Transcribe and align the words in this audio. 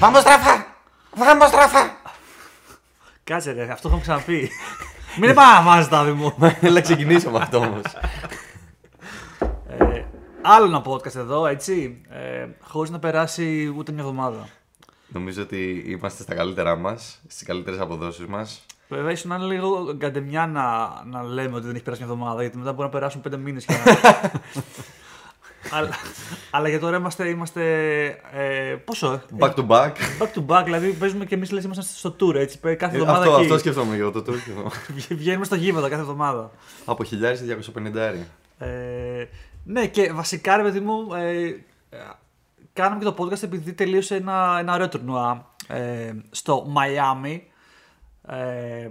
Πάμε 0.00 0.20
στραφά! 0.20 0.66
Πάμε 1.18 1.46
στραφά! 1.46 1.96
Κάτσε 3.24 3.52
ρε, 3.52 3.70
αυτό 3.72 3.88
έχουμε 3.88 4.02
ξαναπεί. 4.02 4.50
Μην 5.20 5.30
επαναλαμβάνεις 5.30 5.88
τα 5.88 6.04
μου. 6.04 6.34
Έλα 6.60 6.80
ξεκινήσω 6.80 7.30
με 7.30 7.38
αυτό 7.38 7.58
όμως. 7.58 7.82
Ε, 9.68 10.04
άλλο 10.42 10.66
ένα 10.66 10.82
podcast 10.84 11.14
εδώ, 11.14 11.46
έτσι. 11.46 12.00
Ε, 12.08 12.46
Χωρίς 12.60 12.90
να 12.90 12.98
περάσει 12.98 13.74
ούτε 13.76 13.92
μια 13.92 14.02
εβδομάδα. 14.02 14.48
Νομίζω 15.08 15.42
ότι 15.42 15.84
είμαστε 15.86 16.22
στα 16.22 16.34
καλύτερά 16.34 16.76
μας, 16.76 17.20
στις 17.28 17.46
καλύτερες 17.46 17.80
αποδόσεις 17.80 18.26
μας. 18.26 18.66
Βέβαια, 18.88 19.10
ίσως 19.10 19.24
να 19.24 19.36
είναι 19.36 19.44
λίγο 19.44 19.94
γκαντεμιά 19.96 20.46
να, 20.46 20.88
να 21.04 21.22
λέμε 21.22 21.56
ότι 21.56 21.66
δεν 21.66 21.74
έχει 21.74 21.84
περάσει 21.84 22.02
μια 22.02 22.12
εβδομάδα, 22.12 22.40
γιατί 22.40 22.56
μετά 22.56 22.72
μπορεί 22.72 22.82
να 22.82 22.92
περάσουν 22.92 23.20
πέντε 23.20 23.36
μήνες. 23.36 23.66
αλλά, 25.70 25.90
αλλά 26.50 26.68
για 26.68 26.80
τώρα 26.80 26.96
είμαστε. 26.96 27.28
είμαστε 27.28 27.62
ε, 28.32 28.74
πόσο, 28.84 29.12
ε, 29.12 29.20
Back 29.38 29.54
to 29.54 29.66
back. 29.66 29.92
back 30.18 30.32
to 30.34 30.46
back, 30.46 30.62
δηλαδή 30.64 30.90
παίζουμε 30.90 31.24
και 31.24 31.34
εμείς 31.34 31.50
λες 31.50 31.64
είμαστε 31.64 31.82
στο 31.82 32.16
tour. 32.20 32.34
Έτσι, 32.34 32.58
κάθε 32.58 32.96
εβδομάδα 32.96 33.18
αυτό, 33.18 33.32
εκεί. 33.32 33.42
αυτό 33.42 33.58
σκέφτομαι 33.58 33.96
εγώ. 33.96 34.10
Το, 34.10 34.22
το, 34.22 34.32
Βγαίνουμε 35.08 35.44
στο 35.44 35.54
γήπεδο 35.54 35.88
κάθε 35.88 36.00
εβδομάδα. 36.00 36.50
Από 36.84 37.04
χιλιάρις 37.04 37.38
σε 37.38 37.58
250 37.76 37.96
άρι. 37.96 38.26
Ε, 38.58 39.26
ναι, 39.64 39.86
και 39.86 40.12
βασικά 40.12 40.56
ρε 40.56 40.62
παιδί 40.62 40.80
μου, 40.80 41.14
ε, 41.14 41.44
ε, 41.90 41.98
κάναμε 42.72 42.98
και 42.98 43.10
το 43.10 43.14
podcast 43.18 43.42
επειδή 43.42 43.72
τελείωσε 43.72 44.16
ένα, 44.16 44.56
ένα 44.60 44.74
ωραίο 44.74 44.88
τουρνουά 44.88 45.46
ε, 45.66 46.12
στο 46.30 46.64
Μαϊάμι. 46.68 47.44
Ε, 48.26 48.88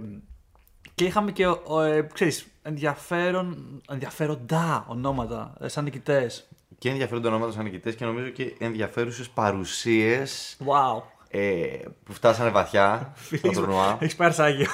και 0.94 1.04
είχαμε 1.04 1.32
και, 1.32 1.44
ε, 1.84 2.02
ξέρεις, 2.12 2.46
ενδιαφέρον, 2.62 3.80
ενδιαφέροντα 3.88 4.84
ονόματα 4.88 5.54
ε, 5.60 5.68
σαν 5.68 5.84
νικητές. 5.84 6.48
Και 6.80 6.88
ενδιαφέροντα 6.88 7.28
ονόματα 7.28 7.52
σαν 7.52 7.64
νικητές 7.64 7.94
και 7.94 8.04
νομίζω 8.04 8.28
και 8.28 8.54
ενδιαφέρουσες 8.58 9.28
παρουσίες 9.28 10.56
Wow. 10.60 11.02
ε, 11.28 11.66
που 12.04 12.12
φτάσανε 12.12 12.50
βαθιά 12.50 13.14
στο 13.36 13.50
τουρνουά. 13.50 13.96
Έχεις 14.00 14.16
πάρει 14.16 14.32
σάγιο. 14.32 14.66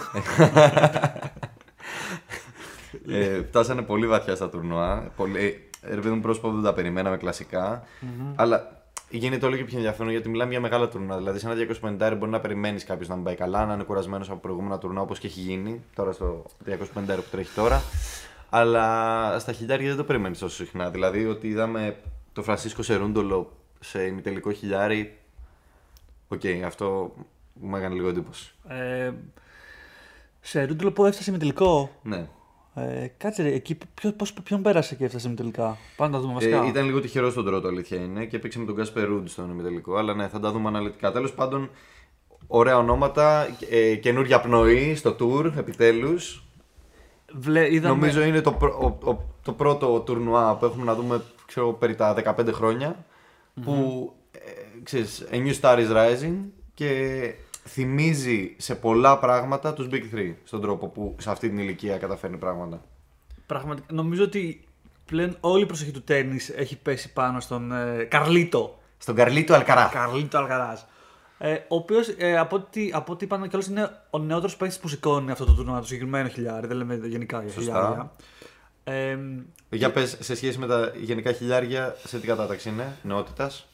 ε, 3.10 3.42
φτάσανε 3.42 3.82
πολύ 3.82 4.06
βαθιά 4.06 4.34
στα 4.34 4.48
τουρνουά. 4.48 5.12
Πολύ, 5.16 5.68
ε, 5.80 5.94
ρε 5.94 6.00
παιδί 6.00 6.14
μου 6.14 6.20
πρόσωπα 6.20 6.48
που 6.48 6.54
δεν 6.54 6.64
τα 6.64 6.72
περιμέναμε 6.74 7.16
κλασικά. 7.16 7.82
Αλλά 8.34 8.82
γίνεται 9.10 9.46
όλο 9.46 9.56
και 9.56 9.64
πιο 9.64 9.76
ενδιαφέρον 9.76 10.10
γιατί 10.10 10.28
μιλάμε 10.28 10.50
για 10.50 10.60
μεγάλα 10.60 10.88
τουρνουά. 10.88 11.16
Δηλαδή, 11.16 11.38
σε 11.38 11.46
ένα 11.50 11.56
250 12.10 12.16
μπορεί 12.18 12.30
να 12.30 12.41
περιμένεις 12.41 12.84
κάποιος 12.84 13.08
να 13.08 13.14
μην 13.14 13.24
πάει 13.24 13.34
καλά, 13.34 13.66
να 13.66 13.74
είναι 13.74 13.82
κουρασμένος 13.82 14.30
από 14.30 14.38
προηγούμενα 14.38 14.78
τουρνουά 14.78 15.02
όπως 15.02 15.18
και 15.18 15.26
έχει 15.26 15.41
γίνει 15.41 15.84
τώρα 15.94 16.12
στο 16.12 16.44
250 16.66 16.76
που 17.16 17.24
τρέχει 17.30 17.54
τώρα. 17.54 17.82
Αλλά 18.58 19.38
στα 19.38 19.52
χιλιάρια 19.52 19.88
δεν 19.88 19.96
το 19.96 20.04
περιμένεις 20.04 20.38
τόσο 20.38 20.54
συχνά. 20.54 20.90
Δηλαδή, 20.90 21.26
ότι 21.26 21.48
είδαμε 21.48 21.96
το 22.32 22.42
Φρανσίσκο 22.42 22.82
Σερούντολο 22.82 23.52
σε 23.80 24.02
ημιτελικό 24.02 24.52
χιλιάρι. 24.52 25.18
Οκ, 26.28 26.40
αυτό 26.64 27.14
μου 27.54 27.76
έκανε 27.76 27.94
λίγο 27.94 28.08
εντύπωση. 28.08 28.54
ε, 28.68 29.12
Σερούντολο 30.41 30.92
που 30.92 31.04
έφτασε 31.04 31.30
ημιτελικό. 31.30 31.91
Ναι. 32.02 32.28
Ε, 32.74 33.06
κάτσε 33.16 33.42
ρε, 33.42 33.52
εκεί 33.52 33.78
ποιο, 33.94 34.12
πώς, 34.12 34.32
ποιον 34.32 34.62
πέρασε 34.62 34.94
και 34.94 35.04
έφτασε 35.04 35.28
ημιτελικά. 35.28 35.77
Πάμε 35.96 36.10
να 36.10 36.16
τα 36.16 36.22
δούμε 36.22 36.34
βασικά. 36.34 36.64
Ε, 36.64 36.66
ήταν 36.66 36.84
λίγο 36.84 37.00
τυχερός 37.00 37.32
στον 37.32 37.44
τρόπο, 37.44 37.68
αλήθεια 37.68 37.98
είναι, 37.98 38.24
και 38.24 38.36
έπαιξε 38.36 38.58
με 38.58 38.64
τον 38.64 38.74
Κάσπερ 38.74 39.06
Ρούντ 39.06 39.28
στον 39.28 39.50
ημιτελικό. 39.50 39.96
Αλλά 39.96 40.14
ναι, 40.14 40.28
θα 40.28 40.41
τα 40.41 40.52
δούμε 40.52 40.68
αναλυτικά. 40.68 41.12
Τέλος 41.12 41.32
πάντων, 41.32 41.70
ωραία 42.46 42.76
ονόματα, 42.78 43.48
ε, 43.70 43.94
καινούρια 43.94 44.41
πνοή 44.41 44.94
στο 44.94 45.16
tour 45.20 45.52
επιτέλους. 45.56 46.45
Βλέ, 47.38 47.74
είδαμε... 47.74 47.94
Νομίζω 47.94 48.22
είναι 48.22 48.41
το, 48.41 48.52
πρω- 48.52 48.78
ο- 49.02 49.10
ο- 49.10 49.34
το 49.42 49.52
πρώτο 49.52 50.00
τουρνουά 50.00 50.54
που 50.56 50.64
έχουμε 50.64 50.84
να 50.84 50.94
δούμε 50.94 51.22
ξέρω, 51.47 51.72
περί 51.72 51.94
τα 51.94 52.34
15 52.38 52.48
χρονια 52.52 53.04
Που 53.62 54.12
ε, 54.32 54.38
ξέρεις, 54.82 55.24
a 55.30 55.34
new 55.34 55.54
star 55.60 55.76
is 55.78 55.91
rising 55.96 56.34
και 56.75 57.34
θυμίζει 57.64 58.54
σε 58.58 58.75
πολλά 58.75 59.19
πράγματα 59.19 59.72
τους 59.72 59.86
Big 59.91 60.14
3 60.14 60.34
στον 60.44 60.60
τρόπο 60.60 60.86
που 60.88 61.14
σε 61.19 61.30
αυτή 61.30 61.48
την 61.48 61.58
ηλικία 61.58 61.96
καταφέρνει 61.98 62.36
πράγματα. 62.36 62.84
Πραγματικά, 63.46 63.86
νομίζω 63.94 64.25
ότι 64.25 64.64
πλέον 65.04 65.36
όλη 65.41 65.62
η 65.62 65.66
προσοχή 65.66 65.91
του 65.91 66.02
τέννη 66.02 66.38
έχει 66.56 66.78
πέσει 66.78 67.12
πάνω 67.12 67.41
στον 67.41 67.72
ε, 67.72 68.04
Καρλίτο. 68.04 68.78
Στον 68.98 69.14
Καρλίτο 69.14 69.54
Αλκαράς. 69.54 69.92
Καρλίτο 69.92 70.38
Αλγαρά. 70.38 70.78
Ε, 71.38 71.52
ο 71.54 71.76
οποίος 71.76 72.08
ε, 72.19 72.38
από, 72.38 72.56
ό,τι, 72.56 72.91
από 72.92 73.12
ό,τι 73.12 73.24
είπαν 73.24 73.48
κιόλας 73.48 73.66
είναι 73.69 73.91
ο 74.10 74.19
νεότερος 74.19 74.56
παίκτης 74.56 74.78
που 74.78 74.88
σηκώνει 74.88 75.30
αυτό 75.30 75.44
το 75.44 75.52
τουρνουά, 75.52 75.78
το 75.80 75.86
συγκεκριμένο 75.86 76.28
χιλιάρι. 76.28 76.66
Δεν 76.66 76.76
λέμε 76.76 76.94
γενικά 76.94 77.42
για 77.42 77.52
Σωστά. 77.52 77.72
χιλιάρια. 77.72 78.10
Ε, 78.84 79.19
Για 79.70 79.92
πες, 79.92 80.16
σε 80.20 80.34
σχέση 80.36 80.58
με 80.58 80.66
τα 80.66 80.92
γενικά 81.00 81.32
χιλιάρια, 81.32 81.96
σε 82.04 82.19
τι 82.19 82.26
κατάταξη 82.26 82.69
είναι, 82.69 82.96
νεότητας; 83.02 83.66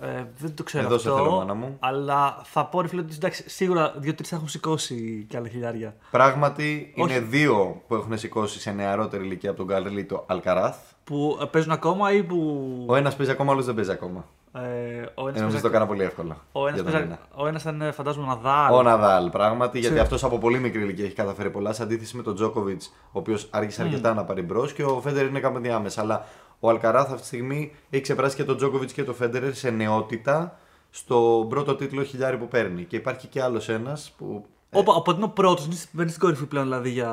ε, 0.00 0.24
δεν 0.38 0.54
το 0.54 0.62
ξέρω 0.62 0.84
Εδώ 0.84 0.98
σε 0.98 1.08
αυτό. 1.08 1.20
θέλω, 1.22 1.36
μάνα 1.36 1.54
μου. 1.54 1.76
Αλλά 1.80 2.40
θα 2.44 2.64
πω 2.66 2.80
ρε 2.80 2.88
φίλε 2.88 3.00
ότι 3.00 3.14
εντάξει, 3.14 3.50
σίγουρα 3.50 3.94
δύο-τρεις 3.96 4.28
θα 4.28 4.36
έχουν 4.36 4.48
σηκώσει 4.48 5.26
κι 5.28 5.36
άλλα 5.36 5.48
χιλιάρια. 5.48 5.96
Πράγματι, 6.10 6.92
Όχι. 6.96 7.10
είναι 7.14 7.20
δύο 7.26 7.82
που 7.86 7.94
έχουν 7.94 8.18
σηκώσει 8.18 8.60
σε 8.60 8.70
νεαρότερη 8.70 9.24
ηλικία 9.24 9.50
από 9.50 9.58
τον 9.58 9.66
Καρλίτο 9.68 10.24
Αλκαράθ. 10.28 10.76
Που 11.04 11.38
ε, 11.42 11.44
παίζουν 11.44 11.72
ακόμα 11.72 12.12
ή 12.12 12.22
που. 12.22 12.84
Ο 12.88 12.96
ένας 12.96 13.16
παίζει 13.16 13.32
ακόμα, 13.32 13.50
ο 13.50 13.52
άλλος 13.52 13.66
δεν 13.66 13.74
παίζει 13.74 13.90
ακόμα. 13.90 14.24
Ε, 14.52 14.60
ο 14.60 14.62
ένας 14.62 15.06
Ε, 15.14 15.14
νομίζω 15.24 15.40
παίζει- 15.46 15.60
το 15.60 15.68
έκανα 15.68 15.86
πολύ 15.86 16.02
εύκολα. 16.02 16.36
Ο 16.52 16.60
ένας, 16.66 16.74
για 16.74 16.82
τον 16.82 16.92
παίζει- 16.92 17.08
ένα. 17.08 17.18
ο 17.34 17.46
ένας 17.46 17.62
ήταν 17.62 17.80
ε, 17.82 17.90
φαντάζομαι 17.92 18.26
Ναδάλ. 18.26 18.72
Ο 18.74 18.82
Ναδάλ, 18.82 19.30
πράγματι, 19.30 19.78
γιατί 19.78 19.86
Ξέρω. 19.94 20.02
αυτός 20.02 20.24
από 20.24 20.38
πολύ 20.38 20.58
μικρή 20.58 20.82
ηλικία 20.82 21.04
έχει 21.04 21.14
καταφέρει 21.14 21.50
πολλά. 21.50 21.72
Σε 21.72 21.82
αντίθεση 21.82 22.16
με 22.16 22.22
τον 22.22 22.34
Τζόκοβιτς, 22.34 22.92
ο 23.06 23.18
οποίος 23.18 23.46
άργησε 23.50 23.82
αρκετά 23.82 24.14
να 24.14 24.24
πάρει 24.24 24.42
μπρος 24.42 24.72
και 24.72 24.84
ο 24.84 25.00
Φέντερ 25.00 25.26
είναι 25.26 25.40
κάπου 25.40 25.58
διάμεσα. 25.58 26.00
Αλλά 26.00 26.24
ο 26.60 26.68
Αλκαράθ 26.68 27.06
αυτή 27.06 27.20
τη 27.20 27.26
στιγμή 27.26 27.72
έχει 27.90 28.02
ξεπεράσει 28.02 28.36
και 28.36 28.44
τον 28.44 28.56
Τζόκοβιτς 28.56 28.92
και 28.92 29.04
τον 29.04 29.14
Φέντερ 29.14 29.54
σε 29.54 29.70
νεότητα 29.70 30.58
στο 30.90 31.46
πρώτο 31.48 31.74
τίτλο 31.76 32.02
χιλιάρι 32.02 32.36
που 32.36 32.48
παίρνει. 32.48 32.84
Και 32.84 32.96
υπάρχει 32.96 33.26
και 33.26 33.42
άλλος 33.42 33.68
ένας 33.68 34.12
που. 34.18 34.44
ε, 34.70 34.78
Όπα, 34.78 34.92
οπότε 34.94 35.16
είναι 35.16 35.26
ο 35.26 35.28
πρώτος, 35.32 35.66
δεν 35.68 35.78
είναι 36.02 36.08
στην 36.08 36.20
κορυφή 36.20 36.44
πλέον 36.46 36.64
δηλαδή 36.64 36.90
για 36.90 37.10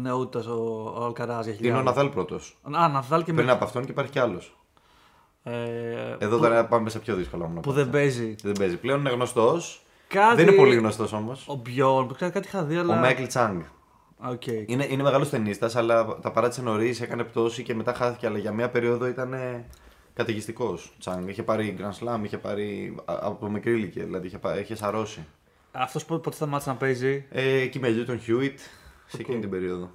νεότητας 0.00 0.46
ο, 0.46 0.92
ο 0.98 1.04
Αλκαράς 1.04 1.44
για 1.44 1.54
είναι 1.54 1.54
ο 1.54 1.56
χιλιάδε. 1.66 1.82
Ναδάλ 1.82 2.08
πρώτος. 2.08 2.58
Α, 2.62 2.88
Ναδάλ 2.88 3.24
και 3.24 3.32
Πριν 3.32 3.46
με. 3.46 3.52
από 3.52 3.64
αυτόν 3.64 3.84
και 3.84 3.90
υπάρχει 3.90 4.10
κι 4.10 4.18
άλλος. 4.18 4.54
Ε, 5.42 5.52
Εδώ 6.18 6.36
που, 6.36 6.42
τώρα 6.42 6.66
πάμε 6.66 6.90
σε 6.90 6.98
πιο 6.98 7.14
δύσκολα 7.14 7.44
ονόματα. 7.44 7.68
που 7.68 7.74
δεν 7.74 7.90
παίζει. 7.90 8.34
Δεν 8.42 8.52
παίζει. 8.52 8.76
Πλέον 8.76 9.00
είναι 9.00 9.10
γνωστός. 9.10 9.82
Κάτι... 10.08 10.34
Δεν 10.36 10.46
είναι 10.48 10.56
πολύ 10.56 10.76
γνωστός 10.76 11.12
όμως. 11.12 11.44
Ο 11.48 11.54
Μπιόρν, 11.54 12.06
που 12.06 12.14
ξέρω 12.14 12.30
κάτι 12.30 12.46
είχα 12.46 12.62
δει, 12.64 12.76
Ο 12.76 12.80
αλλά. 12.80 12.94
Μάικλ 12.96 13.24
Τσάνγκ. 13.26 13.60
Α, 14.18 14.30
οκ. 14.30 14.46
Είναι, 14.46 14.86
είναι 14.90 15.02
μεγάλος 15.02 15.28
τενίστας, 15.30 15.76
αλλά 15.76 16.18
τα 16.22 16.30
παράτησε 16.30 16.62
νωρίς, 16.62 17.00
έκανε 17.00 17.24
πτώση 17.24 17.62
και 17.62 17.74
μετά 17.74 17.92
χάθηκε. 17.94 18.26
Αλλά 18.26 18.38
για 18.38 18.52
μια 18.52 18.68
περίοδο 18.70 19.06
ήταν 19.06 19.34
καταιγιστικός. 20.14 20.92
Τσάνγκ. 20.98 21.28
Είχε 21.28 21.42
πάρει 21.42 21.76
Grand 21.80 22.04
Slam, 22.04 22.18
είχε 22.24 22.38
πάρει 22.38 22.94
α- 23.04 23.18
από 23.20 23.48
μικρή 23.48 23.72
ηλικία, 23.72 24.04
δηλαδή 24.04 24.26
είχε, 24.26 24.38
πα- 24.38 24.58
είχε 24.60 24.74
σαρώσει. 24.76 25.26
Αυτός 25.72 26.04
πότε 26.04 26.32
σταμάτησε 26.32 26.70
να 26.70 26.76
παίζει; 26.76 27.24
Ε, 27.30 27.52
εκεί 27.60 27.78
με 27.78 27.88
Λέιτον 27.88 28.20
Χιούιτ 28.20 28.58
σε 29.06 29.16
εκείνη 29.20 29.40
την 29.40 29.50
περίοδο. 29.50 29.90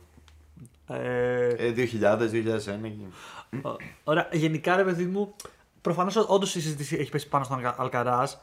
Ε, 0.87 1.47
Ε, 1.47 1.71
2000-2001. 1.71 3.11
Εκεί. 3.57 3.67
Ω- 3.67 3.77
Ωραία, 4.03 4.27
γενικά 4.31 4.75
ρε 4.75 4.83
παιδί 4.83 5.05
μου, 5.05 5.35
προφανώς 5.81 6.15
όντως 6.15 6.55
η 6.55 6.61
συζήτηση 6.61 6.95
έχει 6.95 7.09
πέσει 7.11 7.27
πάνω 7.27 7.43
στον 7.43 7.73
Αλκαράς. 7.77 8.41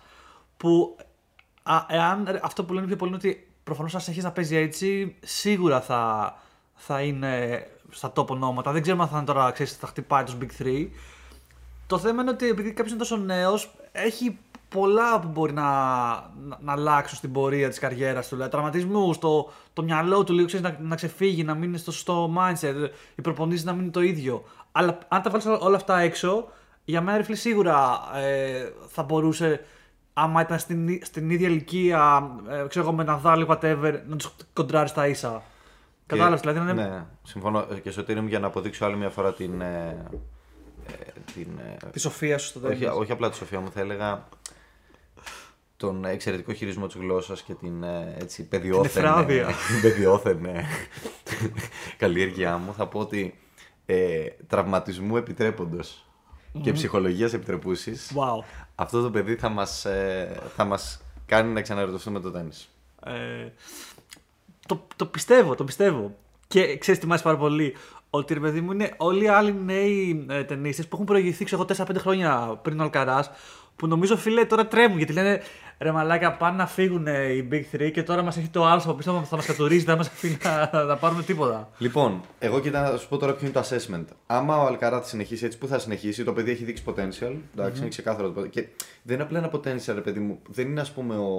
Που 0.57 0.97
α, 1.63 1.77
εάν, 1.89 2.27
ρε, 2.31 2.41
αυτό 2.43 2.65
που 2.65 2.73
λένε 2.73 2.87
πιο 2.87 2.97
πολύ 2.97 3.11
είναι 3.11 3.21
ότι 3.25 3.47
προφανώς 3.65 3.95
αν 3.95 4.01
έχει 4.09 4.21
να 4.21 4.33
παίζει 4.33 4.57
έτσι, 4.57 5.17
σίγουρα 5.25 5.81
θα, 5.81 6.35
θα 6.75 7.01
είναι 7.03 7.67
στα 7.91 8.13
top 8.17 8.27
ονόματα. 8.27 8.73
Δεν 8.73 8.83
ξέρουμε 8.83 9.03
αν 9.03 9.09
θα 9.09 9.17
είναι 9.17 9.27
τώρα, 9.27 9.51
ξέρεις, 9.51 9.77
θα 9.77 9.87
χτυπάει 9.87 10.25
τους 10.25 10.37
Big 10.41 10.63
3. 10.63 10.89
Το 11.87 11.99
θέμα 11.99 12.23
είναι 12.23 12.31
ότι 12.31 12.49
επειδή 12.49 12.69
κάποιος 12.69 12.89
είναι 12.91 12.99
τόσο 12.99 13.17
νέος, 13.17 13.75
έχει 13.93 14.39
πολλά 14.73 15.21
που 15.21 15.29
μπορεί 15.29 15.53
να, 15.53 15.63
να, 15.63 16.59
να 16.61 16.73
αλλάξουν 16.73 17.17
στην 17.17 17.33
πορεία 17.33 17.69
της 17.69 17.79
καριέρας 17.79 18.29
του. 18.29 18.35
Δηλαδή, 18.35 18.51
τραυματισμούς, 18.51 19.19
το, 19.19 19.51
το 19.73 19.83
μυαλό 19.83 20.25
του 20.25 20.33
λίγο 20.33 20.47
ξέρεις, 20.47 20.65
να, 20.67 20.77
να 20.81 20.95
ξεφύγει, 20.95 21.45
να 21.45 21.55
μην 21.55 21.69
είναι 21.69 21.79
στο 21.79 21.93
σωστό 21.93 22.33
mindset, 22.39 22.89
οι 23.15 23.21
προπονήσεις 23.23 23.65
να 23.65 23.73
μην 23.73 23.83
είναι 23.83 23.91
το 23.91 24.01
ίδιο. 24.01 24.45
Αλλά 24.73 24.99
αν 25.09 25.23
τα 25.23 25.31
βάλεις 25.31 25.47
όλα 25.47 25.77
αυτά 25.77 25.99
έξω, 25.99 26.49
για 26.85 27.01
μένα 27.01 27.17
ρε 27.17 27.23
φίλε, 27.23 27.37
σίγουρα 27.37 28.01
ε, 28.15 28.73
θα 28.89 29.03
μπορούσε, 29.03 29.65
άμα 30.13 30.41
ήταν 30.41 30.59
στην, 30.59 30.89
ί- 30.89 31.05
στην 31.05 31.31
ίδια 31.31 31.49
ηλικία, 31.49 32.31
ε, 32.49 32.65
ξέρω 32.69 32.85
εγώ 32.85 32.95
με 32.95 33.05
Ναδάλ 33.05 33.41
ή 33.41 33.47
whatever, 33.49 33.95
να 34.07 34.17
τους 34.17 34.35
κοντράρεις 34.53 34.91
στα 34.91 35.07
ίσα. 35.07 35.43
Κατάλαβες, 36.07 36.41
δηλαδή 36.41 36.59
να 36.59 36.71
είναι. 36.71 36.83
Ναι, 36.89 37.05
συμφωνώ. 37.23 37.67
Ε, 37.71 37.75
Και 37.79 37.91
σωτήρι 37.91 38.21
μου 38.21 38.29
για 38.29 38.39
να 38.39 38.47
αποδείξω 38.47 38.85
άλλη 38.85 38.97
μια 38.97 39.11
φορά 39.11 39.33
την. 39.33 39.61
Ε, 39.61 40.07
ε, 40.87 40.93
την 41.35 41.47
ε, 41.83 41.91
Τη 41.91 42.01
σοφία 42.01 42.39
σου 42.39 42.47
στο 42.47 42.61
όχι, 42.69 42.79
τέλο. 42.79 42.97
όχι 42.97 43.13
απλά 43.13 43.31
τη 43.31 43.37
σοφία 43.37 43.61
μου, 43.61 43.71
θα 43.71 43.81
έλεγα 43.81 44.29
τον 45.87 46.05
εξαιρετικό 46.05 46.53
χειρισμό 46.53 46.87
της 46.87 46.97
γλώσσας 46.97 47.43
και 47.43 47.55
την 47.55 47.83
ε, 47.83 48.17
έτσι, 48.19 48.49
παιδιόθεν, 48.49 48.85
εφράδια. 48.85 49.47
την 49.47 49.81
παιδιόθεν 49.83 50.45
ε, 50.45 50.65
καλλιέργειά 51.99 52.57
μου. 52.57 52.75
Θα 52.75 52.87
πω 52.87 52.99
ότι 52.99 53.39
ε, 53.87 54.27
τραυματισμού 54.47 55.17
επιτρέποντος 55.17 56.07
και 56.63 56.73
ψυχολογίας 56.73 57.33
επιτρεπούσης 57.33 58.13
Wow. 58.15 58.45
αυτό 58.75 59.03
το 59.03 59.11
παιδί 59.11 59.37
θα 59.37 59.49
μας, 59.49 59.85
ε, 59.85 60.41
θα 60.57 60.65
μας 60.65 61.03
κάνει 61.27 61.53
να 61.53 61.61
ξαναρωτηθούμε 61.61 62.21
το 62.21 62.31
τέννις. 62.31 62.69
Ε, 63.05 63.49
το, 64.67 64.87
το 64.97 65.07
πιστεύω, 65.07 65.55
το 65.55 65.65
πιστεύω. 65.65 66.17
Και 66.47 66.79
ξέρεις 66.79 67.01
τι 67.01 67.07
μου 67.07 67.13
άρεσε 67.13 67.27
πάρα 67.27 67.39
πολύ. 67.39 67.77
Ότι 68.11 68.35
ρε 68.35 68.41
παιδί 68.41 68.61
μου 68.61 68.73
είναι 68.73 68.95
όλοι 68.97 69.25
οι 69.25 69.29
άλλοι 69.29 69.55
νέοι 69.65 70.27
ε, 70.31 70.45
ταινίστες 70.45 70.87
που 70.87 70.95
έχουν 70.95 71.07
προηγηθεί 71.07 71.45
ξέρω, 71.45 71.67
εγώ 71.69 71.85
4-5 71.85 71.95
χρόνια 71.99 72.59
πριν 72.63 72.81
ο 72.81 72.83
Αλκαράς 72.83 73.31
που 73.77 73.87
νομίζω 73.87 74.17
φίλε 74.17 74.45
τώρα 74.45 74.67
τρέμουν 74.67 74.99
γιατί 74.99 75.13
λένε 75.13 75.43
ρε 75.83 75.93
μαλάκα 75.93 76.33
πάνε 76.33 76.57
να 76.57 76.67
φύγουν 76.67 77.07
ε, 77.07 77.33
οι 77.33 77.49
Big 77.53 77.77
3 77.77 77.91
και 77.93 78.03
τώρα 78.03 78.23
μας 78.23 78.37
έχει 78.37 78.49
το 78.49 78.65
άλλο 78.65 78.81
από 78.85 78.95
πίσω 78.95 79.25
θα 79.29 79.37
μας 79.37 79.47
κατουρίζει, 79.47 79.85
δεν 79.85 79.97
μας 79.97 80.07
αφήνει 80.07 80.37
να, 80.43 80.85
να 80.85 80.97
πάρουμε 80.97 81.23
τίποτα. 81.23 81.71
Λοιπόν, 81.79 82.21
εγώ 82.39 82.61
κοιτά 82.61 82.91
να 82.91 82.97
σου 82.97 83.09
πω 83.09 83.17
τώρα 83.17 83.33
ποιο 83.33 83.47
είναι 83.47 83.61
το 83.61 83.67
assessment. 83.69 84.05
Άμα 84.27 84.63
ο 84.63 84.67
Αλκαρά 84.67 85.03
συνεχίσει 85.03 85.45
έτσι, 85.45 85.59
πού 85.59 85.67
θα 85.67 85.79
συνεχίσει, 85.79 86.25
το 86.25 86.33
παιδί 86.33 86.51
έχει 86.51 86.65
δείξει 86.65 86.83
potential. 86.87 87.35
Εντάξει, 87.57 87.81
είναι 87.81 87.89
ξεκάθαρο 87.89 88.31
το 88.31 88.47
Και 88.47 88.67
δεν 89.03 89.15
είναι 89.15 89.23
απλά 89.23 89.39
ένα 89.39 89.51
potential, 89.53 89.95
ρε 89.95 90.01
παιδί 90.01 90.21
μου. 90.21 90.39
Δεν 90.49 90.67
είναι 90.67 90.81
ας 90.81 90.93
πούμε 90.93 91.17
ο, 91.17 91.31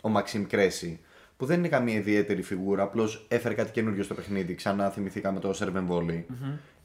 ο 0.00 0.08
Μαξίμ 0.08 0.46
Κρέση, 0.46 1.00
που 1.36 1.46
δεν 1.46 1.58
είναι 1.58 1.68
καμία 1.68 1.94
ιδιαίτερη 1.94 2.42
φιγούρα, 2.42 2.82
απλώς 2.82 3.24
έφερε 3.28 3.54
κάτι 3.54 3.70
καινούριο 3.70 4.02
στο 4.02 4.14
παιχνίδι. 4.14 4.54
Ξανά 4.54 4.90
θυμηθήκαμε 4.90 5.40
το 5.40 5.54
Serven 5.58 5.94
Volley. 5.94 6.22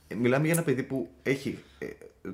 Ε, 0.07 0.15
Μιλάμε 0.15 0.45
για 0.45 0.53
ένα 0.53 0.63
παιδί 0.63 0.83
που 0.83 1.09
έχει 1.23 1.59
ε, 1.79 1.88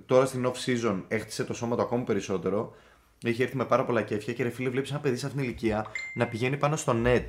τώρα 0.05 0.25
στην 0.25 0.45
off 0.47 0.65
season 0.65 1.01
έχτισε 1.07 1.43
το 1.43 1.53
σώμα 1.53 1.75
του 1.75 1.81
ακόμη 1.81 2.03
περισσότερο. 2.03 2.75
Έχει 3.23 3.43
έρθει 3.43 3.55
με 3.57 3.65
πάρα 3.65 3.85
πολλά 3.85 4.01
κέφια 4.01 4.33
και 4.33 4.43
ρε 4.43 4.49
φίλε, 4.49 4.69
βλέπεις 4.69 4.89
ένα 4.89 4.99
παιδί 4.99 5.17
σε 5.17 5.25
αυτήν 5.25 5.41
την 5.41 5.49
ηλικία 5.49 5.85
να 6.13 6.27
πηγαίνει 6.27 6.57
πάνω 6.57 6.75
στο 6.75 6.95
net. 7.05 7.25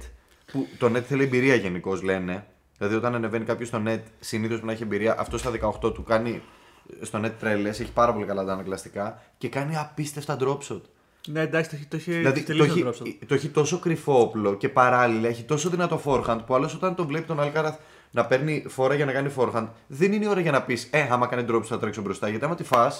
Που 0.52 0.68
το 0.78 0.86
net 0.86 1.02
θέλει 1.02 1.22
εμπειρία 1.22 1.54
γενικώς 1.54 2.02
λένε. 2.02 2.46
Δηλαδή, 2.78 2.94
όταν 2.94 3.14
ανεβαίνει 3.14 3.44
κάποιος 3.44 3.68
στο 3.68 3.82
net, 3.86 4.00
συνήθως 4.20 4.60
που 4.60 4.66
να 4.66 4.72
έχει 4.72 4.82
εμπειρία, 4.82 5.14
αυτό 5.18 5.38
στα 5.38 5.50
18 5.82 5.94
του 5.94 6.02
κάνει 6.02 6.42
στο 7.00 7.20
net 7.24 7.32
τρέλε, 7.40 7.68
έχει 7.68 7.92
πάρα 7.92 8.12
πολύ 8.12 8.26
καλά 8.26 8.44
τα 8.44 8.52
ανακλαστικά 8.52 9.22
και 9.38 9.48
κάνει 9.48 9.76
απίστευτα 9.76 10.36
drop 10.40 10.58
shot. 10.68 10.80
Ναι, 11.28 11.40
εντάξει, 11.40 11.70
το 11.70 11.76
έχει, 11.76 11.86
το 11.86 11.96
έχει, 11.96 12.12
Δηλαδή 12.12 12.40
το 12.40 12.46
τελείως 12.46 12.68
έχει, 12.68 12.82
το 12.82 12.88
drop 12.88 13.06
shot. 13.06 13.14
το 13.26 13.34
έχει 13.34 13.48
τόσο 13.48 13.78
κρυφό 13.78 14.20
όπλο 14.20 14.54
και 14.54 14.68
παράλληλα 14.68 15.28
έχει 15.28 15.42
τόσο 15.42 15.68
δυνατό 15.68 16.00
forehand 16.04 16.40
που 16.46 16.54
άλλος 16.54 16.74
όταν 16.74 16.94
τον 16.94 17.06
βλέπει 17.06 17.26
τον 17.26 17.40
Αλκάραθ 17.40 17.78
να 18.10 18.26
παίρνει 18.26 18.64
φορά 18.68 18.94
για 18.94 19.04
να 19.04 19.12
κάνει 19.12 19.32
forehand, 19.36 19.68
δεν 19.86 20.12
είναι 20.12 20.24
η 20.24 20.28
ώρα 20.28 20.40
για 20.40 20.50
να 20.50 20.62
πεις 20.62 20.88
Ε, 20.90 21.08
άμα 21.10 21.26
κάνει 21.26 21.44
drop 21.48 21.56
shot 21.56 21.64
θα 21.64 21.78
τρέξω 21.78 22.02
μπροστά. 22.02 22.28
Γιατί 22.28 22.44
άμα 22.44 22.54
τη 22.54 22.64
φά, 22.64 22.92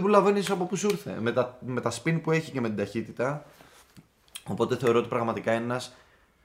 δεν 0.00 0.10
προλαβαίνει 0.10 0.44
από 0.50 0.64
πού 0.64 0.76
σου 0.76 0.88
ήρθε. 0.90 1.16
Με 1.20 1.32
τα, 1.32 1.58
με 1.66 1.80
τα 1.80 1.92
spin 1.92 2.20
που 2.22 2.30
έχει 2.30 2.50
και 2.50 2.60
με 2.60 2.68
την 2.68 2.76
ταχύτητα. 2.76 3.44
Οπότε 4.44 4.76
θεωρώ 4.76 4.98
ότι 4.98 5.08
πραγματικά 5.08 5.52
είναι 5.52 5.64
ένας 5.64 5.94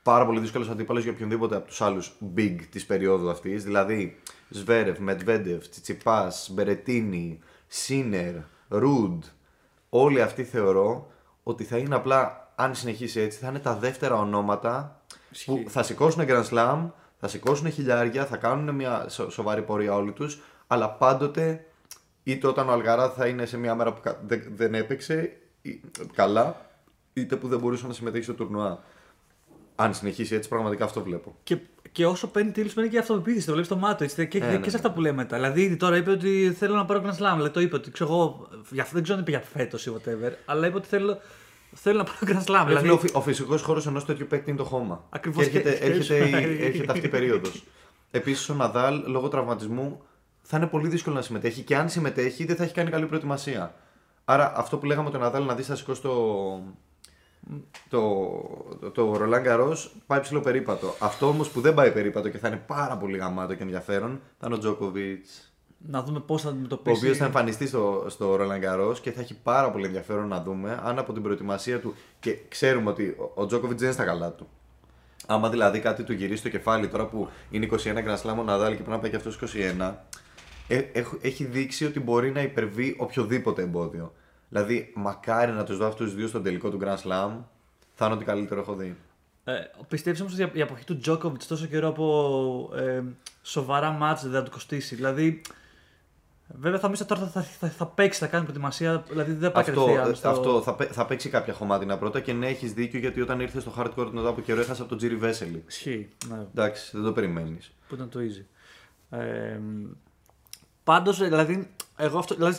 πάρα 0.03 0.25
πολύ 0.25 0.39
δύσκολος 0.39 0.69
αντίπαλος 0.69 1.03
για 1.03 1.11
οποιονδήποτε 1.11 1.55
από 1.55 1.67
τους 1.67 1.81
άλλους 1.81 2.15
big 2.35 2.55
της 2.69 2.85
περίοδου 2.85 3.29
αυτής. 3.29 3.63
Δηλαδή 3.63 4.19
Σβέρευ, 4.49 4.99
Μετβέντεφ, 4.99 5.69
Τσιτσιπά, 5.69 6.31
Μπερετίνη, 6.49 7.39
Σίνερ, 7.67 8.33
Ρουντ. 8.67 9.23
Όλοι 9.89 10.21
αυτοί 10.21 10.43
θεωρώ 10.43 11.11
ότι 11.43 11.63
θα 11.63 11.77
είναι 11.77 11.95
απλά, 11.95 12.51
αν 12.55 12.75
συνεχίσει 12.75 13.19
έτσι, 13.19 13.39
θα 13.39 13.47
είναι 13.47 13.59
τα 13.59 13.75
δεύτερα 13.75 14.15
ονόματα 14.15 15.01
που 15.45 15.63
θα 15.67 15.83
σηκώσουν 15.83 16.25
Grand 16.27 16.45
Slam, 16.49 16.89
θα 17.19 17.27
σηκώσουν 17.27 17.71
χιλιάρια, 17.71 18.25
θα 18.25 18.37
κάνουν 18.37 18.75
μια 18.75 19.05
σο- 19.09 19.29
σοβαρή 19.29 19.61
πορεία 19.61 19.95
όλοι 19.95 20.11
τους, 20.11 20.41
αλλά 20.67 20.89
πάντοτε 20.89 21.65
είτε 22.23 22.47
όταν 22.47 22.69
ο 22.69 22.71
Αλγαρά 22.71 23.09
θα 23.09 23.27
είναι 23.27 23.45
σε 23.45 23.57
μια 23.57 23.75
μέρα 23.75 23.93
που 23.93 24.01
κα- 24.01 24.19
δεν, 24.27 24.43
δεν 24.55 24.73
έπαιξε 24.73 25.37
ή- 25.61 25.81
καλά, 26.13 26.69
είτε 27.13 27.35
που 27.35 27.47
δεν 27.47 27.59
μπορούσε 27.59 27.87
να 27.87 27.93
συμμετέχει 27.93 28.23
στο 28.23 28.33
τουρνουά. 28.33 28.83
Αν 29.75 29.93
συνεχίσει 29.93 30.35
έτσι, 30.35 30.49
πραγματικά 30.49 30.85
αυτό 30.85 31.01
βλέπω. 31.03 31.35
Και, 31.43 31.57
και 31.91 32.05
όσο 32.05 32.27
παίρνει 32.27 32.51
τίτλου, 32.51 32.71
παίρνει 32.73 32.89
και 32.89 32.97
αυτοπεποίθηση. 32.97 33.45
Το 33.45 33.51
βλέπεις 33.51 33.69
στο 33.69 33.79
μάτο. 33.79 34.03
Έτσι, 34.03 34.27
και, 34.27 34.37
Ε, 34.37 34.39
και 34.41 34.45
ναι, 34.45 34.51
σε 34.53 34.59
ναι. 34.59 34.71
αυτά 34.75 34.91
που 34.91 35.01
λέμε 35.01 35.15
μετά. 35.15 35.35
Δηλαδή, 35.35 35.61
ήδη 35.61 35.75
τώρα 35.75 35.97
είπε 35.97 36.11
ότι 36.11 36.53
θέλω 36.57 36.75
να 36.75 36.85
πάρω 36.85 37.01
Grand 37.05 37.09
Slam. 37.09 37.33
Δηλαδή, 37.35 37.49
το 37.49 37.59
είπε 37.59 37.75
ότι 37.75 37.91
ξέρω 37.91 38.09
εγώ. 38.11 38.47
Για, 38.71 38.87
δεν 38.91 39.03
ξέρω 39.03 39.17
αν 39.17 39.23
είπε 39.23 39.31
για 39.31 39.41
φέτος 39.53 39.85
ή 39.85 39.91
whatever. 39.95 40.31
Αλλά 40.45 40.67
είπε 40.67 40.77
ότι 40.77 40.87
θέλω, 40.87 41.17
θέλω 41.73 41.97
να 41.97 42.03
πάρω 42.03 42.17
Grand 42.21 42.43
Slam. 42.45 42.65
Δηλαδή, 42.67 42.67
Δηλαδή, 42.67 42.89
ο, 42.89 42.97
φυ- 42.97 43.15
ο 43.15 43.21
φυσικός 43.21 43.61
χώρος 43.61 43.87
ενός 43.87 44.05
τέτοιου 44.05 44.25
παίκτη 44.29 44.49
είναι 44.49 44.59
το 44.59 44.65
χώμα. 44.65 45.03
Ακριβώς. 45.09 45.47
Και 45.47 45.57
έρχεται, 45.57 45.77
Και- 45.77 45.91
έρχεται, 45.91 46.29
και- 46.29 46.37
η- 46.37 46.63
έρχεται 46.67 46.91
αυτή 46.91 47.05
η 47.05 47.09
περίοδος. 47.09 47.63
Επίσης, 48.11 48.49
ο 48.49 48.53
Ναδάλ 48.53 49.03
λόγω 49.07 49.27
τραυματισμού 49.27 50.01
θα 50.43 50.57
είναι 50.57 50.67
πολύ 50.67 50.87
δύσκολο 50.87 51.15
να 51.15 51.21
συμμετέχει 51.21 51.61
και 51.61 51.75
αν 51.77 51.89
συμμετέχει 51.89 52.45
δεν 52.45 52.55
θα 52.55 52.63
έχει 52.63 52.73
κάνει 52.73 52.89
καλή 52.89 53.05
προετοιμασία. 53.05 53.73
Άρα, 54.25 54.53
αυτό 54.55 54.77
που 54.77 54.85
λέγαμε 54.85 55.09
τον 55.09 55.19
Ναδάλ 55.19 55.43
να 55.45 55.55
δεις 55.55 55.65
θα 55.65 55.75
σηκώσει 55.75 56.01
το. 56.01 56.13
Το, 57.89 57.99
το, 58.79 58.89
το 58.91 59.13
Roland 59.21 59.45
Garros 59.47 59.75
πάει 60.05 60.19
ψηλό 60.19 60.39
περίπατο. 60.41 60.95
Αυτό 60.99 61.27
όμως 61.27 61.49
που 61.49 61.61
δεν 61.61 61.73
πάει 61.73 61.91
περίπατο 61.91 62.29
και 62.29 62.37
θα 62.37 62.47
είναι 62.47 62.63
πάρα 62.67 62.97
πολύ 62.97 63.17
γαμάτο 63.17 63.53
και 63.55 63.63
ενδιαφέρον 63.63 64.19
θα 64.39 64.45
είναι 64.45 64.55
ο 64.55 64.57
Τζόκοβιτ. 64.57 65.25
να 65.77 66.03
δούμε 66.03 66.19
πώς 66.19 66.41
θα 66.41 66.47
Ο 66.47 66.51
αντιμετωπίσει. 66.51 66.97
οποίος 66.97 67.17
θα 67.17 67.25
εμφανιστεί 67.25 67.67
στο, 67.67 68.05
στο 68.09 68.37
Roland 68.39 68.63
Garros 68.63 68.95
και 69.01 69.11
θα 69.11 69.21
έχει 69.21 69.35
πάρα 69.43 69.71
πολύ 69.71 69.85
ενδιαφέρον 69.85 70.27
να 70.27 70.41
δούμε 70.41 70.79
αν 70.83 70.99
από 70.99 71.13
την 71.13 71.21
προετοιμασία 71.21 71.79
του. 71.79 71.95
και 72.19 72.37
ξέρουμε 72.49 72.89
ότι 72.89 73.07
ο- 73.07 73.31
ο 73.41 73.45
Τζόκοβιτ 73.45 73.75
δεν 73.77 73.85
είναι 73.85 73.93
στα 73.95 74.03
καλά 74.05 74.31
του. 74.31 74.47
Άμα 75.27 75.49
δηλαδή 75.49 75.79
κάτι 75.79 76.03
του 76.03 76.13
γυρίσει 76.13 76.39
στο 76.39 76.49
κεφάλι 76.49 76.87
τώρα 76.87 77.05
που 77.05 77.29
είναι 77.49 77.65
21 77.65 77.75
Grand 77.75 78.21
Slam 78.21 78.35
ο 78.39 78.43
Ναδάλ 78.43 78.69
και 78.69 78.75
πρέπει 78.75 78.89
να 78.89 78.99
πάει 78.99 79.09
και 79.09 79.15
αυτός 79.15 79.35
21, 79.35 79.45
ε, 79.55 79.55
έχ- 79.55 79.95
έχει 81.21 81.45
δείξει 81.45 81.85
ότι 81.85 81.99
μπορεί 81.99 82.31
να 82.31 82.41
υπερβεί 82.41 82.95
οποιοδήποτε 82.99 83.61
εμπόδιο. 83.61 84.13
Δηλαδή, 84.49 84.91
μακάρι 84.95 85.51
να 85.51 85.63
τους 85.63 85.77
δω 85.77 85.87
αυτούς 85.87 86.05
τους 86.05 86.15
δύο 86.15 86.27
στον 86.27 86.43
τελικό 86.43 86.69
του 86.69 86.79
Grand 86.81 86.97
Slam, 86.97 87.31
θα 87.93 88.05
είναι 88.05 88.13
ό,τι 88.13 88.25
καλύτερο 88.25 88.61
έχω 88.61 88.73
δει. 88.75 88.95
Ε, 89.43 89.53
Πιστεύεις 89.87 90.21
όμως 90.21 90.33
ότι 90.39 90.57
η 90.57 90.61
αποχή 90.61 90.83
του 90.85 90.97
Τζόκοβιτ 90.97 91.41
τόσο 91.47 91.65
καιρό 91.65 91.87
από 91.87 92.69
ε, 92.75 93.01
σοβαρά 93.41 93.91
μάτς 93.91 94.21
δεν 94.23 94.31
θα 94.31 94.43
του 94.43 94.51
κοστίσει. 94.51 94.95
Δηλαδή, 94.95 95.41
βέβαια 96.47 96.79
θα 96.79 96.91
μisa 96.91 97.05
τώρα 97.07 97.21
θα, 97.21 97.27
θα, 97.27 97.41
θα, 97.41 97.69
θα 97.69 97.85
παίξει, 97.87 98.19
θα 98.19 98.27
κάνει 98.27 98.43
προετοιμασία. 98.43 99.03
Δηλαδή 99.09 99.31
δεν 99.31 99.41
θα 99.41 99.51
πάει 99.51 99.63
Αυτό, 99.63 99.79
κατευθείαν 99.85 100.11
ε, 100.11 100.15
στο- 100.15 100.29
αυτό 100.29 100.61
θα, 100.61 100.73
παί- 100.75 100.91
θα 100.93 101.05
παίξει 101.05 101.29
κάποια 101.29 101.53
χωμάτινα 101.53 101.97
πρώτα 101.97 102.19
και 102.19 102.33
ναι, 102.33 102.47
έχεις 102.47 102.73
δίκιο 102.73 102.99
γιατί 102.99 103.21
όταν 103.21 103.39
ήρθε 103.39 103.59
στο 103.59 103.73
hardcore 103.77 104.09
μετά 104.11 104.27
από 104.27 104.41
καιρό 104.41 104.59
έχασε 104.61 104.79
από 104.81 104.89
τον 104.89 104.97
Τζίρι 104.97 105.15
Βέσελη. 105.15 105.63
Ισχύει. 105.67 106.09
Ναι. 106.29 106.37
Εντάξει, 106.55 106.89
δεν 106.93 107.03
το 107.05 107.11
περιμένεις. 107.11 107.71
που 107.87 107.95
ήταν 107.95 108.09
το 108.09 108.19
easy. 108.19 108.45
Ε, 109.19 109.59
Πάντως, 110.83 111.17
δηλαδή, 111.17 111.69
εγώ 111.97 112.17
αυτό. 112.17 112.35
Δηλαδή, 112.35 112.57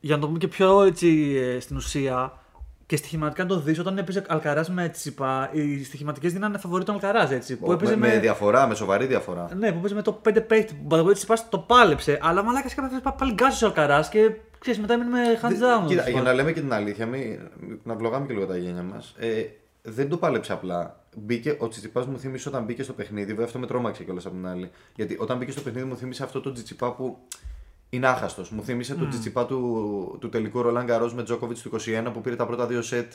για 0.00 0.14
να 0.14 0.20
το 0.20 0.26
πούμε 0.26 0.38
και 0.38 0.48
πιο 0.48 0.82
έτσι 0.82 1.36
ε, 1.36 1.60
στην 1.60 1.76
ουσία 1.76 2.32
και 2.86 2.96
στοιχηματικά 2.96 3.42
να 3.42 3.48
το 3.48 3.60
δεις, 3.60 3.78
όταν 3.78 3.98
έπαιζε 3.98 4.24
Αλκαράς 4.28 4.70
με 4.70 4.88
Τσιπά, 4.88 5.50
οι 5.52 5.84
στοιχηματικές 5.84 6.32
δίνανε 6.32 6.58
φαβορή 6.58 6.84
τον 6.84 6.94
Αλκαράς 6.94 7.30
έτσι. 7.30 7.56
Που 7.56 7.72
έπαιζε 7.72 7.96
με, 7.96 8.08
με 8.08 8.18
διαφορά, 8.18 8.66
με 8.66 8.74
σοβαρή 8.74 9.06
διαφορά. 9.06 9.48
Ναι, 9.56 9.72
που 9.72 9.78
έπαιζε 9.78 9.94
με 9.94 10.02
το 10.02 10.20
5 10.28 10.46
παίχτη. 10.46 10.74
Που 10.88 10.96
ο 10.96 11.12
Τσιπά 11.12 11.34
το 11.48 11.58
πάλεψε, 11.58 12.18
αλλά 12.22 12.42
μαλάκα 12.42 12.68
σε 12.68 12.74
κάποια 12.74 13.00
φάση 13.02 13.16
πάλι 13.18 13.32
γκάζει 13.32 13.64
ο 13.64 13.66
Αλκαράς 13.66 14.08
και 14.08 14.30
ξέρεις, 14.58 14.80
μετά 14.80 14.94
έμεινε 14.94 15.10
με 15.10 15.22
hands 15.42 15.46
down. 15.46 15.86
Κοίτα, 15.86 15.86
ο 15.86 15.86
για 15.86 15.96
να 15.96 16.02
Τσιπάς. 16.02 16.34
λέμε 16.34 16.52
και 16.52 16.60
την 16.60 16.72
αλήθεια, 16.72 17.06
μη, 17.06 17.38
να 17.82 17.94
βλογάμε 17.94 18.26
και 18.26 18.32
λίγο 18.32 18.46
τα 18.46 18.56
γένια 18.56 18.82
μας. 18.82 19.14
Ε, 19.18 19.42
δεν 19.82 20.08
το 20.08 20.16
πάλεψε 20.16 20.52
απλά. 20.52 21.02
Μπήκε, 21.16 21.56
ο 21.58 21.68
Τσιτσιπάς 21.68 22.06
μου 22.06 22.18
θύμισε 22.18 22.48
όταν 22.48 22.64
μπήκε 22.64 22.82
στο 22.82 22.92
παιχνίδι, 22.92 23.30
βέβαια 23.30 23.44
αυτό 23.44 23.58
με 23.58 23.66
τρόμαξε 23.66 24.04
κιόλας 24.04 24.26
από 24.26 24.34
την 24.34 24.46
άλλη. 24.46 24.70
Γιατί 24.94 25.16
όταν 25.20 25.38
μπήκε 25.38 25.50
στο 25.50 25.60
παιχνίδι 25.60 25.86
μου 25.86 25.96
θύμισε 25.96 26.22
αυτό 26.22 26.40
το 26.40 26.52
Τσιτσιπά 26.52 26.92
που 26.92 27.18
είναι 27.90 28.06
άχαστος. 28.06 28.50
Μου 28.50 28.62
θύμισε 28.62 28.94
το 28.94 29.08
Τσιτσιπά 29.08 29.46
του, 29.46 30.18
του 30.20 30.28
τελικού 30.28 30.62
Ρολάν 30.62 30.84
Γκαρό 30.84 31.12
με 31.14 31.22
Τζόκοβιτς 31.22 31.62
του 31.62 31.70
21 31.80 32.10
που 32.12 32.20
πήρε 32.20 32.36
τα 32.36 32.46
πρώτα 32.46 32.66
δύο 32.66 32.82
σετ 32.82 33.12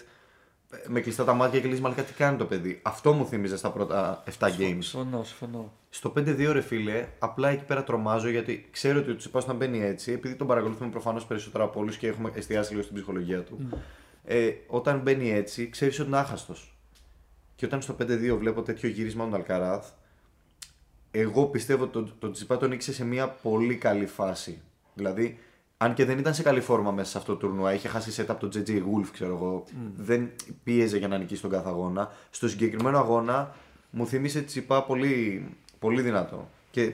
ε, 0.72 0.78
με 0.88 1.02
κλειστά 1.02 1.24
τα 1.24 1.34
μάτια 1.34 1.60
και 1.60 1.68
λέει 1.68 1.80
Μαλάκα 1.80 2.04
τι 2.04 2.14
κάνει 2.14 2.38
το 2.38 2.46
παιδί; 2.46 2.80
Αυτό 2.84 3.14
μου 3.14 3.26
θύμιζε 3.26 3.58
στα 3.58 3.72
πρώτα 3.72 4.24
7 4.40 4.48
games. 4.48 4.78
Συμφωνώ, 4.80 5.24
συμφωνώ. 5.24 5.74
Στο 5.90 6.14
5-2 6.18 6.50
ρε 6.52 6.62
φίλε, 6.62 7.08
απλά 7.20 7.50
εκεί 7.50 7.64
πέρα 7.64 7.84
τρομάζω 7.84 8.30
γιατί 8.30 8.68
ξέρω 8.72 9.00
ότι 9.00 9.12
ο 9.12 9.16
Τσιπάς 9.16 9.44
όταν 9.44 9.56
μπαίνει 9.56 9.82
έτσι, 9.82 10.12
επειδή 10.12 10.36
τον 10.36 10.48
παρακολουθούμε 10.48 10.90
προφανώς 10.90 11.26
περισσότερο 11.26 11.64
από 11.64 11.80
όλους 11.80 11.98
και 11.98 12.08
έχουμε 12.08 12.32
εστιάσει 12.34 12.72
λίγο 12.72 12.84
στην 12.84 12.96
ψυχολογία 12.96 13.44
του. 13.44 13.70
Ε, 14.24 14.52
όταν 14.68 15.00
μπαίνει 15.00 15.32
έτσι, 15.32 15.70
ξέρεις 15.70 16.00
ότι 16.00 16.08
είναι 16.08 16.18
άχαστος. 16.18 16.78
Και 17.56 17.66
όταν 17.66 17.82
στο 17.82 17.96
5-2 18.02 18.38
βλέπω 18.38 18.62
τέτοιο 18.62 18.90
γύρισμα 18.90 19.24
με 19.24 19.30
τον 19.30 19.40
Αλκαράθ, 19.40 19.90
εγώ 21.12 21.46
πιστεύω 21.46 21.84
ότι 21.84 21.92
τον, 21.92 22.14
τον 22.20 22.32
Τσιπά 22.32 22.58
τον 22.58 22.72
ήξερε 22.72 22.98
σε 22.98 23.06
μια 23.06 23.30
πολύ 23.30 23.76
καλή 23.76 24.06
φάση. 24.06 24.62
Δηλαδή, 24.94 25.40
αν 25.78 25.94
και 25.94 26.06
δεν 26.06 26.18
ήταν 26.18 26.34
σε 26.34 26.44
καλή 26.44 26.62
φόρμα 26.62 26.92
μέσα 26.92 27.10
σε 27.10 27.18
αυτό 27.18 27.32
το 27.36 27.40
τουρνουά, 27.40 27.74
είχε 27.74 27.88
χάσει 27.88 28.22
set 28.22 28.26
από 28.28 28.48
τον 28.48 28.64
JJ 28.64 28.70
Wolf, 28.70 29.08
ξέρω 29.12 29.36
εγώ, 29.36 29.64
δεν 29.98 30.30
πίεζε 30.64 30.98
για 30.98 31.08
να 31.08 31.18
νικήσει 31.18 31.42
τον 31.42 31.50
κάθε 31.50 31.70
αγώνα. 31.70 32.12
Στο 32.30 32.50
συγκεκριμένο 32.50 32.98
αγώνα 32.98 33.56
μου 33.90 34.08
θύμισε 34.08 34.42
Τσιπά 34.42 34.84
πολύ, 34.84 35.46
πολύ 35.80 36.02
δυνατό. 36.02 36.50
Και 36.72 36.84
ε, 36.84 36.94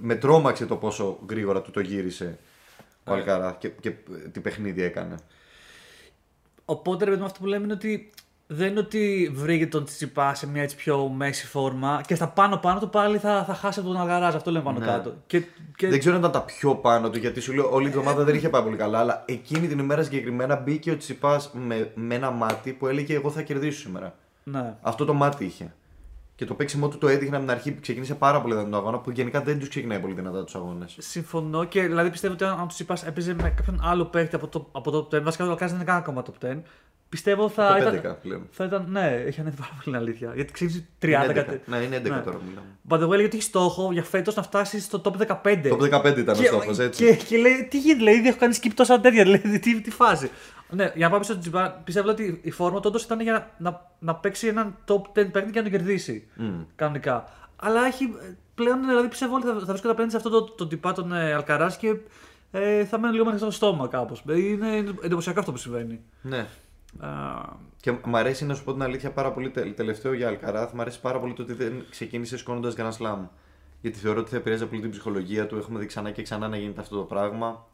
με 0.00 0.14
τρόμαξε 0.14 0.66
το 0.66 0.76
πόσο 0.76 1.18
γρήγορα 1.28 1.62
του 1.62 1.70
το 1.70 1.80
γύρισε 1.80 2.38
ο 3.04 3.12
Αλκαράθ 3.12 3.58
και, 3.58 3.68
και 3.68 3.88
ε, 3.88 4.28
τι 4.32 4.40
παιχνίδι 4.40 4.82
έκανε. 4.82 5.14
Οπότε 6.64 7.04
ρε 7.04 7.10
παιδί 7.10 7.22
μου, 7.22 7.26
αυτό 7.26 7.40
που 7.40 7.46
λέμε 7.46 7.64
είναι 7.64 7.72
ότι 7.72 8.10
δεν 8.52 8.68
είναι 8.68 8.78
ότι 8.80 9.30
βρήκε 9.34 9.66
τον 9.66 9.84
Τσιπά 9.84 10.34
σε 10.34 10.46
μια 10.48 10.62
έτσι 10.62 10.76
πιο 10.76 11.08
μέση 11.08 11.46
φόρμα 11.46 12.00
και 12.06 12.14
στα 12.14 12.28
πάνω 12.28 12.56
πάνω 12.56 12.80
του 12.80 12.88
πάλι 12.88 13.18
θα, 13.18 13.44
θα 13.44 13.54
χάσει 13.54 13.78
από 13.78 13.88
τον 13.88 14.00
Αλγαράζ. 14.00 14.34
Αυτό 14.34 14.50
λέμε 14.50 14.64
πάνω 14.64 14.78
Ναι. 14.78 14.86
κάτω. 14.86 15.14
Και, 15.26 15.42
και... 15.76 15.88
Δεν 15.88 15.98
ξέρω 15.98 16.14
αν 16.14 16.20
ήταν 16.20 16.32
τα 16.32 16.42
πιο 16.42 16.74
πάνω 16.74 17.10
του, 17.10 17.18
γιατί 17.18 17.40
σου 17.40 17.52
λέω 17.52 17.72
όλη 17.72 17.86
η 17.86 17.88
εβδομάδα 17.88 18.24
δεν 18.24 18.34
είχε 18.34 18.48
πάει 18.48 18.62
πολύ 18.62 18.76
καλά. 18.76 18.98
Αλλά 18.98 19.22
εκείνη 19.26 19.68
την 19.68 19.78
ημέρα 19.78 20.02
συγκεκριμένα 20.02 20.56
μπήκε 20.56 20.90
ο 20.90 20.96
Τσιπά 20.96 21.42
με, 21.52 21.90
με 21.94 22.14
ένα 22.14 22.30
μάτι 22.30 22.72
που 22.72 22.86
έλεγε: 22.86 23.14
Εγώ 23.14 23.30
θα 23.30 23.42
κερδίσω 23.42 23.78
σήμερα. 23.80 24.14
Ναι. 24.44 24.74
Αυτό 24.80 25.04
το 25.04 25.14
μάτι 25.14 25.44
είχε. 25.44 25.74
Και 26.40 26.46
το 26.46 26.54
παίξιμό 26.54 26.88
του 26.88 26.98
το 26.98 27.08
έδειχνε 27.08 27.36
από 27.36 27.44
την 27.44 27.54
αρχή. 27.54 27.78
Ξεκίνησε 27.80 28.14
πάρα 28.14 28.40
πολύ 28.40 28.54
δυνατό 28.54 28.76
αγώνα 28.76 28.98
που 28.98 29.10
γενικά 29.10 29.40
δεν 29.40 29.58
τους 29.58 29.68
ξεκινάει 29.68 29.98
πολύ 29.98 30.14
δυνατά 30.14 30.44
τους 30.44 30.54
αγώνες. 30.54 30.96
Συμφωνώ 30.98 31.64
και 31.64 31.82
δηλαδή 31.82 32.10
πιστεύω 32.10 32.32
ότι 32.32 32.44
αν 32.44 32.60
ο 32.60 32.66
Τσιπά 32.66 32.96
έπαιζε 33.06 33.34
με 33.34 33.52
κάποιον 33.56 33.80
άλλο 33.84 34.04
παίχτη 34.04 34.34
από 34.34 34.46
το, 34.48 34.68
από 34.72 34.90
το 34.90 35.08
top 35.10 35.16
10, 35.16 35.22
βασικά 35.22 35.44
ο 35.46 35.50
Αλκάρας 35.50 35.70
δεν 35.72 35.80
είναι 35.80 35.90
καν 35.90 35.96
ακόμα 36.00 36.22
top 36.26 36.46
10, 36.46 36.58
πιστεύω 37.08 37.48
θα 37.48 37.76
Το 37.80 37.94
ήταν. 37.96 38.12
11 38.12 38.16
πλέον. 38.22 38.46
Θα 38.50 38.64
ήταν, 38.64 38.86
ναι, 38.90 39.22
έχει 39.26 39.40
ανέβει 39.40 39.56
πάρα 39.56 39.78
πολύ 39.84 39.96
αλήθεια. 39.96 40.32
Γιατί 40.34 40.52
ξεκίνησε 40.52 40.86
30 41.02 41.06
Είναι 41.06 41.26
11. 41.28 41.32
κάτι. 41.34 41.60
Ναι, 41.66 41.76
είναι 41.76 41.96
11 41.96 42.02
Ναι. 42.02 42.08
τώρα 42.08 42.36
που 42.36 42.44
μιλάμε. 42.48 42.66
By 42.88 42.96
the 42.96 43.12
way, 43.12 43.16
λέει 43.16 43.26
ότι 43.26 43.36
έχει 43.36 43.46
στόχο 43.46 43.92
για 43.92 44.02
φέτος 44.02 44.34
να 44.34 44.42
φτάσεις 44.42 44.84
στο 44.84 45.00
top 45.04 45.12
15. 45.42 45.68
Το 45.68 45.76
15 45.76 46.18
ήταν 46.18 46.36
ο 46.36 46.40
και, 46.40 46.46
στόχος, 46.46 46.78
έτσι. 46.78 47.04
Και, 47.04 47.14
και 47.14 47.36
λέει, 47.36 47.66
τι 47.70 47.78
γίνεται, 47.78 48.02
λέει, 48.02 48.14
ήδη 48.14 48.28
έχω 48.28 48.38
κάνει 48.38 48.54
skip 48.62 48.70
τόσα 48.74 49.00
τέτοια, 49.00 49.22
δηλαδή, 49.30 49.58
τι, 49.58 49.80
τι 49.80 49.90
φάση. 49.90 50.30
Ναι, 50.70 50.92
για 50.94 51.06
να 51.06 51.12
πάμε 51.12 51.24
στο 51.24 51.38
Τζιμπάν, 51.38 51.80
πιστεύω 51.84 52.08
ότι 52.10 52.40
η 52.42 52.50
φόρμα 52.50 52.76
του 52.80 52.84
όντως 52.86 53.02
ήταν 53.04 53.20
για 53.20 53.32
να, 53.32 53.70
να, 53.70 53.90
να 53.98 54.14
παίξει 54.14 54.46
έναν 54.46 54.76
top 54.86 54.94
10 54.94 55.02
παίκτη 55.14 55.50
και 55.50 55.58
να 55.58 55.62
τον 55.62 55.70
κερδίσει. 55.70 56.28
Μμ. 56.34 56.60
Κανονικά. 56.76 57.24
Αλλά 57.56 57.86
έχει 57.86 58.04
ε, 58.04 58.36
πλέον, 58.54 58.80
δηλαδή 58.86 59.08
πιστεύω 59.08 59.34
ότι 59.36 59.46
θα, 59.46 59.52
θα 59.52 59.64
βρίσκεται 59.64 59.88
απέναντι 59.90 60.10
σε 60.10 60.16
αυτό 60.16 60.30
το, 60.30 60.42
το 60.44 60.66
τυπά 60.66 60.92
τον 60.92 61.12
ε, 61.12 61.32
Αλκαράς 61.32 61.76
και 61.76 61.96
ε, 62.50 62.84
θα 62.84 62.98
μένει 62.98 63.12
λίγο 63.12 63.24
με 63.24 63.30
ανοιχτό 63.30 63.50
στόμα 63.50 63.88
κάπως. 63.88 64.22
Είναι, 64.28 64.66
είναι 64.68 64.94
εντυπωσιακό 65.02 65.38
αυτό 65.40 65.52
που 65.52 65.58
συμβαίνει. 65.58 66.00
Ναι. 66.22 66.46
Α, 67.00 67.08
Και 67.80 67.92
μ' 68.04 68.16
αρέσει 68.16 68.46
να 68.46 68.54
σου 68.54 68.64
πω 68.64 68.72
την 68.72 68.82
αλήθεια 68.82 69.10
πάρα 69.10 69.32
πολύ 69.32 69.50
τε- 69.50 69.76
τελευταίο 69.76 70.12
για 70.12 70.28
Αλκαράθ. 70.28 70.72
Μ' 70.72 70.80
αρέσει 70.80 71.00
πάρα 71.00 71.18
πολύ 71.20 71.32
το 71.32 71.42
ότι 71.42 71.52
δεν 71.52 71.84
ξεκίνησε 71.90 72.36
σκόνοντας 72.36 72.74
Grand 72.76 72.92
Slam. 72.98 73.18
Γιατί 73.80 73.98
θεωρώ 73.98 74.20
ότι 74.20 74.30
θα 74.30 74.36
επηρέαζε 74.36 74.66
πολύ 74.66 74.80
την 74.80 74.90
ψυχολογία 74.90 75.46
του. 75.46 75.56
Έχουμε 75.56 75.78
δει 75.78 75.86
ξανά 75.86 76.10
και 76.10 76.22
ξανά 76.22 76.48
να 76.48 76.56
γίνεται 76.56 76.80
αυτό 76.80 76.96
το 76.96 77.02
πράγμα. 77.02 77.66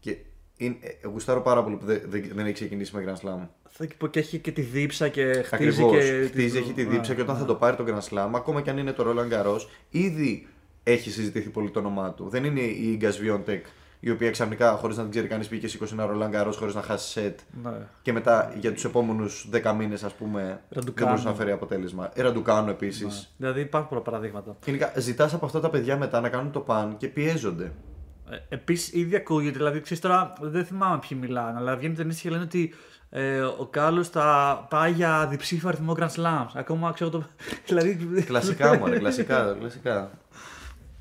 Και 0.00 0.16
είναι, 0.64 0.76
ε, 0.80 1.08
γουστάρω 1.08 1.40
πάρα 1.42 1.62
πολύ 1.62 1.76
που 1.76 1.84
δεν, 1.86 2.00
δεν, 2.08 2.30
δεν 2.34 2.44
έχει 2.44 2.54
ξεκινήσει 2.54 2.96
με 2.96 3.04
Grand 3.06 3.26
Slam. 3.26 3.46
θα 3.70 3.86
πω 3.98 4.06
και 4.06 4.18
έχει 4.18 4.38
και 4.38 4.52
τη 4.52 4.60
δίψα 4.60 5.08
και 5.08 5.22
χτίζει 5.32 5.68
Ακριβώς. 5.82 5.92
και. 5.92 6.26
Χτίζει, 6.26 6.58
έχει 6.58 6.72
τη 6.72 6.84
δίψα 6.84 7.10
Ναι, 7.10 7.14
και 7.16 7.22
όταν 7.22 7.34
ναι. 7.34 7.40
θα 7.40 7.46
το 7.46 7.54
πάρει 7.54 7.76
το 7.76 7.84
Grand 7.86 8.14
Slam, 8.14 8.30
ακόμα 8.34 8.60
και 8.60 8.70
αν 8.70 8.78
είναι 8.78 8.92
το 8.92 9.04
Roland 9.06 9.32
Garros, 9.32 9.60
ήδη 9.90 10.46
έχει 10.82 11.10
συζητηθεί 11.10 11.48
πολύ 11.48 11.70
το 11.70 11.78
όνομά 11.78 12.12
του. 12.12 12.28
Δεν 12.28 12.44
είναι 12.44 12.60
η 12.60 12.98
Iga 13.00 13.06
Swiatek, 13.06 13.60
η 14.00 14.10
οποία 14.10 14.30
ξαφνικά 14.30 14.72
χωρίς 14.72 14.96
να 14.96 15.02
την 15.02 15.10
ξέρει 15.12 15.26
κανείς 15.26 15.48
πήγε 15.48 15.60
και 15.60 15.68
σήκωσε 15.68 15.94
ένα 15.94 16.06
Roland 16.10 16.34
Garros 16.34 16.52
χωρίς 16.58 16.74
να 16.74 16.82
χάσει 16.82 17.08
σετ. 17.10 17.38
Ναι. 17.62 17.70
Και 18.02 18.12
μετά 18.12 18.52
για 18.58 18.72
τους 18.72 18.84
επόμενους 18.84 19.48
10 19.52 19.74
μήνες, 19.78 20.02
ας 20.02 20.12
πούμε, 20.14 20.42
δεν 20.42 20.58
Ραντουκάνου. 20.68 21.10
μπορούσε 21.10 21.28
να 21.28 21.34
φέρει 21.34 21.50
αποτέλεσμα. 21.50 22.10
Ε, 22.14 22.22
Ραντουκάνου 22.22 22.70
επίσης. 22.70 23.04
Ναι. 23.04 23.46
Δηλαδή 23.46 23.60
υπάρχουν 23.60 23.88
πολλά 23.88 24.00
παραδείγματα. 24.00 24.56
Γενικά, 24.64 24.92
ζητάς 24.96 25.34
από 25.34 25.46
αυτά 25.46 25.60
τα 25.60 25.70
παιδιά 25.70 25.96
μετά 25.96 26.20
να 26.20 26.28
κάνουν 26.28 26.52
το 26.52 26.60
παν 26.60 26.96
και 26.96 27.08
πιέζονται. 27.08 27.72
Ε, 28.30 28.36
Επίσης, 28.48 28.92
ήδη 28.92 29.16
ακούγεται, 29.16 29.56
δηλαδή 29.56 29.80
ξέρεις 29.80 30.02
τώρα, 30.02 30.32
δεν 30.40 30.64
θυμάμαι 30.64 30.98
ποιοι 31.08 31.18
μιλάνε, 31.20 31.58
αλλά 31.58 31.76
βγαίνουν 31.76 31.96
ταινίε 31.96 32.16
και 32.22 32.30
λένε 32.30 32.42
ότι 32.42 32.74
ε, 33.10 33.40
ο 33.40 33.68
Κάλλος 33.70 34.08
θα 34.08 34.66
πάει 34.70 34.92
για 34.92 35.26
διψήφιο 35.30 35.68
αριθμό 35.68 35.94
Grand 35.98 36.10
Slams. 36.16 36.50
Ακόμα 36.54 36.92
ξέρω 36.92 37.10
το. 37.10 37.24
δηλαδή. 37.66 38.22
κλασικά 38.22 38.78
μου, 38.78 38.84
κλασικά. 38.98 39.56
κλασικά. 39.58 40.10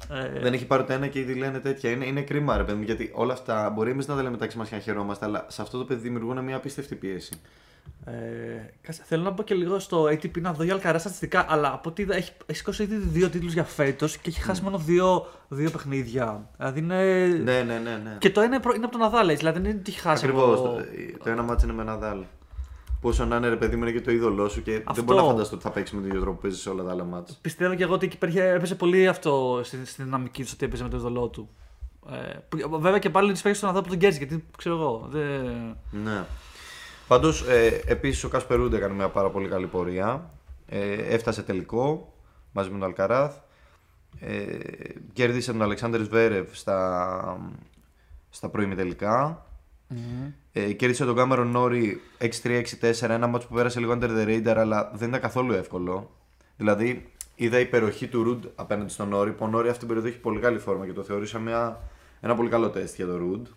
Ε, 0.10 0.40
Δεν 0.40 0.54
έχει 0.54 0.66
πάρει 0.66 0.84
το 0.84 0.94
ένα 0.94 1.08
και 1.08 1.20
ήδη 1.20 1.34
λένε 1.34 1.60
τέτοια. 1.60 1.90
Είναι, 1.90 2.06
είναι 2.06 2.22
κρίμα, 2.22 2.58
ρε 2.58 2.64
παιδί 2.64 2.78
μου, 2.78 2.84
γιατί 2.84 3.12
όλα 3.14 3.34
αυτά 3.34 3.70
μπορεί 3.70 3.92
εμείς 3.92 4.08
να 4.08 4.16
τα 4.16 4.22
λέμε 4.22 4.32
μεταξύ 4.32 4.58
μας 4.58 4.70
και 4.70 4.76
να 4.76 4.82
χαιρόμαστε, 4.82 5.26
αλλά 5.26 5.46
σε 5.48 5.62
αυτό 5.62 5.78
το 5.78 5.86
παιδί 5.86 6.02
δημιουργούν 6.02 6.44
μια 6.44 6.56
απίστευτη 6.56 6.96
πίεση. 6.96 7.42
Ε, 8.06 8.12
κάτσε, 8.82 9.02
θέλω 9.06 9.24
να 9.24 9.34
πω 9.34 9.44
και 9.44 9.54
λίγο 9.56 9.80
στο 9.80 10.04
ATP 10.04 10.42
να 10.42 10.54
δω 10.54 10.64
για 10.64 10.74
Αλκαρά 10.74 11.00
στατιστικά, 11.00 11.46
αλλά 11.50 11.74
από 11.74 11.90
ό,τι 11.90 12.02
είδα 12.02 12.16
έχει, 12.16 12.32
έχει 12.46 12.58
σηκώσει 12.58 12.84
ήδη 12.84 12.96
δύο 12.96 13.30
τίτλους 13.30 13.54
για 13.54 13.64
φέτος 13.64 14.18
και 14.18 14.30
έχει 14.30 14.42
χάσει 14.42 14.62
μόνο 14.64 14.78
δύο, 14.78 15.28
δύο 15.48 15.70
παιχνίδια. 15.70 16.50
Δηλαδή 16.58 16.80
είναι. 16.80 17.04
Ναι, 17.44 17.62
ναι, 17.62 17.78
ναι. 17.78 18.02
ναι. 18.04 18.16
Και 18.20 18.30
το 18.30 18.42
ένα 18.42 18.54
είναι 18.56 18.64
προ- 18.64 18.76
είναι 18.76 18.84
από 18.86 18.98
τον 18.98 19.02
Ναδάλ, 19.02 19.26
έτσι, 19.30 19.38
δηλαδή 19.38 19.60
δεν 19.60 19.70
είναι 19.70 19.80
ότι 19.80 19.92
έχει 19.92 20.00
χάσει. 20.00 20.26
Ακριβώς. 20.26 20.60
από- 20.60 20.68
Το, 20.68 21.24
το 21.24 21.30
ένα 21.30 21.42
μάτσο 21.42 21.66
είναι 21.66 21.76
με 21.76 21.82
ένα 21.82 21.98
δάλ. 21.98 22.18
Πόσο 23.02 23.26
να 23.26 23.36
είναι 23.36 23.48
ρε 23.50 23.56
παιδί 23.56 23.76
μου 23.76 23.84
είναι 23.84 23.92
και 23.92 24.02
το 24.02 24.12
είδωλό 24.12 24.50
σου 24.50 24.62
και 24.62 24.76
Αυτό. 24.76 24.94
δεν 24.94 25.04
μπορώ 25.04 25.22
να 25.22 25.26
φανταστώ 25.28 25.56
ότι 25.56 25.64
θα 25.64 25.72
παίξει 25.72 25.96
με 25.96 26.02
τον 26.02 26.10
ίδιο 26.10 26.22
τρόπο 26.22 26.36
που 26.36 26.42
παίζεις 26.42 26.62
σε 26.62 26.70
όλα 26.70 26.84
τα 26.84 26.92
άλλα 26.92 27.04
μάτσα. 27.04 27.36
Πιστεύω 27.42 27.76
και 27.76 27.84
εγώ 27.84 27.94
ότι 27.94 28.06
εκεί 28.06 28.16
υπήρχε, 28.16 28.48
έπαιζε 28.50 28.76
πολύ 28.76 29.08
αυτό 29.08 29.62
στη, 29.64 29.86
στη 29.86 30.04
δυναμική 30.04 30.44
του 30.44 30.50
ότι 30.54 30.66
έπαιζε 30.66 30.84
με 30.84 30.90
το 30.90 30.98
ειδωλό 30.98 31.28
του. 31.28 31.50
Ε, 32.12 32.16
που- 32.50 32.80
βέβαια 32.80 33.00
και 33.00 33.10
πάλι 33.10 33.28
τη 33.34 33.40
παίξεις 33.42 33.58
στον 33.58 33.68
Ναδάλ 33.70 33.84
που 33.84 33.90
τον 33.90 33.98
κέρδισε, 33.98 34.26
γιατί 34.26 34.46
ξέρω 34.58 34.76
εγώ. 34.76 35.08
Δεν... 35.12 35.42
Ναι. 35.92 36.24
Πάντως, 37.12 37.42
ε, 37.48 37.82
επίσης 37.86 38.24
ο 38.24 38.30
Κασπερούντε 38.30 38.78
έκανε 38.78 38.94
μια 38.94 39.10
πάρα 39.10 39.30
πολύ 39.30 39.48
καλή 39.48 39.68
πορεία. 39.68 40.30
Ε, 40.68 40.94
έφτασε 40.94 41.44
τελικό 41.44 42.14
μαζί 42.52 42.70
με 42.70 42.78
τον 42.78 42.88
Αλκαράθ. 42.88 43.36
Ε, 44.20 44.58
κέρδισε 45.14 45.52
τον 45.52 45.62
Αλεξάνδρ 45.62 46.04
Σβέρευ 46.04 46.48
στα, 46.52 47.52
στα 48.30 48.50
προημιτελικά. 48.50 49.46
Ε, 50.52 50.72
κέρδισε 50.72 51.06
τον 51.06 51.16
Κάμερον 51.16 51.48
Νόρι 51.48 52.02
6-3-6-4, 52.18 53.10
ένα 53.10 53.28
μάτσο 53.28 53.48
που 53.48 53.56
πέρασε 53.56 53.80
λίγο 53.80 53.98
under 54.02 54.10
the 54.10 54.28
radar, 54.28 54.56
αλλά 54.58 54.92
δεν 54.96 55.08
ήταν 55.08 55.22
καθόλου 55.22 55.54
εύκολο. 55.54 56.12
Δηλαδή, 56.58 57.12
είδα 57.36 57.60
υπεροχή 57.60 58.08
του 58.08 58.24
Ρουντ 58.24 58.46
απέναντι 58.56 58.92
στον 58.92 59.10
Νόρι, 59.10 59.32
που 59.32 59.46
ο 59.46 59.48
Νόρι 59.48 59.68
αυτή 59.68 59.80
την 59.80 59.88
περίοδο 59.88 60.10
έχει 60.10 60.20
πολύ 60.20 60.40
καλή 60.40 60.60
φόρμα 60.60 60.86
και 60.86 60.94
το 60.94 61.04
θεωρήσα 61.04 61.40
μια, 61.40 61.80
ένα 62.22 62.36
πολύ 62.36 62.50
καλό 62.50 62.70
τεστ 62.70 62.96
για 62.96 63.06
τον 63.06 63.18
Ρουντ. 63.18 63.48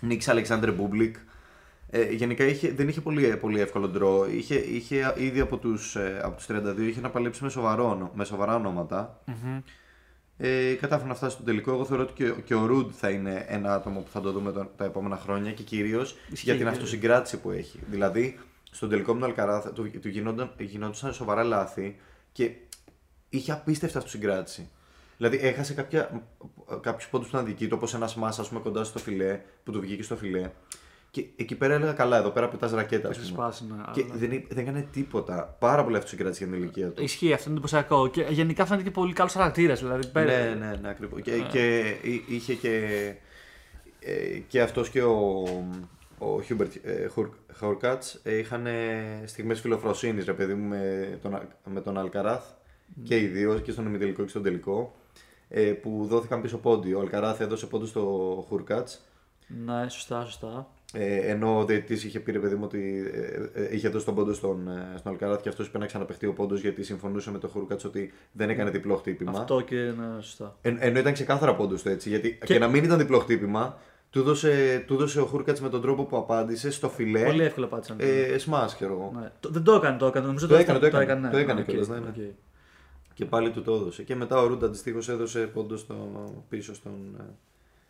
Νίκησε 0.00 0.28
Αλεξάντερ 0.28 0.72
Μπούμπλικ. 0.72 1.16
Ε, 1.90 2.12
γενικά 2.12 2.44
είχε, 2.44 2.70
δεν 2.72 2.88
είχε 2.88 3.00
πολύ, 3.00 3.36
πολύ 3.36 3.60
εύκολο 3.60 3.88
draw. 3.88 4.26
Είχε, 4.30 4.54
είχε 4.54 5.14
ήδη 5.16 5.40
από 5.40 5.56
τους, 5.56 5.96
ε, 5.96 6.20
από 6.22 6.36
τους 6.36 6.46
32 6.46 6.78
είχε 6.88 7.00
να 7.00 7.10
παλέψει 7.10 7.42
με, 7.44 7.48
σοβαρό, 7.50 7.90
ονο- 7.90 8.10
με 8.14 8.24
σοβαρά 8.24 8.54
ονόματα. 8.54 9.22
Ε, 10.38 10.72
κατάφερε 10.74 11.08
να 11.08 11.14
φτάσει 11.14 11.34
στο 11.34 11.44
τελικό. 11.44 11.72
Εγώ 11.72 11.84
θεωρώ 11.84 12.02
ότι 12.02 12.12
και, 12.12 12.30
και 12.44 12.54
ο 12.54 12.66
Ρουντ 12.66 12.90
θα 12.94 13.10
είναι 13.10 13.44
ένα 13.48 13.74
άτομο 13.74 14.00
που 14.00 14.10
θα 14.10 14.20
το 14.20 14.32
δούμε 14.32 14.52
τον- 14.52 14.68
τα 14.76 14.84
επόμενα 14.84 15.16
χρόνια 15.16 15.52
και 15.52 15.62
κυρίως 15.62 16.16
για 16.44 16.54
την 16.54 16.62
και- 16.62 16.68
αυτοσυγκράτηση 16.68 17.36
που 17.40 17.50
έχει. 17.50 17.80
Δηλαδή, 17.90 18.38
στον 18.70 18.88
τελικό 18.88 19.14
με 19.14 19.20
τον 19.20 19.28
Αλκαράθ 19.28 19.68
του, 19.68 19.90
του 20.00 20.08
γινόνταν, 20.08 20.52
γινόντουσαν 20.58 21.12
σοβαρά 21.12 21.42
λάθη 21.42 21.96
και 22.32 22.50
είχε 23.28 23.52
απίστευτη 23.52 23.96
αυτοσυγκράτηση. 23.98 24.68
Δηλαδή, 25.16 25.38
έχασε 25.42 25.86
κάποιους 26.80 27.08
πόντους 27.10 27.28
που 27.28 27.34
ήταν 27.36 27.46
δικοί 27.46 27.66
του, 27.68 27.74
όπως 27.76 27.94
ένας 27.94 28.14
μάσα 28.16 28.42
πούμε, 28.48 28.60
κοντά 28.60 28.84
στο 28.84 28.98
φιλέ, 28.98 29.40
που 29.64 29.72
του 29.72 29.80
βγήκε 29.80 30.02
στο 30.02 30.16
φιλέ. 30.16 30.50
Και 31.16 31.26
εκεί 31.36 31.54
πέρα 31.54 31.74
έλεγα 31.74 31.92
καλά, 31.92 32.16
εδώ 32.18 32.30
πέρα 32.30 32.48
πετάς 32.48 32.72
ρακέτα. 32.72 33.08
ας 33.08 33.16
Έχει 33.18 33.32
πούμε. 33.32 33.42
σπάσει, 33.42 33.64
ναι, 33.66 33.82
Και 33.92 34.02
αλλά- 34.04 34.14
δεν, 34.16 34.32
εί- 34.32 34.46
δεν 34.48 34.58
έκανε 34.58 34.86
τίποτα. 34.92 35.56
Πάρα 35.58 35.84
πολύ 35.84 35.96
αυτοσυγκράτηση 35.96 36.44
για 36.44 36.52
την 36.52 36.62
ηλικία 36.62 36.90
του. 36.90 37.02
Ισχύει, 37.02 37.32
αυτό 37.32 37.42
είναι 37.44 37.52
εντυπωσιακό. 37.52 38.08
Και 38.08 38.26
γενικά 38.30 38.66
φαίνεται 38.66 38.84
και 38.84 38.90
πολύ 38.90 39.12
καλός 39.12 39.32
χαρακτήρας. 39.32 39.80
Δηλαδή, 39.80 40.06
πέρα- 40.06 40.44
Ναι, 40.48 40.54
ναι, 40.54 40.76
ναι, 40.80 40.88
ακριβώς. 40.88 41.20
Και, 41.22 41.38
και 41.50 41.94
εί- 42.02 42.24
είχε 42.28 42.54
και, 42.54 42.74
ε, 44.00 44.38
και 44.48 44.60
αυτός 44.62 44.88
και 44.90 45.02
ο, 45.02 45.42
ο 46.18 46.40
Χιούμπερτ 46.42 46.72
ε, 46.82 47.06
Χουρ- 47.06 47.34
Χουρκάτς 47.52 48.20
ε, 48.22 48.36
είχαν 48.38 48.66
στιγμές 49.24 49.60
φιλοφροσύνης, 49.60 50.24
ρε 50.24 50.32
παιδί 50.32 50.54
μου, 50.54 50.68
με 50.68 51.18
τον, 51.22 51.34
Α- 51.34 51.48
με 51.64 51.80
τον 51.80 51.98
Αλκαράθ 51.98 52.44
και 53.02 53.18
οι 53.18 53.26
δύο, 53.26 53.58
και 53.58 53.70
στον 53.70 53.86
ημιτελικό 53.86 54.22
και 54.22 54.28
στον 54.28 54.42
τελικό, 54.42 54.94
ε, 55.48 55.60
που 55.72 56.06
δόθηκαν 56.08 56.40
πίσω 56.40 56.58
πόντοι. 56.58 56.92
Ο 56.94 57.00
Αλκαράθ 57.00 57.40
έδωσε 57.40 57.66
πόντο 57.66 57.86
στο 57.86 58.00
Χουρκάτς, 58.48 59.00
Ναι, 59.64 59.88
σωστά, 59.88 60.24
σωστά. 60.24 60.68
Ε, 60.98 61.16
ενώ 61.16 61.58
ο 61.58 61.64
διαιτητής 61.64 62.04
είχε 62.04 62.20
πει 62.20 62.32
ρε 62.32 62.38
παιδί 62.38 62.54
μου 62.54 62.64
ότι 62.64 63.10
ε, 63.54 63.62
ε, 63.62 63.74
είχε 63.74 63.88
δώσει 63.88 64.04
τον 64.04 64.14
πόντο 64.14 64.32
στον, 64.32 64.68
ε, 64.68 64.98
στον 64.98 65.12
Αλκαράθ 65.12 65.42
και 65.42 65.48
αυτός 65.48 65.66
είπε 65.66 65.78
να 65.78 65.86
ξαναπαιχτεί 65.86 66.26
ο 66.26 66.32
πόντος 66.32 66.60
γιατί 66.60 66.82
συμφωνούσε 66.82 67.30
με 67.30 67.38
τον 67.38 67.50
Χουρκάτς 67.50 67.84
ότι 67.84 68.12
δεν 68.32 68.50
έκανε 68.50 68.70
διπλό 68.70 68.96
χτύπημα. 68.96 69.30
Αυτό 69.30 69.60
και 69.60 69.76
ναι, 69.76 70.20
σωστά. 70.22 70.56
Εν, 70.60 70.76
ενώ 70.80 70.98
ήταν 70.98 71.12
ξεκάθαρα 71.12 71.54
πόντος 71.54 71.82
το 71.82 71.90
έτσι. 71.90 72.08
Γιατί 72.08 72.38
και... 72.44 72.58
να 72.58 72.68
μην 72.68 72.84
ήταν 72.84 72.98
διπλό 72.98 73.18
χτύπημα, 73.18 73.78
του 74.10 74.22
δώσε, 74.22 74.84
του 74.86 74.96
δώσε 74.96 75.20
ο 75.20 75.24
Χούρκατς 75.26 75.58
με 75.58 75.68
τον 75.68 75.80
τρόπο 75.80 76.04
που 76.04 76.16
απάντησε 76.16 76.70
στο 76.70 76.88
φιλέ. 76.88 77.24
Πολύ 77.24 77.42
εύκολα 77.42 77.66
πάτησαν. 77.66 77.96
Ε, 78.00 78.38
smash, 78.38 78.74
ξέρω 78.74 78.92
εγώ. 78.92 79.20
Ναι. 79.20 79.30
Το- 79.40 79.48
δεν 79.48 79.62
το 79.62 79.74
έκανε, 79.74 79.98
το 79.98 80.06
έκανε. 80.06 80.26
Νομίζω 80.26 80.46
Το 80.46 80.56
έκανε, 80.56 80.78
το 80.78 80.86
έκανε. 80.98 81.20
ναι. 81.20 81.30
Το 81.30 81.36
έκανε 81.36 81.60
Α, 81.60 81.62
οκ, 81.62 81.68
κιόλας, 81.68 81.88
ναι, 81.88 81.98
ναι. 81.98 82.08
οκ. 82.08 82.14
Και 83.14 83.24
πάλι 83.24 83.50
του 83.50 83.62
το 83.62 83.74
έδωσε. 83.74 84.02
Και 84.02 84.14
μετά 84.14 84.40
ο 84.40 84.46
Ρούντ 84.46 84.64
αντιστοίχως 84.64 85.08
έδωσε 85.08 85.40
πόντο 85.40 85.76
στο, 85.76 85.94
πίσω 86.48 86.74
στον. 86.74 86.92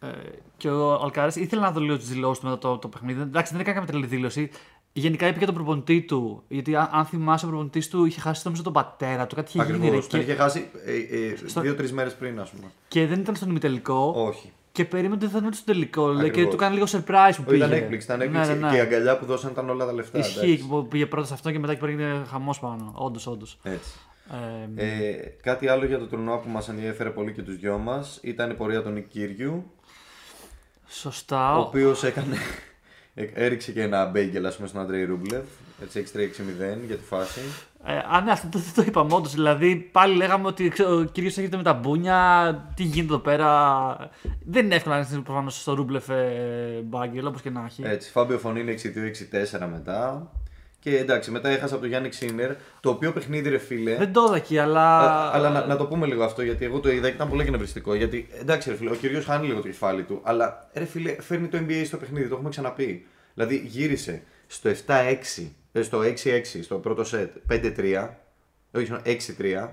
Ε, 0.01 0.07
Ε, 0.07 0.11
και 0.57 0.69
ο 0.71 0.93
Αλκαράθ 1.03 1.37
ήθελα 1.37 1.61
να 1.63 1.71
δω 1.71 1.81
λίγο 1.81 1.97
τις 1.97 2.09
δηλώσεις 2.09 2.39
του 2.43 2.47
μετά 2.49 2.59
το, 2.59 2.79
το 2.79 2.89
παιχνίδι. 2.89 3.21
Εντάξει, 3.21 3.53
δεν 3.53 3.61
έκανε 3.61 3.77
καμία 3.79 3.91
τρελή 3.93 4.07
δήλωση. 4.07 4.51
Γενικά 4.93 5.27
είπε 5.27 5.39
και 5.39 5.45
τον 5.45 5.55
προπονητή 5.55 6.03
του. 6.03 6.43
Γιατί 6.49 6.77
αν, 6.77 6.89
αν 6.93 7.05
θυμάσαι, 7.05 7.45
ο 7.45 7.49
προπονητής 7.49 7.89
του 7.89 8.05
είχε 8.05 8.21
χάσει 8.21 8.43
νομίζω 8.45 8.63
τον 8.63 8.73
πατέρα 8.73 9.27
του. 9.27 9.35
Κάτι 9.35 9.51
είχε 9.59 9.65
γίνει. 9.67 9.79
ρε, 9.79 9.85
Ακριβώς. 9.87 10.07
Τον 10.07 10.21
και, 10.21 10.25
είχε 10.27 10.35
χάσει 10.41 10.71
ε, 10.87 11.17
ε, 11.27 11.37
Στο- 11.49 11.61
δύο-τρεις 11.61 11.93
μέρες 11.93 12.15
πριν, 12.15 12.41
ας 12.41 12.51
πούμε. 12.51 12.67
και 12.89 13.07
δεν 13.07 13.21
ήταν 13.21 13.35
στον 13.37 13.51
ημιτελικό. 13.51 14.13
Όχι. 14.17 14.53
Και 14.73 14.85
περίμενε 14.85 15.25
ότι 15.25 15.33
θα 15.33 15.39
είναι 15.39 15.53
στο 15.53 15.65
τελικό. 15.65 16.07
λέει, 16.07 16.21
και 16.23 16.27
Ακριβώς. 16.29 16.51
του 16.51 16.57
κάνει 16.57 16.75
λίγο 16.75 16.87
surprise 16.91 17.01
που 17.07 17.15
Όχι, 17.29 17.43
πήγε. 17.45 17.57
ήταν 17.57 17.73
έκπληξη. 17.73 18.07
Ήταν 18.07 18.21
έκπληξη. 18.21 18.49
Ναι, 18.51 18.55
ναι, 18.57 18.61
ναι. 18.67 18.71
Και 18.71 18.77
η 18.77 18.81
αγκαλιά 18.81 19.19
που 19.19 19.25
δώσαν 19.27 19.51
ήταν 19.51 19.71
όλα 19.71 19.87
τα 19.87 19.93
λεφτά. 19.93 20.19
Ισχύει 20.19 20.45
εντάξει. 20.45 20.67
που 20.69 20.87
πήγε 20.89 21.07
πρώτα 21.07 21.27
σε 21.27 21.35
αυτό 21.35 21.51
και 21.51 21.59
μετά 21.59 21.75
και 21.75 21.87
πήγε 21.87 22.23
χαμός 22.31 22.59
πάνω. 22.61 22.93
Όντως, 22.97 23.27
όντως. 23.27 23.59
Έτσι. 23.63 23.91
Ε, 24.77 24.85
Ε, 24.87 25.13
κάτι 25.43 25.69
άλλο 25.69 25.85
για 25.87 25.99
το 25.99 26.07
τουρνουά 26.07 26.39
που 26.39 26.49
μας 26.49 26.69
ενδιέφερε 26.69 27.11
πολύ 27.11 27.33
και 27.33 27.43
τους 27.43 27.57
δυο 27.57 27.79
μας 27.79 28.19
ήταν 28.23 28.51
η 28.51 28.55
πορεία 28.55 28.83
του 28.83 28.91
Νικ 28.91 29.09
Κύργιου. 29.09 29.71
Σωστά. 30.89 31.57
Ο 31.57 31.61
οποίος 31.61 32.05
έκανε. 32.05 32.37
ε, 33.15 33.25
έριξε 33.35 33.73
και 33.73 33.83
ένα 33.83 34.05
bagel, 34.07 34.47
ας 34.47 34.57
πούμε, 34.57 34.69
στον 34.69 34.81
Αντρέι 34.81 35.05
Ρούμπλεφ. 35.05 35.45
Έτσι 35.83 36.05
6-3-6-0 36.15 36.87
για 36.87 36.97
τη 36.97 37.05
φάση. 37.05 37.41
Ε, 37.85 37.97
α, 37.97 38.21
ναι, 38.25 38.31
αυτό 38.31 38.49
δεν 38.59 38.75
το 38.75 38.83
είπαμε 38.87 39.15
όντως. 39.15 39.35
Δηλαδή, 39.35 39.77
πάλι 39.77 40.17
λέγαμε 40.17 40.47
ότι 40.47 40.69
ξέρω, 40.69 40.97
ο 40.99 41.05
Κύργιος 41.05 41.37
έρχεται 41.37 41.57
με 41.57 41.63
τα 41.63 41.73
μπούνια. 41.73 42.73
Τι 42.77 42.83
γίνεται 42.83 43.13
εδώ 43.13 43.19
πέρα; 43.19 44.11
Δεν 44.45 44.65
είναι 44.65 44.75
εύκολο 44.75 44.95
να 44.95 45.09
είναι 45.13 45.21
προφανώς 45.23 45.61
στο 45.61 45.75
Ρούμπλεφ 45.75 46.09
ε, 46.09 46.81
bagel, 46.85 47.27
όπως 47.27 47.43
και 47.43 47.51
να 47.51 47.65
έχει. 47.65 47.83
Έτσι, 47.85 48.11
Φάμπιο 48.11 48.39
Φονίνι 48.39 48.75
6-2-6-4 49.61 49.69
μετά. 49.71 50.31
Και 50.87 50.99
εντάξει, 50.99 51.31
μετά 51.31 51.49
έχασε 51.49 51.73
από 51.73 51.81
τον 51.81 51.89
Γιάννικ 51.89 52.09
Σίνερ, 52.09 52.53
το 52.81 52.91
οποίο 52.91 53.13
παιχνίδι 53.13 53.49
ρε 53.49 53.59
φίλε. 53.59 53.97
Δεν 53.97 54.13
το 54.13 54.25
είδα 54.27 54.37
εκεί, 54.37 54.59
αλλά. 54.59 54.99
Α, 54.99 55.35
αλλά 55.35 55.51
να, 55.51 55.67
να 55.67 55.77
το 55.77 55.87
πούμε 55.87 56.07
λίγο 56.07 56.25
αυτό, 56.25 56.43
γιατί 56.43 56.65
εγώ 56.65 56.81
το 56.81 56.91
είδα 56.91 57.09
και 57.09 57.15
ήταν 57.15 57.29
πολύ 57.29 57.43
εκνευριστικό. 57.43 57.95
Γιατί 57.95 58.29
εντάξει, 58.41 58.71
ρε 58.71 58.77
φίλε, 58.77 58.91
ο 58.91 58.95
Κύργιος 58.95 59.25
χάνει 59.25 59.47
λίγο 59.47 59.61
το 59.61 59.67
κεφάλι 59.67 60.03
του, 60.03 60.21
αλλά 60.23 60.69
ρε 60.73 60.85
φίλε, 60.85 61.17
φέρνει 61.23 61.49
το 61.49 61.59
NBA 61.59 61.83
στο 61.85 61.97
παιχνίδι, 61.97 62.29
το 62.29 62.35
έχουμε 62.35 62.51
ξαναπεί. 62.51 63.07
Δηλαδή 63.35 63.63
γύρισε 63.67 64.23
στο 64.47 64.71
7-6, 64.87 65.49
ε, 65.73 65.83
στο 65.83 66.01
6-6, 66.01 66.15
στο 66.63 66.77
πρώτο 66.77 67.05
σετ, 67.05 67.37
5-3, 67.51 68.09
όχι, 68.73 68.87
συγγνώμη, 68.87 69.19
6-3, 69.39 69.69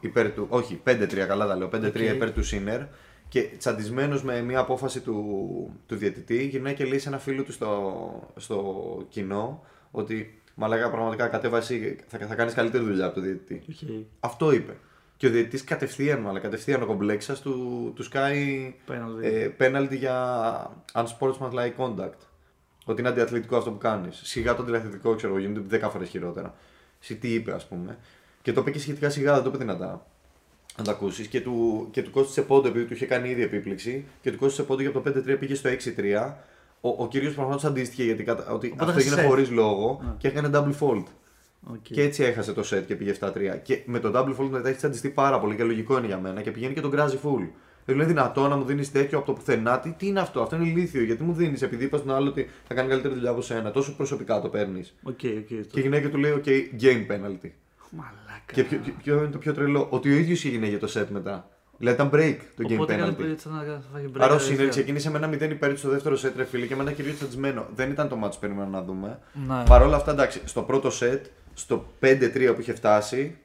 υπέρ 0.00 0.30
του, 0.30 0.46
όχι, 0.48 0.80
5-3, 0.84 1.26
καλά 1.26 1.46
τα 1.46 1.56
λέω, 1.56 1.68
5-3 1.68 1.86
Οκ. 1.86 1.96
υπέρ 1.96 2.32
του 2.32 2.42
Σίνερ. 2.42 2.80
Και 3.28 3.40
τσαντισμένος 3.58 4.22
με 4.22 4.40
μια 4.40 4.58
απόφαση 4.58 5.00
του, 5.00 5.80
του 5.86 5.96
διαιτητή, 5.96 6.46
γυρνάει 6.46 6.74
και 6.74 6.84
λέει 6.84 6.98
σε 6.98 7.08
ένα 7.08 7.18
φίλο 7.18 7.42
του 7.42 7.52
στο, 7.52 8.32
στο 8.36 9.06
κοινό 9.08 9.62
ότι 9.90 10.42
Μαλάκα, 10.60 10.90
πραγματικά 10.90 11.26
κατέβαση 11.28 11.96
θα, 12.06 12.18
θα 12.18 12.34
κάνεις 12.34 12.54
καλύτερη 12.54 12.84
δουλειά 12.84 13.06
από 13.06 13.14
το 13.14 13.20
διαιτητή. 13.20 13.62
Okay. 13.68 14.04
Αυτό 14.20 14.52
είπε. 14.52 14.76
Και 15.16 15.26
ο 15.26 15.30
διαιτητής 15.30 15.64
κατευθείαν, 15.64 16.20
μάλλον 16.20 16.40
κατευθείαν 16.40 16.82
ο 16.82 16.86
κομπλέξας 16.86 17.40
του, 17.40 17.92
του 17.94 18.02
σκάει 18.02 18.74
πέναλτι 19.56 19.94
ε, 19.94 19.98
για 19.98 20.70
unsportsmanlike 20.92 21.76
conduct. 21.76 22.20
Ότι 22.84 23.00
είναι 23.00 23.08
αντιαθλητικό 23.08 23.56
αυτό 23.56 23.70
που 23.70 23.78
κάνεις. 23.78 24.20
Σιγά 24.24 24.54
το 24.54 24.62
αντιαθλητικό, 24.62 25.14
ξέρω 25.14 25.32
εγώ, 25.32 25.42
γίνεται 25.42 25.86
10 25.86 25.90
φορές 25.90 26.08
χειρότερα. 26.08 26.54
Σι 26.98 27.16
τι 27.16 27.34
είπε, 27.34 27.52
ας 27.52 27.66
πούμε. 27.66 27.98
Και 28.42 28.52
το 28.52 28.60
είπε 28.60 28.70
και 28.70 28.78
σχετικά 28.78 29.10
σιγά, 29.10 29.34
δεν 29.34 29.42
το 29.42 29.48
είπε 29.48 29.58
δυνατά. 29.58 30.06
Να 30.78 30.84
το 30.84 30.90
ακούσεις. 30.90 31.26
Και 31.26 31.40
του, 31.40 31.88
και 31.90 32.02
του 32.02 32.10
κόστησε 32.10 32.42
πόντο 32.42 32.68
επειδή 32.68 32.84
του 32.84 32.92
είχε 32.92 33.06
κάνει 33.06 33.28
ήδη 33.28 33.42
επίπληξη. 33.42 34.04
Και 34.20 34.30
του 34.32 34.38
κόστησε 34.38 34.62
πόντο 34.62 34.82
για 34.82 34.92
το 34.92 35.02
5-3 35.06 35.36
πήγε 35.38 35.54
στο 35.54 35.70
6-3 35.96 36.32
ο, 36.80 36.88
ο 36.88 37.08
κύριος 37.08 37.34
προφανώς 37.34 37.64
αντίστοιχε 37.64 38.02
γιατί 38.02 38.22
κατα... 38.24 38.52
ότι 38.52 38.70
Οπότε 38.72 38.90
αυτό 38.90 39.00
έγινε 39.00 39.22
χωρίς 39.22 39.50
λόγο 39.50 40.00
yeah. 40.02 40.14
και 40.18 40.28
έκανε 40.28 40.50
double 40.52 40.74
fault. 40.80 41.04
Okay. 41.72 41.78
Και 41.82 42.02
έτσι 42.02 42.22
έχασε 42.22 42.52
το 42.52 42.62
set 42.70 42.82
και 42.86 42.94
πήγε 42.94 43.14
7-3. 43.20 43.32
Και 43.62 43.82
με 43.86 43.98
το 43.98 44.12
double 44.14 44.40
fault 44.40 44.48
μετά 44.50 44.66
έχεις 44.68 44.78
τσαντιστεί 44.78 45.08
πάρα 45.08 45.40
πολύ 45.40 45.56
και 45.56 45.64
λογικό 45.64 45.98
είναι 45.98 46.06
για 46.06 46.18
μένα 46.18 46.42
και 46.42 46.50
πηγαίνει 46.50 46.74
και 46.74 46.80
τον 46.80 46.90
κράζει 46.90 47.18
full. 47.22 47.48
Δεν 47.84 47.96
είναι 47.96 48.04
δυνατό 48.04 48.48
να 48.48 48.56
μου 48.56 48.64
δίνεις 48.64 48.92
τέτοιο 48.92 49.18
από 49.18 49.26
το 49.26 49.32
πουθενά. 49.32 49.80
Τι, 49.80 49.90
τι 49.92 50.06
είναι 50.06 50.20
αυτό, 50.20 50.42
αυτό 50.42 50.56
είναι 50.56 50.68
ηλίθιο. 50.68 51.02
Γιατί 51.02 51.22
μου 51.22 51.32
δίνεις, 51.32 51.62
επειδή 51.62 51.84
είπα 51.84 51.96
στον 51.96 52.14
άλλο 52.14 52.28
ότι 52.28 52.50
θα 52.68 52.74
κάνει 52.74 52.88
καλύτερη 52.88 53.14
δουλειά 53.14 53.30
από 53.30 53.40
σένα. 53.42 53.70
Τόσο 53.70 53.96
προσωπικά 53.96 54.40
το 54.40 54.48
παίρνεις. 54.48 54.94
Okay, 55.04 55.10
okay, 55.10 55.62
και 55.70 55.78
η 55.78 55.80
γυναίκα 55.80 56.08
του 56.08 56.16
λέει: 56.16 56.42
OK, 56.44 56.48
game 56.82 57.12
penalty. 57.12 57.50
Μαλάκα. 57.90 58.52
Και 58.52 58.64
ποιο, 58.64 58.80
ποιο 59.02 59.16
είναι 59.16 59.26
το 59.26 59.38
πιο 59.38 59.54
τρελό, 59.54 59.86
ότι 59.90 60.12
ο 60.12 60.16
ίδιος 60.16 60.44
έγινε 60.44 60.66
για 60.66 60.78
το 60.78 60.92
set 60.94 61.06
μετά. 61.08 61.48
Δηλαδή 61.78 61.96
ήταν 61.96 62.10
break 62.12 62.36
το 62.56 62.64
game 62.68 62.72
Οπότε 62.72 63.14
penalty. 63.18 63.36
Άρα 64.18 64.34
ο 64.34 64.38
Σίνερ 64.38 64.68
ξεκίνησε 64.68 65.10
με 65.10 65.18
ένα 65.18 65.28
0 65.28 65.50
υπέρ 65.50 65.76
στο 65.76 65.88
δεύτερο 65.88 66.16
set, 66.16 66.32
ρε 66.36 66.44
φίλε, 66.44 66.66
και 66.66 66.76
με 66.76 66.82
ένα 66.82 66.92
κυρίω 66.92 67.14
τσαντισμένο. 67.14 67.66
Δεν 67.74 67.90
ήταν 67.90 68.08
το 68.08 68.18
match 68.24 68.30
που 68.30 68.38
περιμέναμε 68.40 68.76
να 68.76 68.82
δούμε. 68.84 69.18
Ναι. 69.46 69.62
Παρ' 69.68 69.82
όλα 69.82 69.96
αυτά, 69.96 70.10
εντάξει, 70.10 70.40
στο 70.44 70.62
πρώτο 70.62 70.90
set, 71.00 71.20
στο 71.54 71.86
5-3 72.00 72.52
που 72.54 72.60
είχε 72.60 72.74
φτάσει, 72.74 73.38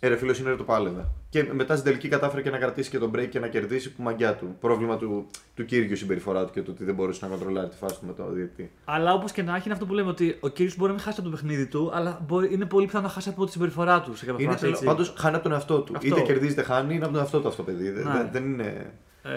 ε, 0.00 0.08
ρε 0.08 0.16
φίλο 0.16 0.34
είναι 0.40 0.54
το 0.54 0.64
πάλευε. 0.64 1.08
Και 1.28 1.48
μετά 1.52 1.72
στην 1.72 1.86
τελική 1.86 2.08
κατάφερε 2.08 2.42
και 2.42 2.50
να 2.50 2.58
κρατήσει 2.58 2.90
και 2.90 2.98
τον 2.98 3.10
break 3.14 3.28
και 3.28 3.38
να 3.38 3.48
κερδίσει 3.48 3.92
που 3.92 4.02
μαγκιά 4.02 4.34
του. 4.34 4.56
Πρόβλημα 4.60 4.96
του, 4.96 5.26
του 5.54 5.64
κύριου 5.64 5.96
συμπεριφορά 5.96 6.44
του 6.44 6.52
και 6.52 6.62
το 6.62 6.70
ότι 6.70 6.84
δεν 6.84 6.94
μπορούσε 6.94 7.26
να 7.26 7.30
κοντρολάρει 7.30 7.68
τη 7.68 7.76
φάση 7.76 7.98
του 8.00 8.06
με 8.06 8.12
το 8.12 8.30
διαιτητή. 8.30 8.70
Αλλά 8.84 9.12
όπως 9.12 9.32
και 9.32 9.42
να 9.42 9.54
έχει, 9.54 9.62
είναι 9.64 9.74
αυτό 9.74 9.86
που 9.86 9.94
λέμε 9.94 10.08
ότι 10.08 10.36
ο 10.40 10.48
κύριος 10.48 10.76
μπορεί 10.76 10.88
να 10.88 10.96
μην 10.96 11.04
χάσει 11.04 11.20
από 11.20 11.28
το 11.28 11.36
παιχνίδι 11.36 11.66
του, 11.66 11.90
αλλά 11.94 12.20
μπορεί, 12.26 12.52
είναι 12.52 12.64
πολύ 12.64 12.86
πιθανό 12.86 13.06
να 13.06 13.12
χάσει 13.12 13.28
από 13.28 13.44
τη 13.44 13.50
συμπεριφορά 13.50 14.00
του. 14.00 14.16
Σε 14.16 14.34
είναι 14.38 14.56
φάση, 14.56 14.84
Πάντως 14.84 15.14
χάνει 15.16 15.34
από 15.34 15.42
τον 15.42 15.52
εαυτό 15.52 15.80
του. 15.80 15.92
Αυτό. 15.96 16.08
Είτε 16.08 16.20
κερδίζει 16.20 16.52
είτε 16.52 16.62
χάνει, 16.62 16.94
είναι 16.94 17.04
από 17.04 17.12
τον 17.12 17.22
εαυτό 17.22 17.40
του 17.40 17.48
αυτό 17.48 17.62
παιδί. 17.62 17.88
Ναι. 17.88 18.02
Δεν, 18.02 18.28
δεν 18.32 18.44
είναι. 18.44 18.92
Ε... 19.22 19.30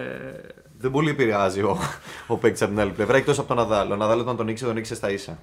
Δεν 0.78 0.92
πολύ 0.92 1.10
επηρεάζει 1.10 1.62
ο, 1.62 1.78
ο 2.28 2.38
παίκτης 2.38 2.62
από 2.62 2.72
την 2.72 2.80
άλλη 2.80 2.92
πλευρά 2.92 3.18
εκτός 3.18 3.40
από 3.40 3.48
τον 3.48 3.60
Αδάλ. 3.60 3.92
Ο 3.92 3.94
Αδάλ 3.94 4.20
όταν 4.20 4.36
τον 4.36 4.48
ήξερε, 4.48 4.70
τον 4.70 4.80
ήξερε 4.80 5.00
στα 5.00 5.12
ίσα. 5.12 5.38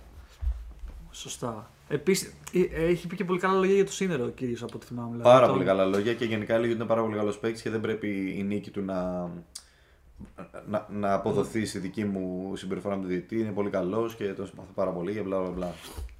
Σωστά. 1.16 1.70
Επίσης, 1.88 2.34
ε, 2.52 2.84
έχει 2.84 3.06
πει 3.06 3.16
και 3.16 3.24
πολύ 3.24 3.40
καλά 3.40 3.54
λόγια 3.54 3.74
για 3.74 3.84
το 3.84 3.92
Σίνερο 3.92 4.24
ο 4.24 4.28
κύριος 4.28 4.62
από 4.62 4.72
ό,τι 4.74 4.86
θυμάμαι. 4.86 5.10
Δηλαδή, 5.10 5.28
πάρα 5.28 5.48
πολύ 5.48 5.64
καλά 5.64 5.84
λόγια 5.84 6.14
και 6.14 6.24
γενικά 6.24 6.58
λέει 6.58 6.68
ότι 6.68 6.76
είναι 6.78 6.84
πάρα 6.84 7.02
πολύ 7.02 7.16
καλός 7.16 7.38
παίκτης 7.38 7.62
και 7.62 7.70
δεν 7.70 7.80
πρέπει 7.80 8.34
η 8.38 8.42
νίκη 8.42 8.70
του 8.70 8.82
να, 8.82 9.30
να, 10.66 10.86
να 10.90 11.12
αποδοθεί 11.12 11.66
στη 11.66 11.78
δική 11.78 12.04
μου 12.04 12.52
συμπεριφορά 12.56 12.94
με 12.94 13.00
τον 13.00 13.10
διαιτητή. 13.10 13.40
Είναι 13.40 13.50
πολύ 13.50 13.70
καλός 13.70 14.14
και 14.14 14.24
τον 14.24 14.46
συμπαθώ 14.46 14.68
πάρα 14.74 14.90
πολύ 14.90 15.12
και 15.12 15.20
μπλα 15.20 15.40
μπλα. 15.40 15.72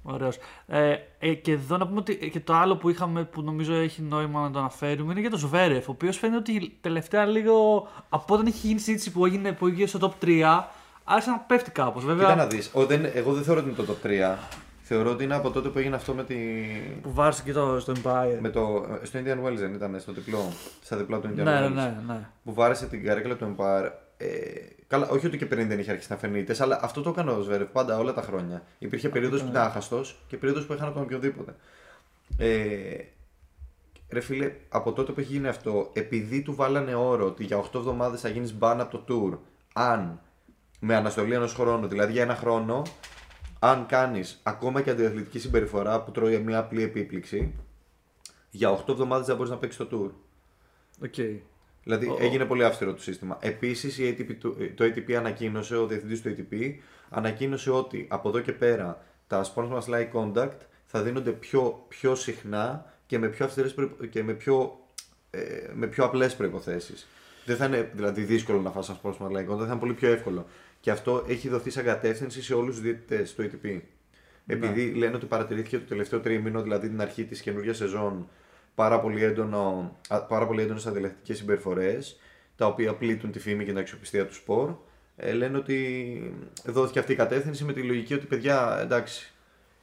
Ωραίος. 0.03 0.37
Ε, 0.67 0.95
ε, 1.19 1.33
και 1.33 1.51
εδώ 1.51 1.77
να 1.77 1.87
πούμε 1.87 1.99
ότι 1.99 2.29
και 2.29 2.39
το 2.39 2.53
άλλο 2.53 2.77
που 2.77 2.89
είχαμε 2.89 3.23
που 3.23 3.41
νομίζω 3.41 3.73
έχει 3.73 4.01
νόημα 4.01 4.41
να 4.41 4.51
το 4.51 4.59
αναφέρουμε 4.59 5.11
είναι 5.11 5.21
για 5.21 5.29
τον 5.29 5.39
Σβέρεφ, 5.39 5.87
ο 5.87 5.91
οποίος 5.91 6.17
φαίνεται 6.17 6.37
ότι 6.37 6.77
τελευταία 6.81 7.25
λίγο 7.25 7.87
από 8.09 8.33
όταν 8.33 8.45
έχει 8.45 8.67
γίνει 8.67 8.79
συζήτηση 8.79 9.11
που 9.11 9.25
έγινε, 9.25 9.51
που 9.51 9.67
έγινε 9.67 9.87
στο 9.87 9.99
top 10.01 10.25
3, 10.25 10.63
άρχισε 11.03 11.29
να 11.29 11.37
πέφτει 11.37 11.71
κάπως. 11.71 12.05
Βέβαια... 12.05 12.25
Κοίτα 12.25 12.35
να 12.35 12.47
δεις. 12.47 12.71
Εγώ 13.13 13.33
δεν 13.33 13.43
θεωρώ 13.43 13.59
ότι 13.59 13.69
είναι 13.69 13.77
το 13.77 13.95
top 14.03 14.07
3. 14.07 14.37
Θεωρώ 14.89 15.11
ότι 15.11 15.23
είναι 15.23 15.35
από 15.35 15.51
τότε 15.51 15.69
που 15.69 15.77
έγινε 15.77 15.95
αυτό 15.95 16.13
με 16.13 16.23
τη. 16.23 16.35
Που 17.01 17.13
βάρσε 17.13 17.43
και 17.43 17.53
το, 17.53 17.79
στο 17.79 17.93
Empire. 18.03 18.37
Με 18.39 18.49
το, 18.49 18.85
στο 19.03 19.19
Indian 19.19 19.45
Wells 19.45 19.55
δεν 19.55 19.73
ήταν, 19.73 19.99
στο 19.99 20.11
διπλό. 20.11 20.51
Στα 20.83 20.97
διπλά 20.97 21.19
του 21.19 21.27
Indian 21.27 21.43
ναι, 21.43 21.65
Wells. 21.65 21.71
Ναι, 21.71 21.97
ναι. 22.07 22.29
Που 22.43 22.53
βάρεσε 22.53 22.85
την 22.85 23.03
καρέκλα 23.03 23.35
του 23.35 23.55
Empire. 23.57 23.91
Ε, 24.17 24.27
καλά, 24.87 25.09
όχι 25.09 25.25
ότι 25.25 25.37
και 25.37 25.45
πριν 25.45 25.67
δεν 25.67 25.79
είχε 25.79 25.91
αρχίσει 25.91 26.11
να 26.11 26.17
φαίνεται, 26.17 26.55
αλλά 26.59 26.79
αυτό 26.81 27.01
το 27.01 27.09
έκανε 27.09 27.31
ο 27.31 27.41
Σβέρεφ 27.41 27.67
πάντα 27.67 27.97
όλα 27.97 28.13
τα 28.13 28.21
χρόνια. 28.21 28.63
Υπήρχε 28.79 29.09
περίοδος 29.09 29.41
που 29.41 29.47
ήταν 29.49 29.63
άχαστος 29.63 30.19
και 30.27 30.37
περίοδος 30.37 30.65
που 30.65 30.73
έχανε 30.73 30.91
τον 30.91 31.01
οποιοδήποτε. 31.01 31.55
Ε, 32.37 32.49
ρε 34.09 34.19
φίλε, 34.19 34.51
από 34.69 34.93
τότε 34.93 35.11
που 35.11 35.19
έχει 35.19 35.31
γίνει 35.31 35.47
αυτό, 35.47 35.89
επειδή 35.93 36.41
του 36.41 36.55
βάλανε 36.55 36.95
όρο 36.95 37.25
ότι 37.25 37.43
για 37.43 37.57
8 37.57 37.75
εβδομάδες 37.75 38.21
θα 38.21 38.29
γίνεις 38.29 38.55
ban 38.59 38.75
από 38.79 38.97
το 38.97 39.03
tour, 39.07 39.37
αν 39.73 40.19
με 40.79 40.95
αναστολή 40.95 41.33
ενός 41.33 41.53
χρόνου, 41.53 41.87
δηλαδή 41.87 42.11
για 42.11 42.21
ένα 42.21 42.35
χρόνο, 42.35 42.81
αν 43.59 43.85
κάνεις 43.85 44.39
ακόμα 44.43 44.81
και 44.81 44.89
αντιαθλητική 44.89 45.39
συμπεριφορά 45.39 46.03
που 46.03 46.11
τρώει 46.11 46.37
μια 46.37 46.57
απλή 46.57 46.83
επίπληξη, 46.83 47.53
για 48.51 48.69
8 48.69 48.89
εβδομάδες 48.89 49.25
δεν 49.25 49.35
μπορείς 49.35 49.51
να 49.51 49.57
παίξεις 49.57 49.87
το 49.87 49.87
tour. 49.91 50.11
Okay. 51.05 51.39
Δηλαδή 51.83 52.11
oh, 52.11 52.21
έγινε 52.21 52.45
πολύ 52.45 52.63
αυστηρό 52.63 52.93
το 52.93 53.01
σύστημα. 53.01 53.37
Επίσης 53.41 53.99
το 54.75 54.85
ATP 54.85 55.11
ανακοίνωσε, 55.11 55.75
ο 55.75 55.85
διευθυντής 55.85 56.21
του 56.21 56.35
ATP 56.37 56.73
ανακοίνωσε 57.09 57.71
ότι 57.71 58.05
από 58.09 58.29
εδώ 58.29 58.39
και 58.39 58.51
πέρα 58.51 59.01
τα 59.27 59.45
sponsors 59.53 59.83
like 59.83 60.11
conduct 60.13 60.57
θα 60.85 61.01
δίνονται 61.01 61.31
πιο, 61.31 61.85
πιο 61.87 62.15
συχνά 62.15 62.93
και 63.05 63.19
με 63.19 63.27
πιο, 63.27 63.45
αυστηρές 63.45 63.75
και 64.09 64.23
με 64.23 64.33
πιο, 64.33 64.79
ε, 65.29 65.39
με 65.73 65.87
πιο 65.87 66.03
απλές 66.03 66.35
προϋποθέσεις. 66.35 67.07
Δεν 67.45 67.55
θα 67.55 67.65
είναι 67.65 67.91
δηλαδή 67.93 68.21
δύσκολο 68.21 68.61
να 68.61 68.71
φας 68.71 68.89
ένα 68.89 68.99
sponsor 69.03 69.31
like 69.31 69.53
conduct, 69.53 69.57
θα 69.57 69.65
είναι 69.65 69.75
πολύ 69.75 69.93
πιο 69.93 70.11
εύκολο. 70.11 70.45
Και 70.87 70.93
αυτό 70.93 71.23
έχει 71.27 71.49
δοθεί 71.49 71.69
σαν 71.69 71.83
κατεύθυνση 71.83 72.41
σε 72.43 72.53
όλους 72.53 72.75
τους 72.75 72.83
διαιτητές 72.83 73.35
του 73.35 73.43
ATP. 73.43 73.63
Ναι. 73.63 73.81
Επειδή 74.45 74.93
λένε 74.93 75.15
ότι 75.15 75.25
παρατηρήθηκε 75.25 75.77
το 75.77 75.85
τελευταίο 75.87 76.19
τρίμηνο, 76.19 76.61
δηλαδή 76.61 76.87
την 76.89 77.01
αρχή 77.01 77.23
της 77.25 77.41
καινούργιας 77.41 77.77
σεζόν, 77.77 78.27
πάρα 78.75 78.99
πολύ, 78.99 79.23
έντονο, 79.23 79.97
πάρα 80.27 80.47
πολύ 80.47 80.61
έντονες 80.61 80.85
αντιαθλητικές 80.85 81.37
συμπεριφορές, 81.37 82.19
τα 82.55 82.65
οποία 82.65 82.93
πλήττουν 82.93 83.31
τη 83.31 83.39
φήμη 83.39 83.63
και 83.63 83.69
την 83.69 83.79
αξιοπιστία 83.79 84.25
του 84.25 84.33
σπορ. 84.33 84.75
Ε, 85.15 85.31
λένε 85.33 85.57
ότι 85.57 86.33
δόθηκε 86.65 86.99
αυτή 86.99 87.11
η 87.11 87.15
κατεύθυνση 87.15 87.63
με 87.63 87.73
τη 87.73 87.81
λογική 87.81 88.13
ότι 88.13 88.25
παιδιά, 88.25 88.79
εντάξει, 88.81 89.33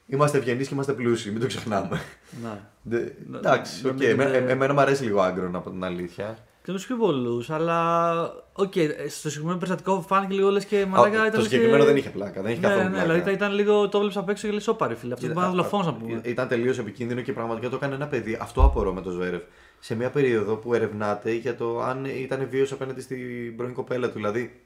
είμαστε 0.07 0.39
ευγενείς 0.39 0.69
και 0.69 0.75
είμαστε 0.75 0.93
πλούσιοι, 0.93 1.31
μην 1.31 1.41
το 1.41 1.47
ξεχνάμε. 1.47 2.01
Ναι. 2.43 3.09
εντάξει, 3.37 3.83
okay. 3.87 4.03
εμένα 4.49 4.73
μου 4.73 4.81
αρέσει 4.81 5.05
λίγο 5.05 5.21
aggro 5.21 5.51
από 5.55 5.71
την 5.71 5.85
αλήθεια. 5.85 6.39
Και 6.65 6.73
τους 6.73 6.83
πιο 6.87 6.97
πολλούς, 6.97 7.45
αλλά. 7.49 8.21
OK, 8.53 8.73
okay, 8.75 8.89
στο 9.09 9.29
συγκεκριμένο 9.29 9.59
περιστατικό 9.59 10.01
φάνηκε 10.01 10.35
λίγο 10.35 10.51
λες 10.51 10.65
και 10.65 10.87
μαλάκα. 10.87 11.23
Oh, 11.23 11.27
ήταν 11.27 11.41
το 11.41 11.45
συγκεκριμένο 11.45 11.79
και... 11.79 11.85
δεν 11.85 11.97
είχε 11.97 12.11
πλάκα. 12.11 12.43
Δεν 12.43 12.53
είχε 12.53 12.61
ναι, 12.61 12.67
καθόλου 12.67 12.85
ναι, 12.85 12.91
πλάκα. 12.91 13.13
Δηλαδή 13.13 13.33
ήταν 13.33 13.53
λίγο. 13.53 13.89
Το 13.89 13.99
βλέπεις 13.99 14.17
απ' 14.17 14.29
έξω 14.29 14.47
και 14.47 14.53
λες 14.53 14.69
όπαρη 14.69 14.95
φίλε. 14.95 15.13
Αυτό 15.13 15.27
ήταν 15.27 15.51
δολοφόνος 15.51 15.87
να 15.87 15.95
πούμε. 15.95 16.21
Ήταν 16.25 16.49
τελείως 16.49 16.79
επικίνδυνο 16.79 17.21
και 17.21 17.33
πραγματικά 17.33 17.69
το 17.69 17.77
έκανε 17.77 17.95
ένα 17.95 18.07
παιδί. 18.07 18.39
Αυτό 18.41 18.63
απορώ 18.63 18.93
με 18.93 19.01
το 19.01 19.11
Ζβέρεφ. 19.11 19.43
Σε 19.79 19.95
μια 19.95 20.11
περίοδο 20.11 20.57
που 20.57 20.75
ερευνάται 20.75 21.33
για 21.33 21.57
το 21.57 21.83
αν 21.83 22.05
ήταν 22.05 22.47
βίαιος 22.51 22.73
απέναντι 22.73 23.01
στην 23.01 23.57
πρώην 23.57 23.75
κοπέλα 23.75 24.07
του. 24.07 24.15
Δηλαδή. 24.15 24.61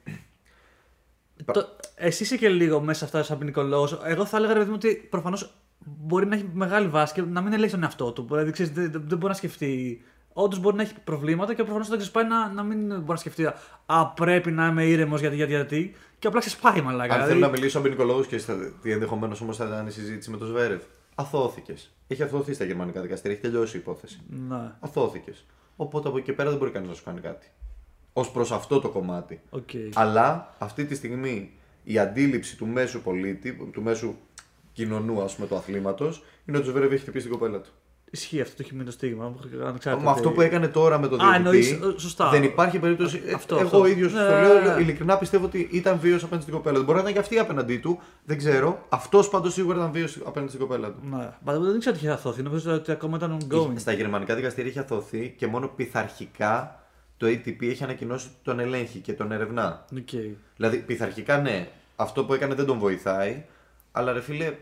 Το... 1.45 1.67
Εσύ 1.95 2.23
είσαι 2.23 2.37
και 2.37 2.49
λίγο 2.49 2.79
μέσα 2.79 2.99
σε 2.99 3.05
αυτά 3.05 3.23
σαν 3.23 3.37
ποινικολόγος. 3.37 3.99
Εγώ 4.03 4.25
θα 4.25 4.37
έλεγα 4.37 4.53
ρε 4.53 4.59
παιδί 4.59 4.71
μου 4.71 4.77
ότι 4.77 5.07
προφανώς 5.09 5.53
μπορεί 5.79 6.25
να 6.25 6.35
έχει 6.35 6.49
μεγάλη 6.53 6.87
βάση 6.87 7.13
και 7.13 7.21
να 7.21 7.41
μην 7.41 7.53
ελέγξει 7.53 7.75
τον 7.75 7.83
εαυτό 7.83 8.11
του. 8.11 8.25
Δηλαδή 8.29 8.51
ξέρεις, 8.51 8.71
δεν, 8.71 8.91
δεν 8.91 9.17
μπορεί 9.17 9.27
να 9.27 9.33
σκεφτεί 9.33 10.01
όντως 10.33 10.59
μπορεί 10.59 10.75
να 10.75 10.81
έχει 10.81 10.93
προβλήματα 11.03 11.53
και 11.53 11.63
προφανώς 11.63 11.87
όταν 11.87 11.99
ξεσπάει 11.99 12.25
να, 12.25 12.51
να 12.51 12.63
μην 12.63 12.87
μπορεί 12.87 13.03
να 13.07 13.15
σκεφτεί 13.15 13.49
Α, 13.85 14.07
πρέπει 14.07 14.51
να 14.51 14.67
είμαι 14.67 14.85
ήρεμος 14.85 15.19
γιατί, 15.19 15.35
γιατί, 15.35 15.51
γιατί. 15.51 15.95
Και 16.19 16.27
απλά 16.27 16.39
ξεσπάει 16.39 16.81
μαλάκα. 16.81 17.13
Αν 17.13 17.19
δηλαδή... 17.19 17.33
θέλω 17.33 17.45
να 17.45 17.51
μιλήσω 17.51 17.69
σαν 17.69 17.81
ποινικολόγο 17.81 18.23
και 18.23 18.41
τι 18.81 18.91
ενδεχομένως 18.91 19.41
όμως 19.41 19.57
θα 19.57 19.65
ήταν 19.65 19.87
η 19.87 19.91
συζήτηση 19.91 20.29
με 20.29 20.37
τον 20.37 20.47
Σβέρεφ. 20.47 20.81
Αθώθηκες. 21.15 21.93
Έχει 22.07 22.23
αθώθει 22.23 22.53
στα 22.53 22.63
γερμανικά 22.63 23.01
δικαστήρια, 23.01 23.37
έχει 23.37 23.47
τελειώσει 23.47 23.77
η 23.77 23.79
υπόθεση. 23.79 24.21
Ναι. 24.27 24.71
Αθώθηκες. 24.79 25.45
Οπότε 25.75 26.07
από 26.07 26.17
εκεί 26.17 26.25
και 26.25 26.33
πέρα 26.33 26.49
δεν 26.49 26.57
μπορεί 26.57 26.71
κανείς 26.71 26.89
να 26.89 26.95
σου 26.95 27.03
κάνει 27.03 27.19
κάτι. 27.19 27.47
Ω 28.13 28.31
προς 28.31 28.51
αυτό 28.51 28.79
το 28.79 28.89
κομμάτι. 28.89 29.41
Okay. 29.51 29.89
Αλλά 29.93 30.55
αυτή 30.57 30.85
τη 30.85 30.95
στιγμή 30.95 31.51
η 31.83 31.99
αντίληψη 31.99 32.57
του 32.57 32.67
μέσου 32.67 33.01
πολίτη, 33.01 33.69
του 33.71 33.81
μέσου 33.81 34.15
κοινωνού 34.73 35.21
ας 35.21 35.35
πούμε 35.35 35.47
του 35.47 35.55
αθλήματος, 35.55 36.23
είναι 36.45 36.57
ότι 36.57 36.67
ο 36.67 36.71
Σβέρεφ 36.71 36.91
έχει 36.91 37.01
χτυπήσει 37.01 37.27
την 37.27 37.37
κοπέλα 37.37 37.59
του. 37.59 37.69
Ισχύει 38.11 38.41
αυτό, 38.41 38.55
το 38.55 38.61
έχει 38.65 38.73
μείνει 38.73 38.85
το 38.85 38.91
στίγμα. 38.91 39.33
Με 39.83 40.09
αυτό 40.09 40.31
που 40.31 40.41
έκανε 40.41 40.67
τώρα 40.67 40.99
με 40.99 41.07
το 41.07 41.17
διαιτητή. 41.17 41.73
Α, 41.73 41.99
σωστά. 41.99 42.29
Δεν 42.29 42.43
υπάρχει 42.43 42.79
περίπτωση. 42.79 43.21
Αυτό, 43.35 43.55
εγώ 43.55 43.65
αυτό. 43.65 43.85
ίδιος 43.85 44.13
ναι, 44.13 44.19
το 44.19 44.29
λέω. 44.29 44.61
Ναι, 44.61 44.73
ναι. 44.73 44.81
Ειλικρινά 44.81 45.17
πιστεύω 45.17 45.45
ότι 45.45 45.69
ήταν 45.71 45.99
βίαιος 45.99 46.23
απέναντι 46.23 46.41
στην 46.41 46.55
κοπέλα 46.55 46.77
του. 46.77 46.83
Μπορεί 46.83 46.95
να 46.95 47.01
ήταν 47.01 47.13
και 47.13 47.19
αυτή 47.19 47.39
απέναντί 47.39 47.77
του. 47.77 47.99
Δεν 48.23 48.37
ξέρω. 48.37 48.85
Αυτός 48.89 49.29
πάντως 49.29 49.53
σίγουρα 49.53 49.77
ήταν 49.77 49.91
βίαιος 49.91 50.17
απέναντι 50.25 50.51
στην 50.51 50.67
κοπέλα 50.67 50.87
του. 50.87 50.99
Ναι. 51.09 51.61
δεν 51.71 51.79
ξέρω 51.79 51.95
τι 51.95 52.01
είχε 52.01 52.11
αθώθει. 52.11 52.43
Νομίζω 52.43 52.73
ότι 52.73 52.91
ακόμα 52.91 53.17
ήταν 53.17 53.37
ongoing. 53.41 53.73
Στα 53.75 53.91
γερμανικά 53.91 54.35
δικαστήρια 54.35 54.69
είχε 54.69 54.79
αθώθει 54.79 55.33
και 55.37 55.47
μόνο 55.47 55.67
πειθαρχικά 55.67 56.83
το 57.17 57.27
ATP 57.27 57.61
έχει 57.61 57.83
ανακοινώσει 57.83 58.27
ότι 58.27 58.35
τον 58.43 58.59
ελέγχει 58.59 58.99
και 58.99 59.13
τον 59.13 59.31
ερευνά. 59.31 59.85
Okay. 59.95 60.29
Δηλαδή 60.55 60.77
πειθαρχικά 60.77 61.37
ναι. 61.37 61.67
Αυτό 61.95 62.25
που 62.25 62.33
έκανε 62.33 62.53
δεν 62.53 62.65
τον 62.65 62.77
βοηθάει. 62.77 63.45
Αλλά 63.91 64.13
ρε 64.13 64.21
φίλε, 64.21 64.55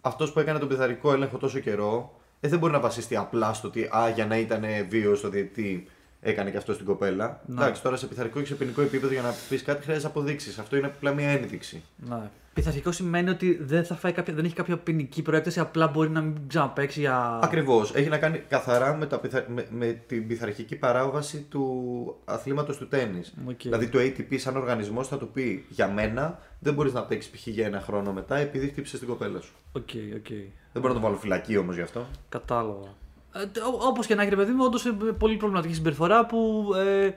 αυτός 0.00 0.32
που 0.32 0.40
έκανε 0.40 0.58
τον 0.58 0.68
πειθαρχικό 0.68 1.12
έλεγχο 1.12 1.38
τόσο 1.38 1.58
καιρό 1.58 2.10
ε, 2.10 2.25
δεν 2.48 2.58
μπορεί 2.58 2.72
να 2.72 2.80
βασιστεί 2.80 3.16
απλά 3.16 3.52
στο 3.52 3.68
ότι 3.68 3.82
α, 3.82 4.12
για 4.14 4.26
να 4.26 4.38
ήταν 4.38 4.64
βίο 4.88 5.14
στο 5.14 5.28
διετή 5.28 5.86
έκανε 6.20 6.50
και 6.50 6.56
αυτό 6.56 6.72
στην 6.72 6.86
κοπέλα. 6.86 7.40
Ναι. 7.46 7.60
Εντάξει, 7.60 7.82
τώρα 7.82 7.96
σε 7.96 8.06
πειθαρχικό 8.06 8.40
και 8.40 8.46
σε 8.46 8.54
ποινικό 8.54 8.80
επίπεδο 8.80 9.12
για 9.12 9.22
να 9.22 9.34
πεις 9.48 9.62
κάτι 9.62 9.82
χρειάζεται 9.82 10.06
αποδείξεις. 10.06 10.58
Αυτό 10.58 10.76
είναι 10.76 10.86
απλά 10.86 11.12
μια 11.12 11.28
ένδειξη. 11.28 11.82
Ναι. 11.96 12.30
Πειθαρχικό 12.54 12.92
σημαίνει 12.92 13.30
ότι 13.30 13.58
δεν, 13.62 13.84
θα 13.84 13.94
φάει 13.94 14.12
κάποια, 14.12 14.34
δεν 14.34 14.44
έχει 14.44 14.54
κάποια 14.54 14.76
ποινική 14.76 15.22
προέκταση, 15.22 15.60
απλά 15.60 15.86
μπορεί 15.88 16.10
να 16.10 16.20
μην 16.20 16.36
ξαναπέξει 16.46 17.00
για. 17.00 17.38
Ακριβώς. 17.42 17.94
Έχει 17.94 18.08
να 18.08 18.18
κάνει 18.18 18.38
καθαρά 18.38 18.96
με, 18.96 19.06
τα, 19.06 19.18
πειθα- 19.18 19.48
με, 19.48 19.66
με 19.70 20.02
την 20.06 20.26
πειθαρχική 20.26 20.76
παράβαση 20.76 21.46
του 21.50 22.16
αθλήματος 22.24 22.76
του 22.76 22.88
τέννη. 22.88 23.20
Οκ. 23.48 23.60
Δηλαδή 23.62 23.88
το 23.88 23.98
ATP, 23.98 24.38
σαν 24.38 24.56
οργανισμός, 24.56 25.08
θα 25.08 25.18
του 25.18 25.28
πει 25.28 25.64
για 25.68 25.88
μένα 25.88 26.38
δεν 26.58 26.74
μπορείς 26.74 26.92
να 26.92 27.02
παίξεις 27.02 27.30
π.χ. 27.30 27.46
για 27.46 27.66
ένα 27.66 27.80
χρόνο 27.80 28.12
μετά 28.12 28.36
επειδή 28.36 28.68
χτύπησε 28.68 28.98
την 28.98 29.08
κοπέλα 29.08 29.40
σου. 29.40 29.52
OK, 29.72 29.88
OK. 30.16 30.26
Δεν 30.76 30.84
μπορώ 30.84 30.94
να 30.94 31.00
τον 31.00 31.08
βάλω 31.10 31.16
φυλακή 31.22 31.56
όμως 31.56 31.74
γι' 31.74 31.80
αυτό. 31.82 32.06
Κατάλαβα. 32.28 32.86
Ε, 33.34 33.44
Όπως 33.88 34.06
και 34.06 34.14
να 34.14 34.20
έχει, 34.22 34.30
ρε 34.30 34.36
παιδί 34.36 34.52
μου, 34.52 34.64
όντως 34.64 34.92
πολύ 35.18 35.36
προβληματική 35.36 35.74
συμπεριφορά 35.74 36.26
που 36.26 36.70
ε, 36.76 37.10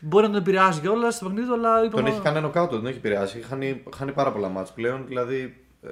μπορεί 0.00 0.26
να 0.26 0.32
τον 0.32 0.40
επηρεάζει 0.40 0.80
κιόλας 0.80 1.14
στο 1.14 1.24
παιχνίδι 1.24 1.46
του, 1.46 1.52
αλλά 1.54 1.76
Τον 1.80 1.86
είπαμε. 1.88 2.08
έχει 2.08 2.20
κάνει 2.20 2.40
νοκάουτ, 2.40 2.70
τον 2.70 2.86
έχει 2.86 2.96
επηρεάσει. 2.96 3.38
Έχει 3.38 3.46
χάνει, 3.46 3.82
χάνει 3.96 4.12
πάρα 4.12 4.32
πολλά 4.32 4.48
μάτς 4.48 4.72
πλέον. 4.72 5.06
Δηλαδή 5.06 5.64
ε, 5.82 5.90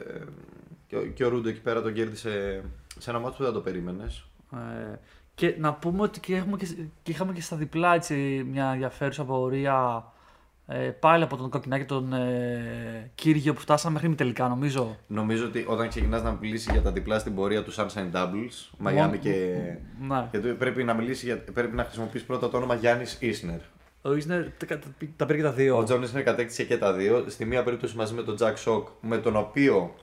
και, 0.87 0.97
ο- 0.97 1.07
και 1.07 1.25
ο 1.25 1.29
Ρούντο 1.29 1.49
εκεί 1.49 1.61
πέρα 1.61 1.83
τον 1.83 1.93
κέρδισε 1.93 2.63
σε 2.99 3.11
ένα 3.11 3.19
μάτς 3.19 3.37
που 3.37 3.43
δεν 3.43 3.53
το 3.53 3.61
περίμενες. 3.61 4.25
Ε, 4.53 4.99
και 5.35 5.55
να 5.59 5.75
πούμε 5.75 6.03
ότι 6.03 6.21
και, 6.21 6.37
έχουμε 6.37 6.57
και, 6.57 6.67
και 7.03 7.11
είχαμε 7.11 7.33
και 7.33 7.41
στα 7.43 7.57
διπλά 7.57 7.95
έτσι, 7.95 8.47
μια 8.51 8.71
ενδιαφέρουσα 8.73 9.25
πορεία 9.25 10.05
ε, 10.73 10.91
πάλι 11.01 11.25
από 11.25 11.37
τον 11.37 11.51
Κοκκινάκη 11.51 11.85
τον 11.85 12.13
ε, 12.13 13.11
Κύριο 13.15 13.53
που 13.55 13.61
φτάσαμε 13.61 13.95
μέχρι 13.95 14.15
τελικά 14.15 14.49
νομίζω. 14.49 14.97
Νομίζω 15.07 15.45
ότι 15.45 15.65
όταν 15.69 15.89
ξεκινάς 15.89 16.23
να 16.23 16.37
μιλήσεις 16.41 16.73
για 16.73 16.83
τα 16.83 16.93
διπλά 16.93 17.19
στην 17.19 17.35
πορεία 17.35 17.63
του 17.63 17.73
Sunshine 17.75 18.13
Doubles, 18.13 18.87
Miami 18.87 19.19
και. 19.21 19.57
Ναι. 20.09 20.29
Γιατί 20.31 20.49
πρέπει 20.49 20.85
να, 20.85 20.95
μιλήσεις 20.95 21.23
για, 21.23 21.39
πρέπει 21.55 21.77
να 21.77 21.85
χρησιμοποιήσεις 21.85 22.27
πρώτα 22.27 22.51
το 22.51 22.57
όνομα 22.57 22.75
Γιάννης 22.75 23.17
Ίσνερ. 23.21 23.59
Ο 24.03 24.15
Ίσνερ 24.15 24.43
τα, 24.43 24.67
τα, 24.67 24.79
τα 25.17 25.27
πήρε 25.27 25.39
και 25.39 25.45
τα 25.45 25.53
δύο. 25.53 25.79
Ο 25.79 25.83
Τζον 25.83 26.03
Ίσνερ 26.03 26.23
κατέκτησε 26.23 26.65
και 26.65 26.79
τα 26.79 26.93
δύο. 26.93 27.25
Στη 27.29 27.45
μία 27.45 27.63
περίπτωση 27.63 27.97
μαζί 27.97 28.15
με 28.15 28.23
τον 28.23 28.37
Jack 28.41 28.55
Sock, 28.65 28.83
με 29.01 29.19
τον 29.19 29.37
οποίο 29.37 29.95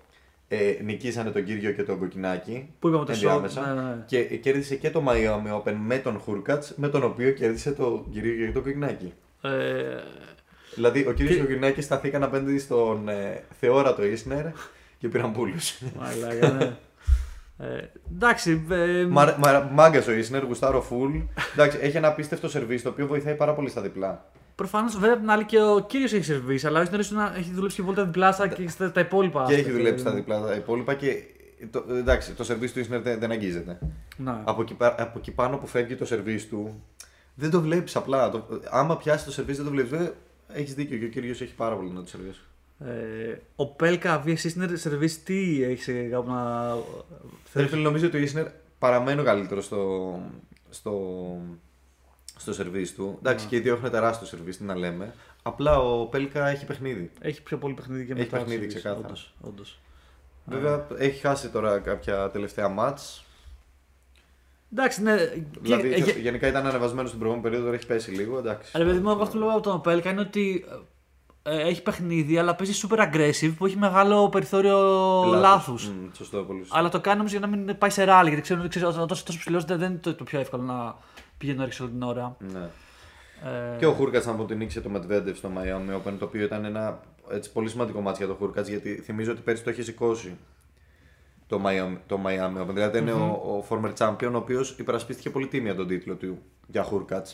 ε, 0.47 0.75
νικήσανε 0.83 1.31
τον 1.31 1.43
Κύργιο 1.43 1.71
και 1.71 1.83
τον 1.83 1.99
Κοκκινάκη. 1.99 2.69
Που 2.79 2.87
είπαμε 2.87 3.05
τον 3.05 3.11
Sock, 3.11 3.15
ενδιάμεσα. 3.15 3.73
ναι, 3.73 3.81
ναι. 3.81 4.03
Και 4.05 4.23
κέρδισε 4.23 4.75
και 4.75 4.89
το 4.89 5.03
Miami 5.07 5.61
Open 5.61 5.75
με 5.85 5.97
τον 5.97 6.19
Χούρκατς, 6.19 6.63
με 6.75 6.89
τον 6.89 7.03
οποίο 7.03 7.31
κέρδισε 7.31 7.71
τον 7.71 8.11
Κύργιο 8.11 8.45
και 8.45 8.51
τον 8.51 8.63
Κοκκινάκη. 8.63 9.13
Ε, 9.41 9.49
Δηλαδή, 10.77 10.99
ο 11.07 11.11
κύριος 11.11 11.33
Και- 11.35 11.39
και 11.39 11.43
ο 11.43 11.45
Κοκκινάκη 11.47 11.81
σταθήκαν 11.81 12.23
απέναντι 12.23 12.57
στον 12.59 13.09
ε, 13.09 13.43
θεόρατο 13.59 14.03
Ισνερ 14.05 14.45
και 14.97 15.07
πήραν 15.07 15.31
πούλου. 15.31 15.53
μαλάκα, 15.99 16.51
ναι. 16.51 16.75
Ε, 17.59 17.89
εντάξει. 18.15 18.65
Ε, 18.69 19.05
Μάγκα 19.71 20.03
ο 20.07 20.11
Ισνερ, 20.11 20.43
γουστάρο 20.43 20.81
φουλ. 20.81 21.15
Εντάξει, 21.53 21.77
έχει 21.81 21.97
ένα 21.97 22.07
απίστευτο 22.07 22.49
σερβίς 22.49 22.81
το 22.81 22.89
οποίο 22.89 23.07
βοηθάει 23.07 23.35
πάρα 23.35 23.53
πολύ 23.53 23.69
στα 23.69 23.81
διπλά. 23.81 24.25
Προφανώς, 24.55 24.93
βέβαια, 24.97 25.13
απ' 25.13 25.19
την 25.19 25.29
άλλη 25.29 25.45
και 25.45 25.61
ο 25.61 25.85
κύριος 25.87 26.13
έχει 26.13 26.23
σερβίσει, 26.23 26.67
αλλά 26.67 26.79
ο 26.79 26.81
Ισνερ 26.81 26.99
ίσως 26.99 27.11
να 27.17 27.33
έχει 27.37 27.51
δουλέψει 27.53 27.75
και 27.75 27.83
πολύ 27.83 27.95
τα 27.95 28.03
διπλά 28.05 28.31
στα 28.31 28.47
και 28.47 28.69
στα 28.69 28.91
τα 28.91 28.99
υπόλοιπα. 28.99 29.43
Και 29.47 29.51
έχει 29.53 29.59
άσπεκτα, 29.61 29.77
δουλέψει 29.77 29.99
στα 30.03 30.11
δηλαδή. 30.11 30.31
διπλά 30.33 30.47
τα 30.49 30.55
υπόλοιπα 30.55 30.93
και. 30.93 31.23
Το, 31.71 31.83
εντάξει, 31.89 32.31
το 32.31 32.43
σερβίς 32.43 32.73
του 32.73 32.79
Ισνερ 32.79 33.01
δεν, 33.01 33.19
δεν 33.19 33.31
αγγίζεται. 33.31 33.77
Ναι. 34.17 34.35
Από 34.43 34.61
εκεί, 34.61 34.73
πα- 34.73 34.95
από 35.01 35.17
εκεί 35.17 35.31
πάνω 35.31 35.57
που 35.57 35.67
φεύγει 35.67 35.95
το 35.95 36.05
σερβίς 36.05 36.47
του, 36.47 36.83
δεν 37.35 37.49
το 37.49 37.61
βλέπεις 37.61 37.95
απλά. 37.95 38.29
Το, 38.29 38.47
άμα 38.69 38.97
πιάσει 38.97 39.25
το 39.25 39.31
σερβίς 39.31 39.55
δεν 39.57 39.65
το 39.65 39.71
βλέπεις. 39.71 40.11
Βέβαια, 40.47 40.61
έχεις 40.61 40.73
δίκιο 40.73 40.97
και 40.97 41.05
ο 41.05 41.09
κύριος 41.09 41.41
έχει 41.41 41.53
πάρα 41.53 41.75
πολύ 41.75 41.89
να 41.91 42.01
το 42.01 42.07
σερβίς. 42.07 42.41
Ε, 42.79 43.37
ο 43.55 43.67
Πέλκα 43.67 44.23
VS 44.25 44.43
Ισνερ 44.43 44.77
σερβίσει 44.77 45.19
τι 45.19 45.63
έχεις 45.63 45.89
κάπου 46.11 46.31
να. 46.31 46.73
Θέλω 47.43 47.67
φίλε, 47.67 47.81
νομίζω 47.81 48.07
ότι 48.07 48.17
ο 48.17 48.19
Ισνερ 48.19 48.47
παραμένει 48.79 49.19
ο 49.19 49.23
καλύτερος 49.23 49.65
στο, 49.65 50.19
στο, 50.69 51.01
στο 52.37 52.53
σερβίς 52.53 52.93
του. 52.95 53.15
Εντάξει, 53.19 53.43
Ναι. 53.43 53.49
και 53.49 53.55
οι 53.55 53.59
δύο 53.59 53.73
έχουν 53.73 53.89
τεράστιο 53.89 54.27
σερβίς, 54.27 54.57
τι 54.57 54.63
να 54.63 54.75
λέμε. 54.75 55.13
Απλά 55.43 55.79
ο 55.79 56.05
Πέλκα 56.05 56.47
έχει 56.47 56.65
παιχνίδι. 56.65 57.11
Έχει 57.21 57.41
πιο 57.43 57.57
πολύ 57.57 57.73
παιχνίδι 57.73 58.05
και 58.05 58.11
Έχει 58.11 58.21
μετά. 58.21 58.37
παιχνίδι, 58.37 58.55
σερβίς, 58.59 58.73
ξεκάθαρα. 58.75 59.05
όντως, 59.07 59.33
όντως. 59.41 59.79
Βέβαια, 60.45 60.87
έχει 60.97 61.19
χάσει 61.19 61.49
τώρα 61.49 61.79
κάποια 61.79 62.29
τελευταία 62.29 62.67
μάτς. 62.67 63.23
Εντάξει, 64.73 65.01
ναι. 65.01 65.15
Δηλαδή, 65.61 65.93
και, 65.93 66.03
θε- 66.03 66.17
γενικά 66.17 66.47
ήταν 66.47 66.65
ανεβασμένος 66.67 67.07
στην 67.09 67.19
προηγούμενη 67.19 67.43
περίοδο, 67.49 67.65
τώρα 67.69 67.77
έχει 67.77 67.87
πέσει 67.87 68.11
λίγο. 68.11 68.37
Εντάξει. 68.37 68.71
Αλλά 68.75 68.85
παιδί 68.85 68.99
μου, 68.99 69.09
εγώ 69.09 69.21
αυτό 69.21 69.37
που 69.37 69.43
λέω 69.43 69.53
από 69.53 69.61
τον 69.61 69.81
Πέλκα 69.81 70.09
είναι 70.09 70.21
ότι 70.21 70.65
ε, 71.43 71.67
έχει 71.67 71.81
παιχνίδι, 71.81 72.37
αλλά 72.37 72.55
παίζει 72.55 72.87
super 72.89 72.97
aggressive 72.97 73.53
που 73.57 73.65
έχει 73.65 73.77
μεγάλο 73.77 74.29
περιθώριο 74.29 74.77
λάθους. 75.35 75.87
Μμ, 75.89 75.93
σωστό, 76.13 76.37
πολύ 76.43 76.59
σωστό. 76.59 76.77
Αλλά 76.77 76.89
το 76.89 76.99
κάνει 77.01 77.19
όμως 77.19 77.31
για 77.31 77.39
να 77.39 77.47
μην 77.47 77.77
πάει 77.77 77.89
σε 77.89 78.03
ράλι. 78.03 78.27
Γιατί 78.27 78.43
ξέρω 78.43 78.59
ότι 78.59 78.69
ξέρεις, 78.69 78.87
όταν 78.87 79.07
τόσο, 79.07 79.23
τόσο 79.23 79.39
ψηλός 79.39 79.65
δεν 79.65 79.81
είναι 79.81 79.99
το, 80.01 80.13
το 80.15 80.23
πιο 80.23 80.39
εύκολο 80.39 80.63
να 80.63 80.95
πηγαίνει 81.37 81.59
όρεξη 81.59 81.81
όλη 81.81 81.91
την 81.91 82.01
ώρα. 82.03 82.37
Ναι. 82.53 82.69
Ε, 83.73 83.77
Και 83.77 83.85
ο 83.85 83.91
Χούρκατ 83.93 84.25
να 84.25 84.33
πω 84.33 84.41
ότι 84.43 84.55
νίκησε 84.55 84.81
το 84.81 84.89
Medvedev 84.95 85.31
στο 85.35 85.49
Miami 85.57 85.95
Open, 85.95 86.13
το 86.19 86.25
οποίο 86.25 86.43
ήταν 86.43 86.65
ένα 86.65 86.99
έτσι, 87.31 87.51
πολύ 87.51 87.69
σημαντικό 87.69 88.01
μάτι 88.01 88.17
για 88.17 88.27
το 88.27 88.33
Χούρκατ, 88.33 88.67
γιατί 88.67 88.95
θυμίζω 88.95 89.31
ότι 89.31 89.41
πέρσι 89.41 89.63
το 89.63 89.69
είχε 89.69 89.81
σηκώσει 89.83 90.37
το 91.47 91.61
Miami, 91.65 91.97
το 92.07 92.19
Miami 92.25 92.61
Open. 92.61 92.73
Δηλαδή 92.73 92.97
ήταν 92.97 93.09
ο, 93.21 93.23
ο 93.25 93.65
former 93.69 93.93
champion, 93.97 94.29
ο 94.33 94.37
οποίος 94.37 94.75
υπερασπίστηκε 94.77 95.29
πολύ 95.29 95.47
τίμια 95.47 95.75
τον 95.75 95.87
τίτλο 95.87 96.15
του 96.15 96.37
για 96.67 96.83
Χούρκατ. 96.83 97.27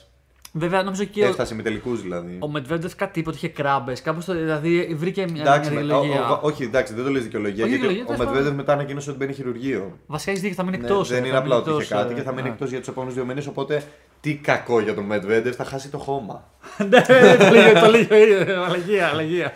Βέβαια, 0.55 0.83
νομίζω 0.83 1.03
και 1.03 1.23
ο, 1.23 1.27
Έφτασε 1.27 1.55
με 1.55 1.61
τελικούς 1.63 2.01
δηλαδή. 2.01 2.37
ο 2.41 2.51
Medvedev 2.55 2.89
κάτι 2.95 3.19
είπε 3.19 3.29
ότι 3.29 3.37
είχε 3.37 3.47
κράμπες. 3.49 4.01
Κάπως 4.01 4.25
το. 4.25 4.33
Δηλαδή 4.33 4.93
βρήκε 4.97 5.25
μια, 5.31 5.41
Εντάξει, 5.41 5.69
μια 5.69 5.79
με- 5.79 5.85
δικαιολογία. 5.85 6.29
ο- 6.29 6.33
ο- 6.33 6.39
όχι, 6.41 6.63
εντάξει, 6.63 6.93
δεν 6.93 7.03
το 7.03 7.09
λες 7.09 7.23
δικαιολογία. 7.23 7.63
Όχι 7.65 7.73
Γιατί 7.75 7.87
δικαιολογία, 7.93 8.25
ο 8.25 8.33
τέλος 8.33 8.47
Medvedev 8.51 8.55
μετά 8.55 8.73
ανακοίνωσε 8.73 9.09
ότι 9.09 9.19
μπαίνει 9.19 9.33
χειρουργείο. 9.33 9.97
Βασικά 10.07 10.31
έχει 10.31 10.39
δίκιο, 10.39 10.55
θα 10.55 10.63
μείνει 10.63 10.77
Ναι, 10.77 10.83
εκτός. 10.83 11.09
δεν 11.09 11.25
είναι 11.25 11.37
απλά 11.37 11.55
ότι 11.55 11.69
είχε 11.69 11.93
κάτι 11.93 12.13
και 12.13 12.21
θα 12.21 12.31
μείνει 12.33 12.47
εκτός 12.49 12.69
για 12.69 12.79
τους 12.79 12.87
επόμενους 12.87 13.15
δύο 13.15 13.25
μήνες. 13.25 13.47
Οπότε 13.47 13.83
τι 14.23 14.35
κακό 14.35 14.79
για 14.79 14.93
τον 14.93 15.07
Medvedev, 15.11 15.51
θα 15.57 15.63
χάσει 15.65 15.89
το 15.89 15.97
χώμα. 15.97 16.51
Ναι, 16.89 17.01
το 17.37 17.49
λίγο, 17.53 17.79
το 17.79 17.91
λίγο. 17.91 18.15
ε, 18.15 18.55
Αλλαγία, 18.65 19.07
αλλαγία. 19.07 19.53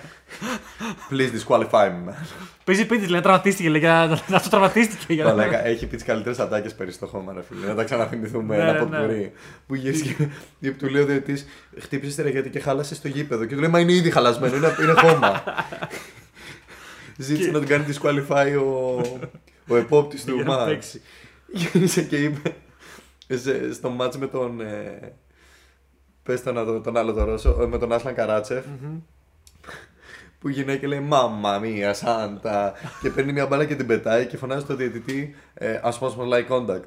Please 1.11 1.29
disqualify 1.39 1.69
me. 1.87 2.09
man. 2.09 2.13
Παίζει 2.63 2.85
πίτι, 2.85 3.07
λέει, 3.07 3.21
τραυματίστηκε. 3.21 3.69
Λέει, 3.69 3.79
για- 3.79 4.21
αυτό 4.31 4.49
τραυματίστηκε. 4.49 5.13
για 5.13 5.23
να- 5.23 5.29
Μαλάκα, 5.29 5.65
έχει 5.65 5.85
πει 5.87 5.97
τι 5.97 6.03
καλύτερες 6.05 6.39
ατάκες 6.39 6.73
πέρυσι 6.75 6.95
στο 6.95 7.05
χώμα, 7.05 7.33
ρε 7.33 7.41
φίλε. 7.49 7.67
Να 7.67 7.75
τα 7.75 7.83
ξαναθυμηθούμε 7.83 8.55
Ναι, 8.57 8.63
ένα 8.63 8.71
ναι. 8.73 8.79
ποτπουρί. 8.79 9.31
Που 9.67 9.75
γύρισε 9.75 10.15
και 10.61 10.71
του 10.71 10.89
λέει 10.89 11.01
ο 11.01 11.05
διαιτή, 11.05 11.43
χτύπησες 11.79 12.15
τη 12.15 12.21
ρεγέτη 12.21 12.49
και 12.49 12.59
χάλασε 12.59 12.95
στο 12.95 13.07
γήπεδο. 13.07 13.45
Και 13.45 13.53
του 13.55 13.59
λέει, 13.61 13.69
Μα 13.69 13.79
είναι 13.79 13.91
ήδη 13.93 14.11
χαλασμένο, 14.11 14.55
είναι, 14.55 14.75
είναι 14.81 14.93
χώμα. 14.93 15.43
Ζήτησε 17.17 17.51
να 17.51 17.59
τον 17.59 17.67
κάνει 17.67 17.85
disqualify 17.87 18.47
ο, 18.65 19.01
ο 19.67 19.75
επόπτης 19.75 20.25
του 20.25 20.35
Για 20.35 20.43
να 20.43 20.49
μάτς. 20.55 20.65
παίξει. 20.69 21.01
Γύρισε 21.53 22.01
και 22.01 22.15
είπε 22.15 22.39
σε- 22.49 22.55
στο 23.73 23.89
μάτς 23.89 24.17
με 24.17 24.27
τον. 24.27 24.61
Ε, 24.61 25.13
πες 26.23 26.43
το 26.43 26.51
να 26.51 26.63
δω, 26.63 26.79
τον 26.81 26.97
άλλο 26.97 27.13
τον 27.13 27.25
Ρώσο, 27.25 27.57
ε, 27.61 27.65
με 27.65 27.77
τον 27.77 27.91
Άσλαν 27.93 28.13
Καράτσεφ. 28.13 28.65
Που 30.39 30.49
η 30.49 30.51
γυναίκα 30.51 30.87
λέει 30.87 30.99
Μαμά 30.99 31.59
μία, 31.59 31.93
Σάντα. 31.93 32.73
και 33.01 33.09
παίρνει 33.09 33.31
μια 33.33 33.45
μπάλα 33.45 33.65
και 33.65 33.75
την 33.75 33.87
πετάει 33.87 34.25
και 34.25 34.37
φωνάζει 34.37 34.61
στο 34.61 34.75
διαιτητή 34.75 35.35
ε, 35.53 35.79
As 35.83 35.89
much 35.89 36.09
more 36.09 36.27
like 36.33 36.47
contact. 36.55 36.81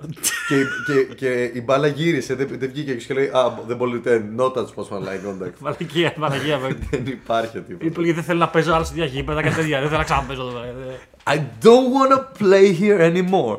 και, 0.49 0.65
και, 0.87 1.15
και 1.15 1.43
η 1.55 1.63
μπάλα 1.65 1.87
γύρισε, 1.87 2.35
δεν, 2.35 2.49
δεν 2.59 2.69
βγήκε 2.69 2.95
και 2.95 3.15
λέει 3.15 3.27
Α, 3.27 3.59
δεν 3.67 3.77
μπορείτε, 3.77 4.25
not 4.39 4.53
as 4.53 4.61
much 4.65 4.89
more 4.91 4.99
like 5.01 5.29
contact. 5.29 5.53
Μαλακία, 5.59 6.13
μαλακία. 6.17 6.59
βέβαια. 6.67 6.79
δεν 6.91 7.07
υπάρχει 7.07 7.59
ο 7.59 7.61
τύπος. 7.61 7.87
Είπε 7.87 8.01
γιατί 8.01 8.13
δεν 8.13 8.25
θέλω 8.25 8.39
να 8.39 8.49
παίζω 8.49 8.73
άλλο 8.75 8.85
σε 8.85 8.93
διαγήπεδα 8.95 9.43
και 9.43 9.51
τέτοια. 9.51 9.79
Δεν 9.79 9.87
θέλω 9.87 9.99
να 9.99 10.05
ξαναπέζω 10.05 10.41
εδώ 10.43 10.51
πέρα. 10.61 10.97
I 11.27 11.65
don't 11.65 11.91
want 11.95 12.11
to 12.17 12.43
play 12.43 12.73
here 12.81 13.01
anymore. 13.01 13.59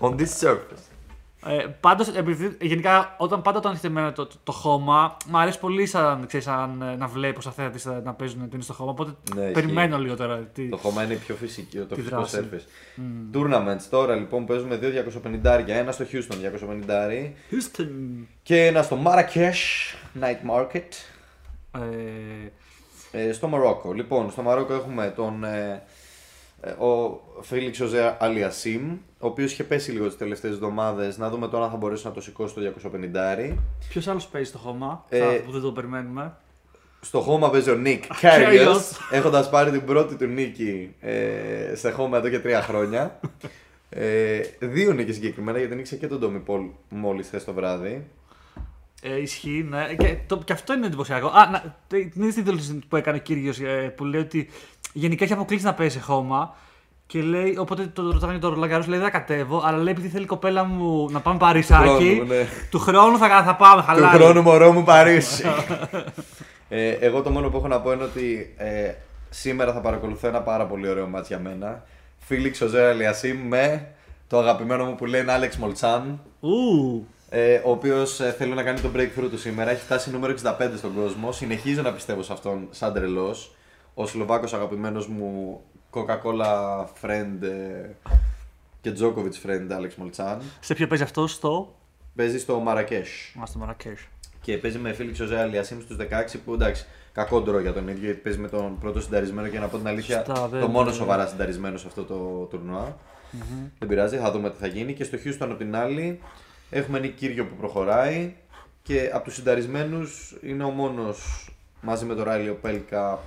On 0.00 0.16
this 0.16 0.46
surface. 0.46 0.91
Ε, 1.46 1.66
Πάντως, 1.80 2.08
επειδή 2.08 2.56
γενικά 2.60 3.14
όταν 3.18 3.42
πάντα 3.42 3.58
όταν 3.58 3.72
έχετε 3.72 3.86
εμένα 3.86 4.12
το, 4.12 4.26
το, 4.26 4.34
το 4.44 4.52
χώμα, 4.52 5.16
μου 5.26 5.38
αρέσει 5.38 5.58
πολύ 5.58 5.86
σαν, 5.86 6.26
ξέρεις, 6.26 6.46
σαν, 6.46 6.82
ε, 6.82 6.96
να 6.96 7.06
βλέπω 7.06 7.40
σαν 7.40 7.52
θέατη 7.52 7.88
να 8.04 8.14
παίζουν 8.14 8.48
τέννις 8.48 8.64
στο 8.64 8.74
χώμα. 8.74 8.90
Οπότε 8.90 9.10
Ναι, 9.34 9.40
ισχύει. 9.40 9.52
περιμένω 9.52 9.98
λίγο 9.98 10.16
τώρα. 10.16 10.38
Τι... 10.38 10.68
Το 10.68 10.76
χώμα 10.76 11.02
είναι 11.04 11.14
πιο 11.14 11.34
φυσικό, 11.34 11.84
το 11.84 11.94
Τη 11.94 12.00
φυσικό 12.00 12.16
δράση. 12.16 12.48
surface. 12.52 13.36
Tournaments 13.36 13.82
τώρα 13.90 14.14
λοιπόν 14.14 14.46
παίζουμε 14.46 14.76
δύο 14.76 15.04
250 15.42 15.64
ένα 15.66 15.92
στο 15.92 16.04
Houston 16.12 16.34
250 16.88 17.32
Houston. 17.50 17.88
και 18.42 18.66
ένα 18.66 18.82
στο 18.82 18.98
Marrakesh 19.06 19.94
Night 20.20 20.50
Market 20.58 20.88
Ε, 23.12 23.28
ε, 23.28 23.32
στο 23.32 23.48
Μαρόκο. 23.48 23.92
Λοιπόν, 23.92 24.30
στο 24.30 24.42
Μαρόκο 24.42 24.74
έχουμε 24.74 25.12
τον 25.16 25.44
ε, 25.44 25.48
ε, 25.58 25.82
ο 26.78 27.20
Φίλιξ 27.40 27.80
Οζέ 27.80 28.16
Αλιασίμ, 28.20 28.92
ο 29.18 29.26
οποίος 29.26 29.52
είχε 29.52 29.64
πέσει 29.64 29.90
λίγο 29.92 30.06
τις 30.06 30.16
τελευταίες 30.16 30.52
εβδομάδες. 30.52 31.18
Να 31.18 31.30
δούμε 31.30 31.48
τώρα 31.48 31.64
αν 31.64 31.70
θα 31.70 31.76
μπορέσει 31.76 32.06
να 32.06 32.12
το 32.12 32.20
σηκώσει 32.20 32.54
το 32.54 32.60
250. 32.60 33.56
Ποιος 33.88 34.08
άλλος 34.08 34.26
παίζει 34.26 34.48
στο 34.48 34.58
χώμα 34.58 35.04
Ε, 35.08 35.18
θα- 35.18 35.40
που 35.44 35.50
δεν 35.50 35.60
το 35.60 35.72
περιμένουμε; 35.72 36.34
Στο 37.00 37.20
χώμα 37.20 37.50
παίζει 37.50 37.70
ο 37.70 37.74
Νίκ 37.74 38.04
Kyrgios. 38.08 38.18
Κάριος, 38.20 38.90
έχοντας 39.10 39.50
πάρει 39.50 39.70
την 39.70 39.84
πρώτη 39.84 40.14
του 40.16 40.26
νίκη 40.26 40.94
ε, 41.00 41.74
σε 41.74 41.90
χώμα 41.90 42.18
εδώ 42.18 42.28
και 42.28 42.40
τρία 42.40 42.62
χρόνια. 42.62 43.20
ε, 43.88 44.40
δύο 44.58 44.92
νίκες 44.92 45.14
συγκεκριμένα 45.14 45.58
γιατί 45.58 45.74
νίκησε 45.74 45.96
και 45.96 46.06
τον 46.06 46.18
Ντόμι 46.18 46.38
Πολ 46.38 46.62
μόλις 46.88 47.26
χθες 47.26 47.44
το 47.44 47.52
βράδυ. 47.52 48.06
Ε, 49.04 49.20
ισχύει, 49.20 49.66
ναι. 49.70 49.94
Και, 49.98 50.16
το, 50.26 50.36
και 50.44 50.52
αυτό 50.52 50.72
είναι 50.72 50.86
εντυπωσιακό. 50.86 51.26
Α, 51.26 51.48
να, 51.50 51.76
την 51.86 52.12
είδες 52.14 52.34
τη 52.34 52.42
δήλωση 52.42 52.78
που 52.88 52.96
έκανε 52.96 53.16
ο 53.16 53.20
κύριος 53.20 53.58
που 53.96 54.04
λέει 54.04 54.20
ότι 54.20 54.48
γενικά 54.92 55.24
έχει 55.24 55.32
αποκλείσει 55.32 55.64
να 55.64 55.74
παίζει 55.74 55.94
σε 55.98 56.00
χώμα. 56.04 56.54
Και 57.06 57.22
λέει, 57.22 57.56
οπότε 57.58 57.86
το 57.86 58.10
ρωτάνε 58.10 58.38
το 58.38 58.48
Ρολαγκαρό, 58.48 58.84
λέει 58.88 58.98
δεν 58.98 59.10
θα 59.10 59.18
κατέβω, 59.18 59.62
αλλά 59.64 59.76
λέει 59.78 59.92
επειδή 59.92 60.08
θέλει 60.08 60.24
η 60.24 60.26
κοπέλα 60.26 60.64
μου 60.64 61.10
να 61.10 61.20
πάμε 61.20 61.38
Παρισάκι. 61.38 61.82
χρόνου, 61.88 62.24
ναι. 62.24 62.46
Του 62.70 62.78
χρόνου 62.78 63.18
θα, 63.18 63.42
θα 63.42 63.56
πάμε, 63.56 63.80
Του 63.80 63.86
χαλάει. 63.86 64.10
χρόνου 64.14 64.42
μωρό 64.42 64.72
μου 64.72 64.82
Παρίσι. 64.82 65.44
ε, 66.68 66.88
εγώ 66.90 67.22
το 67.22 67.30
μόνο 67.30 67.48
που 67.48 67.56
έχω 67.56 67.68
να 67.68 67.80
πω 67.80 67.92
είναι 67.92 68.02
ότι 68.02 68.54
ε, 68.56 68.92
σήμερα 69.30 69.72
θα 69.72 69.80
παρακολουθώ 69.80 70.28
ένα 70.28 70.40
πάρα 70.40 70.66
πολύ 70.66 70.88
ωραίο 70.88 71.06
μάτς 71.06 71.28
για 71.28 71.38
μένα. 71.38 71.82
Φίλιξ 72.18 72.60
ο 72.60 72.66
Ζέρα 72.66 72.92
Λιασίμ 72.92 73.38
με 73.48 73.88
το 74.28 74.38
αγαπημένο 74.38 74.84
μου 74.84 74.94
που 74.94 75.06
λένε 75.06 75.32
Άλεξ 75.32 75.56
Μολτσάν. 75.56 76.20
Ου, 76.40 77.06
Ε, 77.28 77.60
ο 77.64 77.70
οποίος 77.70 78.20
ε, 78.20 78.34
θέλει 78.38 78.54
να 78.54 78.62
κάνει 78.62 78.80
το 78.80 78.88
breakthrough 78.96 79.28
του 79.30 79.38
σήμερα. 79.38 79.70
Έχει 79.70 79.80
φτάσει 79.82 80.10
νούμερο 80.10 80.34
65 80.42 80.52
στον 80.76 80.94
κόσμο. 80.94 81.32
Συνεχίζω 81.32 81.82
να 81.82 81.92
πιστεύω 81.92 82.22
σε 82.22 82.32
αυτόν 82.32 82.66
σαν 82.70 82.92
τρελός. 82.92 83.54
Ο 83.94 84.06
Σλοβάκος 84.06 84.54
αγαπημένος 84.54 85.06
μου 85.08 85.60
Coca-Cola 85.90 86.84
friend 87.02 87.42
ε, 87.42 87.88
και 88.80 88.92
Djokovic 88.98 89.46
friend 89.46 89.70
Alex 89.70 89.90
Molchan. 90.02 90.38
σε 90.60 90.74
ποιο 90.74 90.86
παίζει 90.86 91.02
αυτός, 91.02 91.32
στο; 91.32 91.74
Παίζει 92.16 92.38
στο 92.38 92.58
Μαρακέσ. 92.58 93.08
Μα 93.34 93.46
στο 93.46 93.58
Μαρακέ. 93.58 93.94
Και 94.40 94.58
παίζει 94.58 94.78
με 94.78 94.92
Φίλιξ 94.92 95.20
ο 95.20 95.26
Ζέα 95.26 95.44
Λιασίμ 95.44 95.80
στους 95.80 95.96
16 96.00 96.36
που 96.44 96.52
εντάξει, 96.54 96.86
κακό 97.12 97.40
ντρό 97.40 97.60
για 97.60 97.72
τον 97.72 97.88
ίδιο 97.88 98.04
γιατί 98.04 98.20
παίζει 98.20 98.38
με 98.38 98.48
τον 98.48 98.78
πρώτο 98.78 99.00
συνταρισμένο 99.00 99.48
και 99.48 99.58
να 99.58 99.66
πω 99.66 99.76
την 99.76 99.86
αλήθεια 99.86 100.16
Σωστά, 100.16 100.32
το 100.34 100.48
βέβαια, 100.48 100.66
μόνο 100.66 100.78
βέβαια. 100.78 100.92
σοβαρά 100.92 101.26
συνταρισμένο 101.26 101.76
σε 101.76 101.86
αυτό 101.86 102.04
το 102.04 102.14
τουρνουά. 102.50 102.96
Δεν 103.78 103.88
πειράζει, 103.88 104.16
θα 104.16 104.30
δούμε 104.30 104.50
τι 104.50 104.56
θα 104.60 104.66
γίνει. 104.66 104.92
Και 104.92 105.04
στο 105.04 105.18
Houston 105.24 105.36
από 105.40 105.54
την 105.54 105.76
άλλη 105.76 106.20
έχουμε 106.70 106.98
Νίκ 106.98 107.14
Κύριο 107.16 107.46
που 107.46 107.54
προχωράει 107.54 108.34
και 108.82 109.10
από 109.12 109.24
τους 109.24 109.34
συνταρισμένους 109.34 110.36
είναι 110.42 110.64
ο 110.64 110.70
μόνος 110.70 111.48
μαζί 111.80 112.04
με 112.04 112.14
τον 112.14 112.24
Ράιλιο 112.24 112.54
Πέλκα 112.54 113.18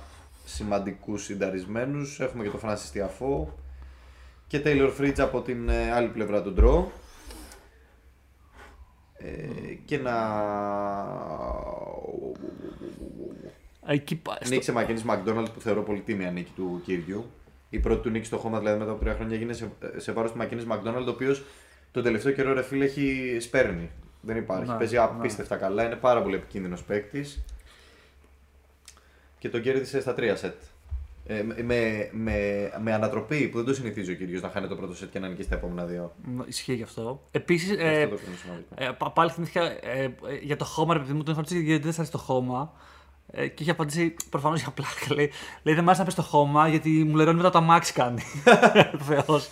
σημαντικούς 0.48 1.24
συνταρισμένους. 1.24 2.20
Έχουμε 2.20 2.44
και 2.44 2.50
τον 2.50 2.60
Francis 2.62 2.96
Tiafoe 2.96 3.46
και 4.46 4.62
Taylor 4.64 4.90
Fridge 5.00 5.18
από 5.20 5.40
την 5.42 5.68
ε, 5.68 5.92
άλλη 5.92 6.08
πλευρά 6.08 6.42
του 6.42 6.52
ντρό. 6.52 6.92
Ε, 9.18 9.74
και 9.84 9.98
να. 9.98 10.12
Εκεί 13.86 14.16
πα- 14.16 14.38
στο- 14.40 14.48
Νίκη 14.54 14.64
σε 14.64 14.72
Μακένη 14.72 15.02
Μακδόναλτ 15.04 15.48
που 15.48 15.60
θεωρώ 15.60 15.82
πολύ 15.82 16.00
τίμια 16.00 16.30
νίκη 16.30 16.50
του 16.56 16.80
κύριου. 16.84 17.24
Η 17.70 17.78
πρώτη 17.78 18.02
του 18.02 18.10
νίκη 18.10 18.26
στο 18.26 18.36
χώμα 18.36 18.58
δηλαδή 18.58 18.78
μετά 18.78 18.90
από 18.90 19.00
τρία 19.00 19.14
χρόνια 19.14 19.36
έγινε 19.36 19.52
σε, 19.52 19.70
σε 19.96 20.12
βάρος 20.12 20.30
του 20.32 20.36
Μακένη 20.38 20.64
Μακδόναλτ, 20.64 21.08
ο 21.08 21.10
οποίος 21.10 21.44
τον 21.92 22.02
τελευταίο 22.02 22.32
καιρό 22.32 22.52
ρε 22.52 22.62
φίλε 22.62 22.84
έχει 22.84 23.36
σπέρνει. 23.40 23.90
Δεν 24.20 24.36
υπάρχει. 24.36 24.70
Ναι, 24.70 24.76
Παίζει 24.76 24.94
ναι. 24.94 25.00
απίστευτα 25.02 25.56
καλά. 25.56 25.84
Είναι 25.84 25.94
πάρα 25.96 26.22
πολύ 26.22 26.34
επικίνδυνος 26.34 26.82
παίκτης. 26.84 27.44
Και 29.38 29.48
τον 29.48 29.62
κέρδισε 29.62 30.00
στα 30.00 30.14
τρία 30.14 30.36
σετ. 30.36 30.54
Ε, 31.28 31.42
με, 31.42 31.54
με, 31.62 32.08
με, 32.12 32.70
με 32.82 32.92
ανατροπή 32.92 33.48
που 33.48 33.56
δεν 33.56 33.66
το 33.66 33.74
συνηθίζει 33.74 34.12
ο 34.12 34.14
κύριος 34.14 34.42
να 34.42 34.48
χάνει 34.48 34.66
το 34.68 34.76
πρώτο 34.76 34.94
σετ 34.94 35.10
και 35.10 35.18
να 35.18 35.28
νικήσει 35.28 35.48
τα 35.48 35.54
επόμενα 35.54 35.84
δύο. 35.84 36.12
Μ, 36.24 36.40
Ισχύει 36.46 36.74
γι' 36.74 36.82
αυτό. 36.82 37.22
Επίσης, 37.30 37.70
Αυτό 37.70 37.84
ε, 37.86 38.06
το 38.06 38.16
κρίνω 38.16 38.36
σημαντικό. 38.36 38.74
ε, 38.74 38.90
πα- 38.98 39.10
πάλι 39.10 39.30
θυμήθηκα 39.30 39.62
ε, 39.64 40.02
ε, 40.04 40.10
για 40.42 40.56
το 40.56 40.64
χώμα, 40.64 40.92
ρε 40.94 40.98
παιδί 41.00 41.12
μου, 41.12 41.22
τον 41.22 41.32
είχα 41.32 41.42
ρωτήσει 41.42 41.62
γιατί 41.62 41.82
δεν 41.82 41.92
σα 41.92 41.98
αρέσει 41.98 42.12
το 42.12 42.18
χώμα. 42.18 42.72
Ε, 43.30 43.46
και 43.48 43.62
είχε 43.62 43.70
απαντήσει 43.72 44.14
προφανώς 44.30 44.60
για 44.60 44.70
πλάκα. 44.70 45.14
Λέει, 45.16 45.30
λέει 45.62 45.74
δεν 45.74 45.84
μ' 45.84 45.86
άρεσε 45.86 46.00
να 46.00 46.06
πεις 46.06 46.14
το 46.16 46.22
χώμα 46.22 46.68
γιατί 46.68 46.88
μου 46.90 47.16
λερώνει 47.16 47.36
μετά 47.36 47.50
το 47.50 47.58
αμάξι 47.58 47.92
κάνει. 47.92 48.22
Θεός. 49.08 49.50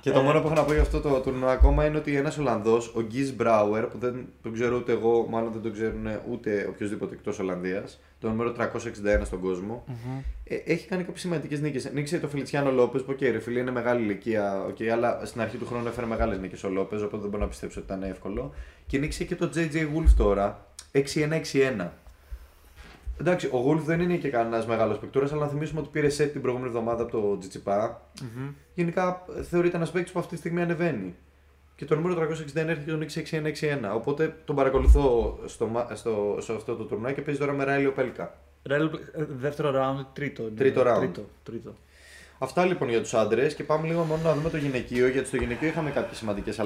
Και 0.00 0.10
το 0.10 0.22
μόνο 0.22 0.40
που 0.40 0.46
έχω 0.46 0.54
να 0.56 0.62
πω 0.64 0.72
για 0.72 0.82
αυτό 0.82 1.00
το 1.00 1.20
τουρνουά 1.20 1.52
ακόμα 1.52 1.86
είναι 1.86 1.96
ότι 1.96 2.16
ένας 2.16 2.38
Ολλανδός, 2.38 2.92
ο 2.94 3.00
Γκις 3.02 3.30
Μπράουερ, 3.30 3.84
που 3.84 3.98
δεν 3.98 4.26
τον 4.42 4.52
ξέρω 4.52 4.76
ούτε 4.76 4.92
εγώ, 4.92 5.26
μάλλον 5.28 5.52
δεν 5.52 5.62
τον 5.62 5.72
ξέρουν 5.72 6.06
ούτε 6.30 6.66
οποιοδήποτε 6.68 7.14
εκτός 7.14 7.38
Ολλανδίας, 7.38 8.00
το 8.24 8.30
νούμερο 8.30 8.54
361 8.58 9.20
στον 9.24 9.40
κόσμο, 9.40 9.84
ε, 10.44 10.54
έχει 10.54 10.86
κάνει 10.86 11.02
κάποιες 11.02 11.20
σημαντικές 11.20 11.60
νίκες. 11.60 11.90
Νίκησε 11.92 12.18
το 12.18 12.28
Φελιτσιάνο 12.28 12.70
Λόπεζ, 12.70 12.98
που 12.98 13.10
οκ, 13.10 13.20
ρε 13.20 13.38
φίλε 13.38 13.60
είναι 13.60 13.70
μεγάλη 13.70 14.02
ηλικία, 14.02 14.66
okay, 14.66 14.86
αλλά 14.86 15.20
στην 15.24 15.40
αρχή 15.40 15.56
του 15.56 15.66
χρόνου 15.66 15.86
έφερε 15.86 16.06
μεγάλες 16.06 16.38
νίκες 16.38 16.64
ο 16.64 16.68
Λόπεζ, 16.68 16.96
οπότε 16.96 17.16
δεν 17.16 17.28
μπορώ 17.30 17.42
να 17.42 17.48
πιστέψω 17.48 17.80
ότι 17.80 17.92
ήταν 17.92 18.10
εύκολο. 18.10 18.54
Και 18.86 18.98
νίκησε 18.98 19.24
και 19.24 19.36
το 19.36 19.50
JJ 19.54 19.74
Wolf 19.74 20.10
τώρα, 20.16 20.66
6-1-6-1. 20.92 21.88
Εντάξει, 23.20 23.46
ο 23.46 23.70
Wolf 23.70 23.80
δεν 23.84 24.00
είναι 24.00 24.16
και 24.16 24.28
κανένας 24.28 24.66
μεγάλος 24.66 24.98
παικτούρας, 24.98 25.32
αλλά 25.32 25.40
να 25.40 25.48
θυμίσουμε 25.48 25.80
ότι 25.80 25.88
πήρε 25.92 26.06
set 26.06 26.28
την 26.32 26.40
προηγούμενη 26.40 26.70
εβδομάδα 26.70 27.02
από 27.02 27.12
το 27.12 27.38
Τσιτσιπά. 27.38 28.10
Γενικά 28.74 29.24
ε, 29.38 29.42
θεωρείται 29.42 29.76
ένας 29.76 29.90
παίκτης 29.90 30.12
που 30.12 30.18
αυτή 30.18 30.32
τη 30.32 30.38
στιγμή 30.38 30.62
ανεβαίνει. 30.62 31.14
Και 31.76 31.84
το 31.84 31.94
νούμερο 31.94 32.20
361 32.22 32.26
έρχεται 32.56 32.74
και 32.84 32.90
τον 32.90 32.98
νίκησε 32.98 33.22
6-1-6-1. 33.90 33.94
Οπότε 33.94 34.36
τον 34.44 34.56
παρακολουθώ 34.56 35.38
στο, 35.46 35.66
μα- 35.66 35.88
στο, 35.94 36.36
σε 36.40 36.52
αυτό 36.52 36.76
το 36.76 36.84
τουρνουά 36.84 37.12
και 37.12 37.20
παίζει 37.20 37.40
τώρα 37.40 37.52
με 37.52 37.64
Ράιλιο 37.64 37.92
Πέλκα. 37.92 38.34
Ρέλ, 38.62 38.84
ε, 39.12 39.24
δεύτερο 39.28 39.72
round, 39.76 40.06
τρίτο. 40.12 40.42
Τρίτο 40.42 40.80
round. 40.80 40.98
Τρίτο, 40.98 41.24
τρίτο. 41.42 41.74
Αυτά 42.38 42.64
λοιπόν 42.64 42.88
για 42.88 43.00
τους 43.00 43.14
άντρες 43.14 43.54
και 43.54 43.64
πάμε 43.64 43.86
λίγο 43.86 44.02
μόνο 44.04 44.22
να 44.22 44.34
δούμε 44.34 44.50
το 44.50 44.56
γυναικείο 44.56 45.08
γιατί 45.08 45.26
στο 45.28 45.36
γυναικείο 45.36 45.68
είχαμε 45.68 45.90
κάποιες 45.90 46.16
σημαντικές 46.18 46.58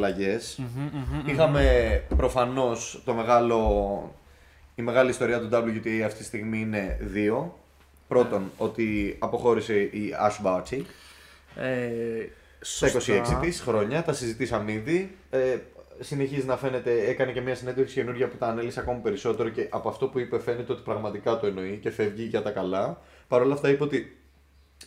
Είχαμε 1.26 1.62
προφανώς 2.16 3.02
το 3.04 3.14
μεγάλο. 3.14 4.14
Η 4.74 4.82
μεγάλη 4.82 5.10
ιστορία 5.10 5.40
του 5.40 5.48
WTA 5.52 6.00
αυτή 6.04 6.18
τη 6.18 6.24
στιγμή 6.24 6.60
είναι 6.60 6.98
δύο. 7.00 7.58
Πρώτον, 8.08 8.50
ότι 8.56 9.16
αποχώρησε 9.18 9.78
η 9.80 10.14
Ash 10.28 10.46
Barty 10.46 10.80
Ε, 11.56 12.24
στα 12.60 12.88
σωστά. 12.88 13.40
26 13.40 13.40
τη 13.40 13.52
χρόνια, 13.52 14.02
τα 14.02 14.12
συζητήσαμε 14.12 14.72
ήδη. 14.72 15.16
Ε, 15.30 15.56
συνεχίζει 16.00 16.46
να 16.46 16.56
φαίνεται, 16.56 17.08
έκανε 17.08 17.32
και 17.32 17.40
μια 17.40 17.54
συνέντευξη 17.54 17.94
καινούργια 17.94 18.28
που 18.28 18.36
τα 18.36 18.46
ανέλυσε 18.46 18.80
ακόμη 18.80 19.00
περισσότερο 19.00 19.48
και 19.48 19.66
από 19.70 19.88
αυτό 19.88 20.08
που 20.08 20.18
είπε 20.18 20.38
φαίνεται 20.38 20.72
ότι 20.72 20.82
πραγματικά 20.82 21.38
το 21.38 21.46
εννοεί 21.46 21.78
και 21.82 21.90
φεύγει 21.90 22.24
για 22.24 22.42
τα 22.42 22.50
καλά. 22.50 23.00
Παρ' 23.28 23.42
όλα 23.42 23.54
αυτά 23.54 23.68
είπε 23.68 23.82
ότι 23.82 24.18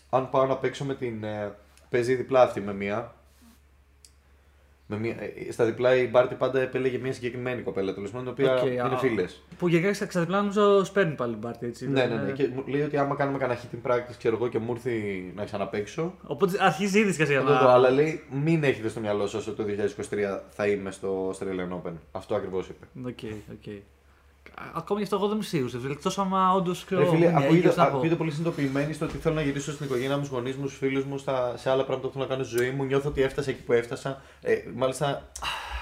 αν 0.10 0.30
πάω 0.30 0.46
να 0.46 0.58
παίξω 0.58 0.86
με 0.86 0.96
την. 0.96 1.24
Ε, 1.24 1.56
παίζει 1.90 2.16
διπλά 2.16 2.42
αυτή 2.42 2.62
με 2.62 2.74
μία. 2.74 3.16
Με 4.91 4.99
μία 4.99 5.15
ε, 5.47 5.51
στα 5.51 5.65
διπλά 5.65 5.95
η 5.95 6.08
Μπάρτι 6.08 6.36
πάντα 6.36 6.60
επέλεγε 6.62 6.97
μια 6.97 7.13
συγκεκριμένη 7.13 7.62
κοπέλα 7.62 7.93
τέλος 7.93 8.12
πάντων, 8.12 8.27
η 8.27 8.30
οποία 8.30 8.54
Οκ, 8.54 8.65
είναι 8.65 8.82
α, 8.82 8.97
φίλες. 8.97 9.41
Που 9.58 9.67
γενικά 9.67 9.93
στα 9.93 10.06
διπλά 10.06 10.38
νομίζω 10.38 10.84
σπέρνει 10.84 11.15
πάλι 11.15 11.32
η 11.32 11.41
Μπάρτι 11.41 11.65
έτσι. 11.65 11.88
Ναι, 11.89 11.99
δεν 11.99 12.10
ναι, 12.10 12.15
ναι. 12.15 12.21
είναι- 12.21 12.32
Και 12.32 12.47
μου 12.56 12.63
λέει 12.67 12.82
ότι 12.82 12.97
άμα 12.97 13.15
κάνουμε 13.15 13.38
κανένα 13.38 13.60
hit 13.60 13.91
practice, 13.91 14.15
ξέρω 14.17 14.36
εγώ, 14.36 14.47
και 14.47 14.60
μου 14.60 14.71
έρθει 14.71 15.32
να 15.36 15.43
ξαναπαίξω. 15.45 16.13
Οπότε 16.23 16.58
αρχίζει 16.60 16.99
ήδη 16.99 17.15
και 17.15 17.25
Θα 17.25 17.43
το 17.43 17.60
δω, 17.60 17.69
αλλά 17.69 17.89
λέει 17.89 18.23
μην 18.43 18.63
έχετε 18.63 18.89
στο 18.89 18.99
μυαλό 18.99 19.27
σας 19.27 19.47
ότι 19.47 19.58
το 19.58 19.63
2023 19.63 20.39
θα 20.49 20.67
είμαι 20.67 20.91
στο 20.91 21.30
Australian 21.30 21.82
Open. 21.82 21.93
Αυτό 22.12 22.36
ακριβώς 22.36 22.67
είπε. 22.69 22.86
OK, 23.08 23.20
OK. 23.52 23.74
Ακόμα 24.74 25.00
γι' 25.00 25.04
αυτό 25.04 25.16
εγώ 25.16 25.28
δεν 25.28 25.36
είμαι 25.36 25.46
σίγουρος. 25.46 25.86
Εκτός 25.92 26.20
άμα 26.20 26.54
όντως 26.54 26.86
Ρε 26.90 27.06
φίλε, 27.06 27.32
ναι, 27.32 27.46
ακούγεται, 27.46 27.74
ακούγεται 27.78 28.16
πολύ 28.16 28.32
συνειδητοποιημένη 28.32 28.94
στο 28.94 29.06
ότι 29.06 29.18
θέλω 29.18 29.36
να 29.36 29.42
γυρίσω 29.42 29.72
στην 29.72 29.86
οικογένειά 29.86 30.18
μου, 30.18 30.24
στους 30.24 30.38
γονείς 30.38 30.56
μου, 30.56 30.66
στους 30.66 30.78
φίλους 30.78 31.04
μου, 31.04 31.18
στα, 31.18 31.58
σε 31.58 31.70
άλλα 31.70 31.84
πράγματα 31.84 32.08
που 32.08 32.14
θέλω 32.14 32.26
να 32.26 32.32
κάνω 32.32 32.44
στη 32.44 32.58
ζωή 32.58 32.70
μου. 32.72 32.84
Νιώθω 32.84 33.10
ότι 33.10 33.22
έφτασα 33.22 33.50
εκεί 33.50 33.62
που 33.62 33.74
έφτασα. 33.74 34.22
Ε, 34.42 34.56
μάλιστα, 34.76 35.30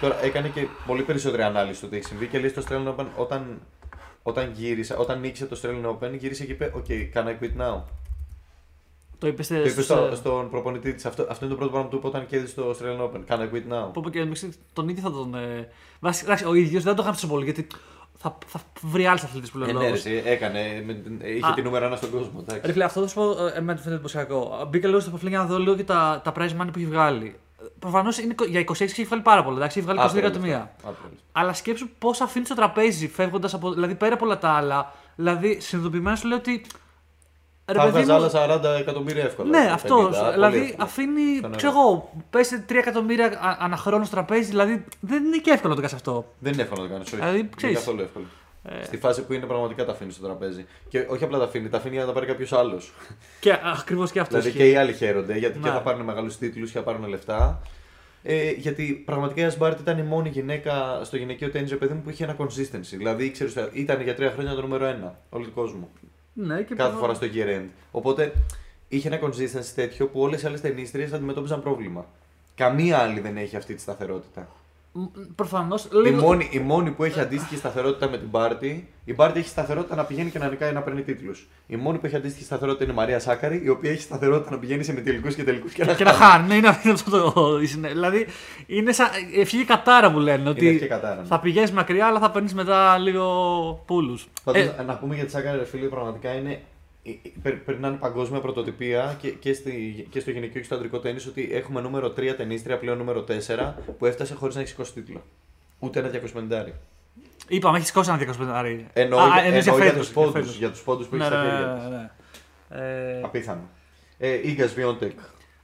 τώρα 0.01 0.23
έκανε 0.23 0.47
και 0.47 0.67
πολύ 0.88 1.03
περισσότερη 1.03 1.41
ανάλυση 1.43 1.77
στο 1.77 1.88
τι 1.88 1.95
έχει 1.95 2.05
συμβεί 2.05 2.27
και 2.27 2.39
λέει 2.39 2.49
στο 2.49 2.62
Australian 2.67 2.99
Open 2.99 3.05
όταν, 3.17 3.62
όταν 4.23 4.51
γύρισε, 4.53 4.95
όταν 4.97 5.19
νίκησε 5.19 5.45
το 5.45 5.60
Australian 5.62 5.89
Open, 5.89 6.17
γύρισε 6.17 6.45
και 6.45 6.51
είπε: 6.51 6.73
OK, 6.75 6.89
can 7.13 7.25
I 7.27 7.43
quit 7.43 7.62
now; 7.62 7.82
Το 9.17 9.27
είπε 9.27 9.43
Το 9.43 9.55
είπε 9.55 9.69
στους, 9.69 9.86
στο, 9.86 10.10
ε, 10.12 10.15
στον 10.15 10.49
προπονητή 10.49 10.93
της. 10.93 11.05
Αυτό, 11.05 11.25
αυτό 11.29 11.45
είναι 11.45 11.53
το 11.53 11.60
πρώτο 11.60 11.71
πράγμα 11.71 11.89
που 11.89 11.95
του 11.95 11.97
είπε 11.97 12.08
όταν 12.08 12.27
κέρδισε 12.27 12.55
το 12.55 12.69
Australian 12.69 13.01
Open. 13.01 13.21
Can 13.27 13.39
I 13.39 13.53
quit 13.53 13.73
now; 13.73 13.93
Που 13.93 13.99
είπε 13.99 14.10
και 14.10 14.19
εντάξει, 14.19 14.53
τον 14.73 14.89
ίδιο 14.89 15.03
θα 15.03 15.12
τον. 15.12 15.36
Ε... 15.36 15.67
Βασικά, 15.99 16.25
εντάξει, 16.25 16.45
ο 16.45 16.53
ίδιος 16.53 16.84
δεν 16.84 16.95
το 16.95 17.01
είχα 17.01 17.12
τόσο 17.12 17.27
πολύ 17.27 17.43
γιατί 17.43 17.67
θα, 18.21 18.38
θα 18.47 18.60
βρει 18.82 19.05
άλλε 19.05 19.19
αθλητές 19.23 19.51
που 19.51 19.58
Ε, 19.58 19.60
λένε 19.62 19.71
ναι, 19.71 19.79
λόγο. 19.79 19.89
ρε, 19.91 19.97
εσύ, 19.97 20.21
έκανε, 20.25 20.84
με 20.86 20.93
την- 20.93 21.19
είχε 21.23 21.45
Α. 21.47 21.53
τη 21.53 21.62
νούμερο 21.62 21.86
ένα 21.86 21.95
στον 21.95 22.12
κόσμο. 22.12 22.39
εντάξει. 22.43 22.62
Ρε 22.65 22.71
φίλε, 22.71 22.84
αυτό 22.84 23.01
θα 23.01 23.08
σου 23.08 23.15
πω, 23.15 23.45
ε, 23.45 23.51
εμένα 23.55 23.73
το 23.75 23.82
φαίνεται 23.82 23.89
εντυπωσιακό. 23.93 24.67
Μπήκα 24.69 24.88
λίγο 24.88 24.99
στο 24.99 25.10
προφίλ 25.10 25.27
για 25.29 25.38
να 25.38 25.45
δω 25.45 25.60
λίγο 25.60 25.75
και 25.75 25.84
τα, 25.84 26.21
τα 26.23 26.32
prize 26.38 26.62
money 26.62 26.69
που 26.73 26.73
έχει 26.79 26.86
βγάλει. 26.86 27.36
Προφανώς 27.79 28.17
για 28.49 28.60
26 28.62 28.82
έχει 28.82 29.03
βγάλει 29.03 29.21
πάρα 29.21 29.43
πολλά, 29.43 29.58
εντάξει, 29.58 29.77
έχει 29.79 29.88
βγάλει 29.88 29.99
22 30.08 30.10
Άπειρα 30.12 30.25
εκατομμύρια. 30.25 30.58
λεφτά, 30.58 30.89
άπειρα 30.89 31.08
λεφτά. 31.10 31.23
Αλλά 31.32 31.53
σκέψου 31.53 31.88
πώ 31.99 32.10
αφήνει 32.21 32.45
στο 32.45 32.55
τραπέζι 32.55 33.08
φεύγοντας 33.08 33.53
από. 33.53 33.73
Δηλαδή 33.73 33.95
πέρα 33.95 34.13
από 34.13 34.25
όλα 34.25 34.38
τα 34.38 34.49
άλλα. 34.49 34.93
Δηλαδή 35.15 35.60
συνειδητοποιημένα 35.62 36.15
σου 36.15 36.27
λέει 36.27 36.38
ότι. 36.38 36.65
Ρε 37.71 37.77
Θα 37.79 37.86
παιδί 37.86 37.99
έβγαζε 37.99 38.38
μου, 38.38 38.39
άλλα 38.39 38.75
40 38.75 38.79
εκατομμύρια 38.79 39.23
εύκολα. 39.23 39.49
Ναι, 39.49 39.67
50, 39.69 39.73
αυτός. 39.73 40.17
πολύ 40.17 40.32
Δηλαδή 40.34 40.58
εύκολα. 40.60 40.84
αφήνει. 40.84 41.38
Στον 41.38 41.55
ξέρω 41.55 41.71
εγώ, 41.71 42.12
πέσει 42.29 42.65
3 42.69 42.75
εκατομμύρια 42.75 43.25
α- 43.25 43.58
αναχρόνω 43.60 44.03
στο 44.05 44.15
τραπέζι. 44.15 44.49
Δηλαδή 44.49 44.84
δεν 44.99 45.23
είναι 45.25 45.38
και 45.38 45.49
εύκολο 45.51 45.69
να 45.69 45.82
το 45.82 45.88
κάνεις 45.88 45.95
αυτό. 45.95 46.25
Δεν 46.39 46.53
είναι 46.53 46.62
εύκολο 46.62 46.82
να 46.82 46.88
το 46.88 46.93
κάνεις. 46.93 47.08
Όχι. 47.08 47.15
Δηλαδή, 47.15 47.32
Δεν 47.38 47.45
είναι 47.45 47.53
ξέρεις. 47.55 47.75
καθόλου 47.77 48.01
εύκολο. 48.01 48.25
Ε. 48.63 48.84
Στη 48.84 48.97
φάση 48.97 49.21
που 49.25 49.34
είναι 49.34 49.45
πραγματικά 49.45 49.86
τα 49.86 49.91
αφήνεις 49.91 50.15
στο 50.15 50.25
τραπέζι. 50.25 50.65
Και 50.89 51.05
όχι 51.10 51.23
απλά 51.23 51.38
τα 51.38 51.43
αφήνει, 51.43 51.69
τα 51.69 51.77
αφήνει 51.77 51.93
για 51.93 52.01
να 52.01 52.08
τα 52.08 52.13
πάρει 52.13 52.25
κάποιος 52.25 52.53
άλλος. 52.53 52.93
Και 53.39 53.55
ακριβώς 53.77 54.12
και 54.12 54.19
αυτό. 54.19 54.38
δηλαδή 54.39 54.58
ισχύει. 54.58 54.69
και 54.69 54.73
οι 54.73 54.75
άλλοι 54.77 54.93
χαίρονται 54.93 55.38
γιατί 55.38 55.60
και 55.60 55.67
Ναι. 55.67 55.73
θα 55.73 55.82
πάρουν 55.82 56.01
μεγάλους 56.01 56.38
τίτλους 56.38 56.71
και 56.71 56.77
θα 56.77 56.84
πάρουν 56.84 57.08
λεφτά. 57.08 57.62
Ε, 58.23 58.51
γιατί 58.51 59.01
πραγματικά 59.05 59.41
η 59.41 59.43
Ασμπάρτ 59.43 59.79
ήταν 59.79 59.97
η 59.97 60.03
μόνη 60.03 60.29
γυναίκα 60.29 61.01
στο 61.03 61.17
γυναικείο 61.17 61.49
τέννη, 61.49 61.75
παιδί 61.75 61.93
μου, 61.93 62.01
που 62.01 62.10
είχε 62.10 62.23
ένα 62.23 62.36
consistency. 62.38 62.95
Δηλαδή, 62.97 63.32
ξέρεις, 63.32 63.55
ήταν 63.73 64.01
για 64.01 64.15
τρία 64.15 64.32
χρόνια 64.32 64.53
το 64.53 64.62
νούμερο 64.62 64.86
ένα 64.86 65.19
όλο 65.29 65.43
του 65.43 65.53
κόσμου. 65.53 65.89
Ναι, 66.33 66.61
και 66.61 66.75
κάθε 66.75 66.89
προφανώς- 66.91 66.99
φορά 66.99 67.13
στο 67.13 67.27
year 67.33 67.59
end. 67.59 67.67
Οπότε 67.91 68.33
είχε 68.87 69.07
ένα 69.07 69.19
consistency 69.21 69.71
τέτοιο 69.75 70.07
που 70.07 70.19
όλες 70.21 70.41
οι 70.41 70.47
άλλες 70.47 70.61
ταινίστριες 70.61 71.13
αντιμετώπιζαν 71.13 71.61
πρόβλημα. 71.61 72.05
Καμία 72.55 72.97
άλλη 72.97 73.19
δεν 73.19 73.37
έχει 73.37 73.55
αυτή 73.55 73.73
τη 73.75 73.81
σταθερότητα. 73.81 74.47
Προφανώς. 75.35 75.88
Η 76.05 76.09
μόνη, 76.09 76.49
η 76.51 76.59
μόνη 76.59 76.91
που 76.91 77.03
έχει 77.03 77.19
αντίστοιχη 77.19 77.55
σταθερότητα 77.55 78.09
με 78.09 78.17
την 78.17 78.29
Πάρτι, 78.29 78.88
η 79.05 79.13
Πάρτι 79.13 79.39
έχει 79.39 79.47
σταθερότητα 79.47 79.95
να 79.95 80.03
πηγαίνει 80.03 80.29
και 80.29 80.39
να 80.39 80.47
νικάει 80.47 80.73
να 80.73 80.81
παίρνει 80.81 81.01
τίτλους. 81.01 81.47
Η 81.67 81.75
μόνη 81.75 81.97
που 81.97 82.05
έχει 82.05 82.15
αντίστοιχη 82.15 82.45
σταθερότητα 82.45 82.83
είναι 82.83 82.93
η 82.93 82.95
Μαρία 82.95 83.19
Σάκαρη, 83.19 83.62
η 83.63 83.69
οποία 83.69 83.91
έχει 83.91 84.01
σταθερότητα 84.01 84.51
να 84.51 84.57
πηγαίνει 84.57 84.83
σε 84.83 84.93
τελικού 84.93 85.27
και 85.27 85.43
τελικούς 85.43 85.73
και 85.73 85.85
να 85.85 85.93
Και 85.93 86.03
να 86.03 86.13
χάνει. 86.13 86.47
Ναι, 86.47 86.55
είναι 86.55 86.67
αυτό 86.67 87.31
το. 87.33 87.57
Δηλαδή 87.93 88.27
είναι 88.67 88.91
σαν. 88.91 89.07
Ευχή 89.35 89.65
κατάρα 89.65 90.12
που 90.12 90.19
λένε. 90.19 90.49
Ότι 90.49 90.67
ευχή 90.67 90.88
κατάρα, 90.88 91.21
ναι. 91.21 91.27
θα 91.27 91.39
πηγαίνεις 91.39 91.71
μακριά, 91.71 92.07
αλλά 92.07 92.19
θα 92.19 92.31
παίρνεις 92.31 92.53
μετά 92.53 92.97
λίγο 92.97 93.83
πούλους. 93.85 94.27
Πάντως, 94.43 94.69
να 94.85 94.97
πούμε 94.97 95.15
για 95.15 95.25
τη 95.25 95.31
Σάκαρη, 95.31 95.57
ρε 95.57 95.65
φίλε, 95.65 95.88
πραγματικά 95.88 96.33
είναι. 96.33 96.62
Ε, 97.23 97.27
ε, 97.27 97.31
περ- 97.43 97.55
Περνάνε 97.57 97.97
παγκόσμια 97.97 98.39
πρωτοτυπία 98.39 99.17
και, 99.21 99.29
και, 99.29 99.53
στη, 99.53 100.07
και 100.09 100.19
στο 100.19 100.31
γυναικείο 100.31 100.59
και 100.59 100.65
στο 100.65 100.75
αντρικό 100.75 100.99
τέννις 100.99 101.25
ότι 101.27 101.49
έχουμε 101.51 101.81
νούμερο 101.81 102.07
3 102.07 102.33
ταινίστρια, 102.37 102.77
πλέον 102.77 102.97
νούμερο 102.97 103.23
4 103.47 103.73
που 103.97 104.05
έφτασε 104.05 104.33
χωρίς 104.33 104.55
να 104.55 104.61
έχει 104.61 104.69
σηκώσει 104.69 104.93
τίτλο. 104.93 105.23
Ούτε 105.79 105.99
ένα 105.99 106.09
250. 106.09 106.71
Είπαμε, 107.47 107.75
έχεις 107.77 107.87
σηκώσει 107.87 108.09
ένα 108.09 108.19
250. 108.19 108.85
Εννοώ, 108.93 109.19
Α, 109.19 109.27
για- 109.33 109.43
εννοείς 109.43 109.67
εννοώ 109.67 109.81
για 109.81 109.89
φέτος, 109.91 110.05
τους 110.05 110.13
πόντους 110.15 110.31
φέτος. 110.33 110.57
για 110.57 110.69
τους 110.69 110.81
πόντους 110.81 111.07
που 111.07 111.15
έχεις 111.15 111.29
Ναι, 111.29 111.35
στα 111.35 111.43
ναι, 111.43 111.49
χέρια 111.49 111.65
ναι, 111.67 111.79
της. 111.79 111.89
ναι, 111.89 111.95
ναι. 111.97 113.17
Ε, 113.17 113.21
Απίθανο. 113.23 113.69
Ε, 114.17 114.49
Ίγκας 114.49 114.73
Βιόντεκ. 114.73 115.19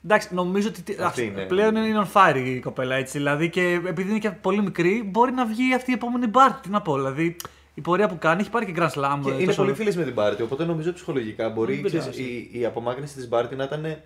Εντάξει, 0.05 0.33
νομίζω 0.33 0.67
ότι 0.67 0.79
Αυτή 0.91 1.03
αυτή 1.03 1.23
είναι. 1.23 1.45
πλέον 1.45 1.75
είναι 1.75 2.07
on 2.13 2.13
fire 2.31 2.41
η 2.45 2.59
κοπέλα 2.59 2.95
έτσι. 2.95 3.17
Δηλαδή 3.17 3.49
και 3.49 3.81
επειδή 3.87 4.09
είναι 4.09 4.19
και 4.19 4.29
πολύ 4.31 4.61
μικρή, 4.61 5.03
μπορεί 5.05 5.31
να 5.31 5.45
βγει 5.45 5.73
αυτή 5.73 5.91
η 5.91 5.93
επόμενη 5.93 6.27
μπάρ. 6.27 6.51
Τι 6.53 6.69
να 6.69 6.81
πω, 6.81 6.95
δηλαδή 6.95 7.35
η 7.77 7.81
πορεία 7.81 8.07
που 8.07 8.17
κάνει 8.17 8.41
έχει 8.41 8.49
πάρει 8.49 8.65
και 8.65 8.73
Grand 8.75 8.89
Slam. 8.89 9.19
Και 9.23 9.29
ε, 9.29 9.33
είναι 9.35 9.45
τόσο- 9.45 9.61
πολύ 9.61 9.73
φίλες 9.73 9.95
με 9.95 10.03
την 10.03 10.13
Μπάρτι, 10.13 10.41
οπότε 10.41 10.65
νομίζω 10.65 10.93
ψυχολογικά 10.93 11.49
μπορεί 11.49 11.75
Δεν 11.75 11.83
ξέρεις, 11.85 12.05
πειράζει. 12.05 12.23
η, 12.51 12.59
η 12.59 12.65
απομάκρυνση 12.65 13.15
της 13.15 13.27
Μπάρτι 13.27 13.55
να 13.55 13.63
ήταν 13.63 13.97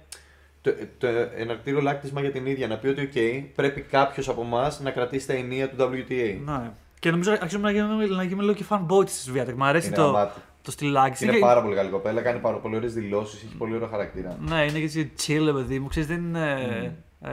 το, 0.62 0.72
το 0.98 1.08
εναρκτήριο 1.38 1.82
λάκτισμα 1.82 2.22
για 2.22 2.32
την 2.32 2.46
ίδια. 2.46 2.68
Να 2.68 2.76
πει 2.78 2.88
ότι, 2.88 3.10
OK, 3.14 3.44
πρέπει 3.56 3.82
κάποιος 3.82 4.30
από 4.30 4.42
εμάς 4.42 4.80
να 4.80 4.92
κρατήσει 4.92 5.28
τα 5.28 5.34
ενία 5.34 5.70
του 5.70 5.76
WTA. 5.80 6.38
Ναι. 6.46 6.72
Και 7.00 7.12
νομίζω 7.12 7.32
αρχίζουμε 7.32 7.64
να 7.64 7.72
γίνουμε, 7.72 8.06
να 8.06 8.24
γίνουμε 8.24 8.42
λίγο 8.44 8.54
και 8.56 8.66
fanboy 8.70 9.06
της 9.06 9.24
Σβιάτεκ. 9.24 9.56
Μ' 9.56 9.64
αρέσει 9.64 9.88
Είναι 9.88 9.96
το, 9.96 10.04
γαμάτι. 10.04 10.40
το 10.62 10.72
στυλάκι. 10.72 11.24
Είναι 11.24 11.34
Και- 11.34 11.40
πάρα 11.40 11.62
πολύ 11.62 11.76
καλή 11.76 11.90
κοπέλα, 11.90 12.22
κάνει 12.22 12.40
πάρα 12.40 12.58
πολύ 12.58 12.76
ωραίες 12.76 12.94
δηλώσεις, 12.94 13.44
έχει 13.44 13.56
πολύ 13.56 13.76
ωραίο 13.76 13.88
χαρακτήρα. 13.88 14.38
Ναι, 14.48 14.62
είναι 14.62 14.80
και 14.80 14.86
έτσι 14.86 15.12
chill, 15.28 15.54
παιδί 15.54 15.80
μου. 15.80 15.88
Ξέρεις, 15.88 16.08
δεν 16.10 16.18
είναι. 16.18 16.96
Ε, 17.22 17.30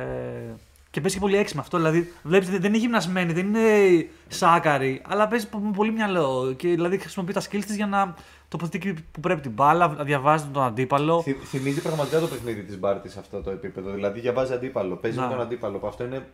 και 0.96 1.02
παίζει 1.02 1.16
και 1.16 1.22
πολύ 1.22 1.36
έξυπνα 1.36 1.62
αυτό. 1.62 1.76
Δηλαδή, 1.76 2.12
βλέπεις, 2.22 2.48
δεν 2.50 2.64
είναι 2.64 2.76
γυμνασμένη, 2.76 3.32
δεν 3.32 3.46
είναι 3.46 4.06
σάκαρη, 4.28 5.02
αλλά 5.08 5.28
παίζει 5.28 5.46
με 5.62 5.70
πολύ 5.74 5.92
μυαλό. 5.92 6.54
Και 6.56 6.68
δηλαδή 6.68 6.98
χρησιμοποιεί 6.98 7.32
τα 7.32 7.40
skills 7.40 7.64
της 7.66 7.76
για 7.76 7.86
να 7.86 8.14
τοποθετεί 8.48 8.76
εκεί 8.88 9.02
που 9.12 9.20
πρέπει 9.20 9.40
την 9.40 9.50
μπάλα, 9.50 9.88
να 9.88 10.04
διαβάζει 10.04 10.44
τον 10.52 10.62
αντίπαλο. 10.62 11.22
Θυ- 11.22 11.42
Θυμίζει 11.44 11.80
πραγματικά 11.82 12.18
το 12.20 12.26
παιχνίδι 12.26 12.62
της 12.62 12.78
Μπάρτι 12.78 13.08
σε 13.08 13.18
αυτό 13.18 13.40
το 13.40 13.50
επίπεδο. 13.50 13.90
Δηλαδή 13.90 14.20
διαβάζει 14.20 14.52
αντίπαλο, 14.52 14.96
παίζει 14.96 15.18
Να. 15.18 15.26
με 15.26 15.32
τον 15.32 15.40
αντίπαλο. 15.40 15.78
που 15.78 15.86
Αυτό 15.86 16.04
είναι 16.04 16.26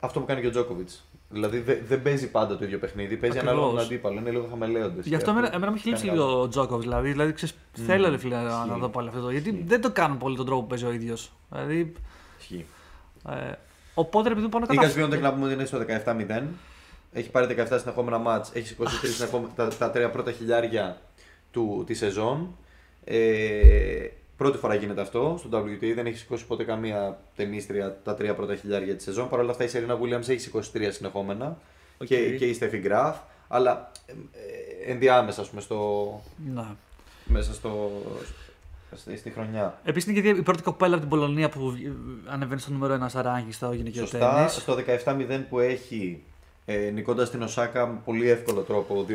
αυτό 0.00 0.20
που 0.20 0.26
κάνει 0.26 0.40
και 0.40 0.46
ο 0.46 0.50
Τζόκοβιτς. 0.50 1.04
Δηλαδή 1.28 1.58
δε- 1.58 1.78
δεν 1.88 2.02
παίζει 2.02 2.30
πάντα 2.30 2.56
το 2.58 2.64
ίδιο 2.64 2.78
παιχνίδι, 2.78 3.16
παίζει 3.16 3.36
Ακριβώς. 3.38 3.56
ανάλογα 3.58 3.76
τον 3.78 3.86
αντίπαλο. 3.86 4.18
Είναι 4.20 4.30
λίγο 4.30 4.46
χαμελέοντες. 4.50 5.06
Γι' 5.06 5.14
αυτό 5.14 5.30
εμένα, 5.30 5.54
εμένα 5.54 5.70
μου 5.70 5.76
έχει 5.78 5.88
λείψει 5.88 6.04
λίγο 6.04 6.40
ο 6.40 6.48
Τζόκοβιτς. 6.48 6.88
Δηλαδή, 6.88 7.10
δηλαδή 7.10 7.32
ξέρεις, 7.32 7.54
θέλω 7.72 8.08
ρε 8.10 8.18
φίλε, 8.18 8.36
να, 8.36 8.66
να 8.66 8.76
δω 8.76 8.88
πάλι 8.88 9.08
αυτό. 9.08 9.20
το- 9.20 9.30
Γιατί 9.30 9.62
δεν 9.66 9.80
το 9.80 9.90
κάνουν 9.90 10.18
πολύ 10.18 10.36
τον 10.36 10.46
τρόπο 10.46 10.60
που 10.60 10.66
παίζει 10.66 10.84
ο 10.84 10.92
ίδιος. 10.92 11.32
Δηλαδή, 11.50 11.92
Ισχύει. 12.40 12.64
ε, 13.28 13.52
οπότε 13.98 14.30
επειδή 14.30 14.48
πάνω 14.48 14.64
Η 14.64 14.68
κατά. 14.68 14.80
Γκασβιόντεκ 14.80 15.20
να 15.20 15.32
πούμε 15.32 15.44
ότι 15.44 15.54
είναι 15.54 15.64
στο 15.64 15.78
17-0. 16.04 16.42
Έχει 17.12 17.30
πάρει 17.30 17.54
17 17.58 17.66
συνεχόμενα 17.80 18.18
μάτς, 18.18 18.50
έχει 18.54 18.66
σηκώσει 18.66 19.00
τρεις 19.00 19.14
συνεχόμενα- 19.14 19.52
τα, 19.56 19.68
τα 19.68 19.90
τρία 19.90 20.10
πρώτα 20.10 20.32
χιλιάρια 20.32 21.00
του, 21.50 21.84
τη 21.86 21.94
σεζόν. 21.94 22.56
Ε, 23.04 24.06
πρώτη 24.36 24.58
φορά 24.58 24.74
γίνεται 24.74 25.00
αυτό 25.00 25.36
στο 25.38 25.48
WTA, 25.64 25.92
δεν 25.94 26.06
έχει 26.06 26.16
σηκώσει 26.16 26.46
ποτέ 26.46 26.64
καμία 26.64 27.18
ταινίστρια 27.36 27.96
τα 28.04 28.14
τρία 28.14 28.34
πρώτα 28.34 28.54
χιλιάρια 28.54 28.94
της 28.94 29.04
σεζόν. 29.04 29.28
Παρ' 29.28 29.40
όλα 29.40 29.50
αυτά 29.50 29.64
η 29.64 29.68
Σερίνα 29.68 29.98
Williams 30.00 30.28
έχει 30.28 30.38
σηκώσει 30.38 30.72
τρία 30.72 30.92
συνεχόμενα 30.92 31.58
Οκ. 31.98 32.06
και, 32.06 32.36
και 32.36 32.46
η 32.46 32.58
Steffi 32.60 32.86
Graf, 32.86 33.12
αλλά 33.48 33.90
ε, 34.06 34.12
ε, 34.12 34.92
ενδιάμεσα 34.92 35.40
ας 35.40 35.48
πούμε, 35.48 35.60
στο, 35.60 36.22
Ναι. 36.54 36.64
μέσα 37.24 37.54
στο, 37.54 37.90
στη, 38.94 39.16
στη 39.16 39.30
χρονιά. 39.30 39.80
Επίσης 39.84 40.10
είναι 40.10 40.20
και 40.20 40.28
η 40.28 40.42
πρώτη 40.42 40.62
κοπέλα 40.62 40.92
από 40.92 41.00
την 41.00 41.08
Πολωνία 41.10 41.48
που 41.48 41.74
ε, 41.86 41.90
ανεβαίνει 42.32 42.60
στο 42.60 42.72
νούμερο 42.72 42.98
1 43.04 43.06
στα 43.08 43.22
ranking 43.44 43.48
στο 43.50 43.72
γυναικείο 43.72 44.00
Σωστά, 44.06 44.34
τένις. 44.34 44.52
στο 44.52 44.76
17-0 45.38 45.44
που 45.48 45.58
έχει 45.60 46.22
ε, 46.64 46.90
νικώντας 46.90 47.30
την 47.30 47.42
Οσάκα 47.42 47.86
με 47.86 47.98
πολύ 48.04 48.28
εύκολο 48.28 48.60
τρόπο 48.60 49.06
2-0 49.08 49.14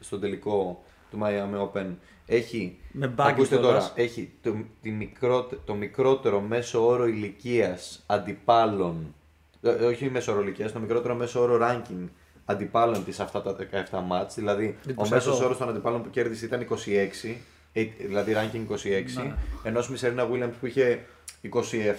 στον 0.00 0.20
τελικό 0.20 0.82
του 1.10 1.18
Miami 1.22 1.68
Open 1.72 1.86
έχει, 2.26 2.78
Με 2.92 3.14
bagel 3.16 3.24
ακούστε 3.28 3.56
κιόλας. 3.56 3.72
τώρα, 3.88 3.92
έχει 3.94 4.30
το, 4.42 4.54
τη 4.82 4.90
μικρότε- 4.90 5.58
το 5.64 5.74
μικρότερο 5.74 6.40
μέσο 6.40 6.86
όρο 6.86 7.06
ηλικίας 7.06 8.02
αντιπάλων, 8.06 9.14
ε, 9.62 9.68
όχι 9.70 10.10
μέσο 10.10 10.32
όρο 10.32 10.42
ηλικίας, 10.42 10.72
το 10.72 10.78
μικρότερο 10.78 11.14
μέσο 11.14 11.40
όρο 11.42 11.58
ranking 11.62 12.08
αντιπάλων 12.44 13.04
της 13.04 13.20
αυτά 13.20 13.42
τα 13.42 13.56
17 13.90 14.00
μάτς, 14.06 14.34
δηλαδή 14.34 14.64
ο 14.66 14.74
Εντυπωσιακό. 14.84 15.08
μέσος 15.24 15.40
όρος 15.44 15.56
των 15.58 15.68
αντιπάλων 15.68 16.02
που 16.02 16.10
κέρδισε 16.10 16.44
ήταν 16.44 16.60
26, 16.60 17.28
ε, 17.28 17.34
δηλαδή 17.82 18.34
ranking 18.36 18.72
26, 18.72 18.76
Ναι. 19.24 19.34
ενώ 19.62 19.80
η 19.92 19.96
Σερίνα 19.96 20.28
Williams 20.30 20.52
που 20.60 20.66
είχε 20.66 21.04
27 21.52 21.54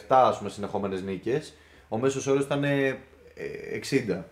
ας 0.09 0.37
πούμε, 0.37 0.49
συνεχόμενες 0.49 1.01
νίκες, 1.01 1.53
ο 1.87 1.97
μέσος 1.97 2.27
όρος 2.27 2.43
ήταν 2.43 2.63
ε, 2.63 2.87
ε, 3.35 3.79
60. 4.17 4.23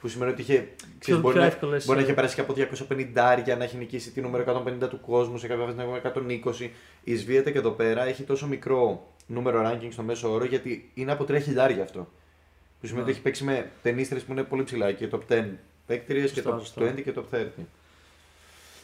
Που 0.00 0.08
σημαίνει 0.10 0.30
ότι 0.30 0.40
είχε, 0.42 0.68
ξέρεις, 0.98 1.20
μπορεί, 1.20 1.32
πιο 1.34 1.42
να, 1.42 1.48
εύκολες, 1.48 1.84
μπορεί 1.84 1.96
να 1.98 2.02
ε. 2.04 2.06
είχε 2.06 2.14
περάσει 2.14 2.34
και 2.34 2.40
από 2.40 2.54
250 2.88 3.56
να 3.58 3.64
έχει 3.64 3.76
νικήσει 3.76 4.10
τη 4.10 4.20
νούμερο 4.20 4.64
150 4.84 4.88
του 4.88 5.00
κόσμου, 5.00 5.38
σε 5.38 5.46
κάποια 5.46 5.64
φάση 5.64 5.76
να 5.76 5.82
έχουμε 5.82 6.00
120. 6.62 6.70
Η 7.04 7.16
Σβίεται 7.16 7.50
και 7.50 7.58
εδώ 7.58 7.70
πέρα 7.70 8.04
έχει 8.06 8.22
τόσο 8.22 8.46
μικρό 8.46 9.06
νούμερο 9.26 9.62
ranking 9.70 9.88
στο 9.90 10.02
μέσο 10.02 10.32
όρο 10.32 10.44
γιατί 10.44 10.90
είναι 10.94 11.12
από 11.12 11.24
3 11.28 11.40
χιλιάρια 11.42 11.82
αυτό. 11.82 12.08
Που 12.80 12.86
σημαίνει 12.86 12.96
Ναι. 12.96 13.02
ότι 13.02 13.10
έχει 13.10 13.20
παίξει 13.20 13.44
με 13.44 13.70
ταινίστρες 13.82 14.22
που 14.22 14.32
είναι 14.32 14.42
πολύ 14.42 14.62
ψηλά 14.64 14.92
και 14.92 15.08
top 15.12 15.20
10 15.32 15.44
παίκτριες 15.86 16.32
και 16.32 16.40
Σωστά, 16.40 16.56
top 16.56 16.60
σωστά. 16.60 16.94
20 16.96 17.02
και 17.02 17.12
top 17.16 17.36
30. 17.36 17.44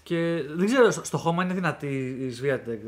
Και 0.02 0.42
δεν 0.56 0.66
ξέρω, 0.66 0.90
στο- 0.90 1.04
στο 1.04 1.18
χώμα 1.18 1.44
είναι 1.44 1.54
δυνατή 1.54 2.16
η 2.20 2.30
Σβιάτεκ. 2.30 2.80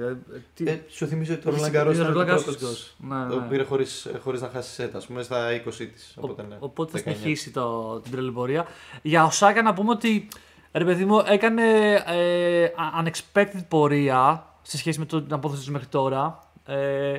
Τι... 0.54 0.64
Ε, 0.68 0.80
σου 0.88 1.06
θυμίζω 1.06 1.34
ότι 1.34 1.42
το 1.42 1.50
Είχε- 1.50 1.60
Roland 1.64 1.82
Garros 1.86 1.90
είχε 1.92 2.00
ήταν 2.02 2.12
Roland 2.12 2.14
το 2.14 2.20
Garros 2.20 2.26
πρώτος 2.26 2.56
της. 2.56 2.68
της. 2.68 2.96
Ναι, 2.98 3.26
Το 3.28 3.40
ναι. 3.40 3.46
πήρε 3.48 3.62
χωρίς, 3.62 4.08
χωρίς 4.22 4.40
να 4.40 4.48
χάσεις 4.52 4.72
σετ, 4.72 4.96
ας 4.96 5.06
πούμε, 5.06 5.22
στα 5.22 5.52
20 5.52 5.86
της. 5.86 6.14
Ο- 6.16 6.20
Οπότε, 6.24 6.42
ναι, 6.48 6.56
Οπότε 6.58 6.90
θα 6.90 6.98
19. 6.98 7.02
συνεχίσει 7.16 7.50
το, 7.50 8.00
την 8.00 8.12
τρελή 8.12 8.30
πορεία. 8.32 8.66
Για 9.02 9.24
ο 9.24 9.30
Σάκα 9.30 9.62
να 9.62 9.72
πούμε 9.74 9.90
ότι 9.90 10.28
ρε 10.72 10.84
παιδί 10.84 11.04
μου 11.04 11.22
έκανε 11.26 11.62
ε, 12.06 12.64
α- 12.64 13.02
unexpected 13.04 13.64
πορεία 13.68 14.46
σε 14.62 14.76
σχέση 14.78 14.98
με 14.98 15.04
το- 15.04 15.22
την 15.22 15.32
απόθεση 15.32 15.66
του 15.66 15.72
μέχρι 15.72 15.86
τώρα. 15.86 16.38
Ε, 16.66 17.18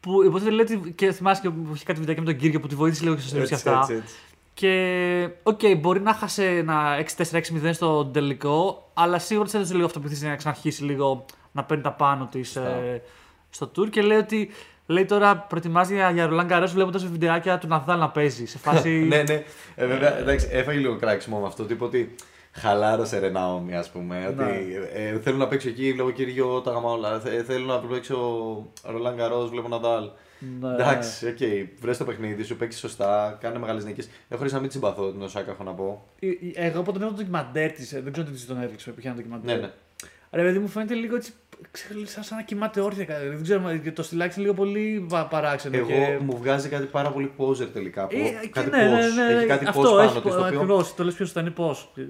που 0.00 0.24
υποτίθεται 0.24 0.54
λέει 0.54 0.78
ότι- 0.78 0.92
και 0.92 1.12
θυμάσαι 1.12 1.40
και 1.40 1.50
που 1.50 1.70
είχε 1.74 1.84
κάτι 1.84 1.98
βιντεάκι 1.98 2.20
με 2.20 2.26
τον 2.26 2.36
Κύργιο 2.36 2.60
που 2.60 2.66
τη 2.66 2.74
βοήθησε 2.74 3.02
λίγο 3.02 3.14
και 3.14 3.20
στα 3.20 3.38
Έτσι, 3.38 3.54
αυτά. 3.54 3.78
έτσι, 3.80 3.94
έτσι. 3.94 4.14
Και 4.54 5.28
οκ, 5.42 5.60
μπορεί 5.78 6.00
να 6.00 6.14
χάσει 6.14 6.42
ένα 6.42 7.04
6-4-6-0 7.16 7.70
στο 7.72 8.04
τελικό, 8.06 8.90
αλλά 8.94 9.18
σίγουρα 9.18 9.44
της 9.44 9.54
έδωσε 9.54 9.74
λίγο 9.74 9.86
αυτοπεποίθηση 9.86 10.26
να 10.26 10.36
ξαναρχίσει 10.36 10.84
λίγο 10.84 11.24
να 11.52 11.64
παίρνει 11.64 11.82
τα 11.82 11.92
πάνω 11.92 12.28
της 12.30 12.56
ε, 12.56 13.02
στο 13.50 13.70
tour 13.76 13.90
και 13.90 14.02
λέει 14.02 14.18
ότι 14.18 14.50
λέει 14.86 15.04
τώρα 15.04 15.36
προετοιμάζει 15.36 15.94
για, 15.94 16.10
για 16.10 16.26
Ρολάν 16.26 16.46
Γκαρός 16.48 16.66
βλέποντα 16.66 16.98
βιντεάκια 16.98 17.58
του 17.58 17.66
Ναδάλ 17.66 17.98
να 17.98 18.10
παίζει. 18.10 18.46
Σε 18.46 18.58
φάση. 18.58 18.88
ναι, 19.10 19.22
ναι. 19.22 19.42
Ε, 19.74 19.86
βέβαια, 19.86 20.18
εντάξει, 20.18 20.48
έφαγε 20.50 20.78
λίγο 20.78 20.96
κράξιμο 20.96 21.38
με 21.40 21.46
αυτό. 21.46 21.64
Τύπου 21.64 21.84
ότι 21.84 22.14
χαλάρωσε 22.52 23.18
ρε 23.18 23.28
Ναόμι, 23.30 23.76
ας 23.76 23.90
πούμε. 23.90 24.34
Ναι. 24.36 24.44
Ότι 24.44 24.76
ε, 24.94 25.18
θέλω 25.18 25.36
να 25.36 25.48
παίξω 25.48 25.68
εκεί 25.68 25.94
λόγω 25.94 26.10
κυρίως 26.10 26.60
τα 26.60 26.70
γαμά 26.70 26.90
όλα. 26.90 27.20
Θε- 27.20 27.44
θέλω 27.46 27.64
να 27.66 27.78
παίξω 27.78 28.16
Ρολάν 28.82 29.16
Καρό, 29.16 29.46
βλέπω 29.46 29.68
Ναδάλ. 29.68 30.04
Ναι. 30.60 30.72
Εντάξει, 30.72 31.26
οκ. 31.26 31.36
Okay. 31.40 31.66
Βρες 31.80 31.96
το 31.98 32.04
παιχνίδι 32.04 32.42
σου, 32.42 32.56
παίξει 32.56 32.78
σωστά, 32.78 33.38
κάνε 33.40 33.58
μεγάλες 33.58 33.84
νίκες. 33.84 34.08
Έχω 34.28 34.38
χωρί 34.40 34.52
να 34.52 34.58
μην 34.58 34.68
τη 34.68 34.74
συμπαθώ 34.74 35.10
την 35.12 35.22
Οσάκα, 35.22 35.50
έχω 35.50 35.62
να 35.64 35.72
πω. 35.72 36.08
Ε, 36.18 36.26
ε, 36.28 36.66
Εγώ 36.66 36.80
από 36.80 36.92
τον 36.92 37.00
είδα 37.02 37.10
το 37.10 37.16
ντοκιμαντέρ 37.16 37.72
τη, 37.72 37.82
δεν 38.00 38.12
ξέρω 38.12 38.26
τι 38.26 38.40
τον 38.40 38.62
έδειξε 38.62 38.90
που 38.90 38.98
είχε 38.98 39.08
ένα 39.08 39.16
ντοκιμαντέρ. 39.16 39.56
Ναι, 39.56 39.62
ναι. 39.62 39.70
Ρε 40.30 40.42
παιδί 40.42 40.58
μου 40.58 40.68
φαίνεται 40.68 40.94
λίγο 40.94 41.16
έτσι. 41.16 41.32
Ξέρω, 41.70 41.98
σαν, 42.06 42.22
σαν 42.24 42.36
να 42.36 42.42
κοιμάται 42.42 42.80
όρθια. 42.80 43.04
κα- 43.04 43.18
Δεν 43.18 43.42
ξέρω, 43.42 43.60
μα- 43.60 43.80
το 43.94 44.02
στυλάκι 44.02 44.32
είναι 44.40 44.42
λίγο 44.42 44.54
πολύ 44.54 45.06
πα- 45.08 45.26
παράξενο. 45.26 45.76
Εγώ 45.76 45.86
και... 45.86 46.18
μου 46.24 46.36
βγάζει 46.38 46.68
κάτι 46.68 46.86
πάρα 46.86 47.10
πολύ 47.10 47.32
poser 47.38 47.68
τελικά. 47.72 48.06
Που, 48.06 48.16
Ε, 48.16 48.38
και 48.42 48.48
κάτι 48.48 48.70
ναι, 48.70 48.76
ναι, 48.82 48.98
pose. 48.98 49.14
ναι, 49.14 49.24
ναι, 49.26 49.38
Έχει 49.38 49.46
κάτι 49.46 49.66
αυτό, 49.66 49.80
pose 49.80 49.84
πάνω 49.84 50.00
έχει 50.02 50.12
της, 50.12 50.22
το 50.22 50.28
οποίο 50.28 50.44
Ακριβώς, 50.46 50.94
το 50.94 51.04
λες 51.04 51.14
πιο 51.14 51.24
σωστά, 51.24 51.40
είναι 51.40 51.50
πώς. 51.50 51.92
Ε, 51.96 52.02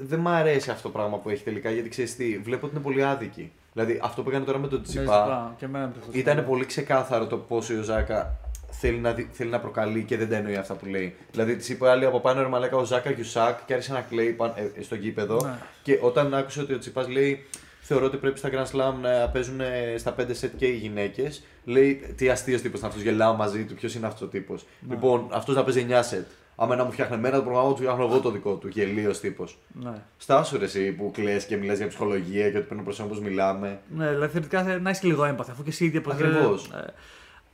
δεν 0.00 0.18
μ' 0.18 0.28
αρέσει 0.28 0.70
αυτό 0.70 0.82
το 0.82 0.88
πράγμα 0.98 1.18
που 1.18 1.28
έχει 1.30 1.44
τελικά 1.44 1.70
γιατί 1.70 1.88
ξέρεις 1.88 2.16
τι, 2.16 2.38
βλέπω 2.38 2.66
ότι 2.66 2.74
είναι 2.74 2.84
πολύ 2.84 3.04
άδικη. 3.04 3.52
Δηλαδή 3.74 4.00
αυτό 4.02 4.22
που 4.22 4.28
έκανε 4.28 4.44
τώρα 4.44 4.58
με 4.58 4.68
τον 4.68 4.78
ναι, 4.78 4.84
Τσιπά 4.84 5.02
ζητά, 5.02 5.54
και 5.58 5.64
εμένα 5.64 5.86
μου 5.86 5.92
το 6.06 6.18
ήταν 6.18 6.44
πολύ 6.46 6.64
ξεκάθαρο 6.64 7.26
το 7.26 7.36
πόσο 7.36 7.72
η 7.74 7.76
Οζάκα 7.76 8.36
θέλει 8.70 8.98
να, 8.98 9.12
δει- 9.12 9.28
θέλει 9.32 9.50
να 9.50 9.60
προκαλεί 9.60 10.04
και 10.04 10.16
δεν 10.16 10.28
τα 10.28 10.36
εννοεί 10.36 10.56
αυτά 10.56 10.74
που 10.74 10.86
λέει. 10.86 11.14
Δηλαδή 11.30 11.56
της 11.56 11.68
είπε 11.68 11.88
άλλη 11.90 12.04
από 12.04 12.20
πάνω 12.20 12.42
ρε 12.42 12.48
μαλάκα 12.48 12.76
ο 12.76 12.84
Ζάκα 12.84 13.10
Γιουσάκ 13.10 13.58
και 13.66 13.72
άρχισε 13.72 13.92
να 13.92 14.00
κλαίει 14.00 14.30
παν- 14.30 14.58
ε, 14.76 14.82
στο 14.82 14.94
γήπεδο. 14.94 15.40
Ναι. 15.44 15.58
Και 15.82 15.98
όταν 16.02 16.34
άκουσε 16.34 16.60
ότι 16.60 16.72
ο 16.72 16.78
Τσιπά 16.78 17.08
λέει 17.10 17.46
Θεωρώ 17.86 18.06
ότι 18.06 18.16
πρέπει 18.16 18.38
στα 18.38 18.48
Grand 18.52 18.66
Slam 18.76 18.94
να 19.00 19.28
παίζουν 19.28 19.60
ε, 19.60 19.94
στα 19.98 20.14
5 20.18 20.20
set 20.20 20.50
και 20.56 20.66
οι 20.66 20.76
γυναίκες. 20.76 21.42
Λέει 21.64 21.94
τι 22.16 22.28
αστείος 22.28 22.60
τύπος 22.60 22.78
είναι 22.78 22.88
αυτός, 22.88 23.02
γελάω 23.02 23.34
μαζί 23.34 23.64
του, 23.64 23.74
ποιος 23.74 23.94
είναι 23.94 24.06
αυτός 24.06 24.22
ο 24.22 24.26
τύπος. 24.26 24.66
Ναι. 24.80 24.94
Λοιπόν, 24.94 25.28
αυτός 25.32 25.54
να 25.54 25.64
παίζει 25.64 25.86
9 25.90 26.00
set. 26.00 26.24
Άμα 26.56 26.76
να 26.76 26.84
μου 26.84 26.92
φτιάχνει 26.92 27.16
εμένα 27.16 27.36
το 27.36 27.42
πρόγραμμα 27.42 27.68
του, 27.68 27.76
φτιάχνω 27.76 28.04
εγώ 28.04 28.20
το 28.20 28.30
δικό 28.30 28.54
του. 28.54 28.68
Γελίος 28.68 29.20
τύπος. 29.20 29.58
Ναι. 29.82 29.92
Στάσου 30.16 30.58
ρε 30.58 30.64
εσύ 30.64 30.92
που 30.92 31.10
κλε 31.14 31.36
και 31.48 31.56
μιλάς 31.56 31.76
για 31.78 31.86
ψυχολογία 31.88 32.50
και 32.50 32.56
ότι 32.56 32.66
παίρνει 32.66 32.82
προσώπου 32.82 33.14
πώ 33.14 33.20
μιλάμε. 33.20 33.80
Ναι, 33.96 34.08
δηλαδή 34.08 34.32
θεωρητικά 34.32 34.62
θε- 34.62 34.80
να 34.80 34.90
έχεις 34.90 35.02
λίγο 35.02 35.24
έμπαθη, 35.24 35.50
αφού 35.50 35.62
και 35.62 35.70
εσύ 35.70 35.84
ίδια 35.84 36.00
ποτέ- 36.00 36.26
Ακριβώς. 36.26 36.70
Ε, 36.74 36.92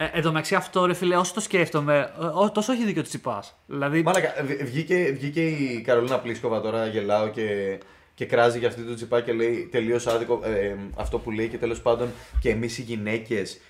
Ε, 0.03 0.11
εν 0.13 0.23
τω 0.23 0.29
μεταξύ 0.29 0.55
αυτό 0.55 0.87
ρε 0.87 0.95
φίλε, 0.95 1.17
όσο 1.17 1.35
το 1.35 1.41
σκέφτομαι, 1.41 2.13
ε, 2.21 2.25
ό, 2.25 2.51
τόσο 2.51 2.73
έχει 2.73 2.85
δίκιο 2.85 3.03
του 3.03 3.09
Τσιπάς. 3.09 3.57
Δηλαδή, 3.67 4.03
Μάλακα, 4.03 4.35
βγ- 4.45 4.63
βγήκε, 4.65 5.11
βγήκε 5.19 5.43
η 5.47 5.81
Καρολίνα 5.81 6.19
Πλίσκοβα 6.19 6.61
τώρα, 6.61 6.87
γελάω 6.87 7.29
και, 7.29 7.79
και 8.15 8.25
κράζει 8.27 8.59
για 8.59 8.69
αυτή 8.69 8.83
του 8.83 8.95
τσιπά 8.95 9.21
και 9.21 9.33
λέει 9.33 9.69
τελείως 9.73 10.07
άδικο 10.07 10.41
ε, 10.45 10.75
αυτό 10.97 11.19
που 11.19 11.31
λέει 11.31 11.49
και 11.49 11.59
τέλος 11.59 11.81
πάντων 11.81 12.09
και 12.41 12.51
εμείς 12.51 12.79
οι 12.79 12.83
γυναίκες 12.83 13.55
ε, 13.55 13.61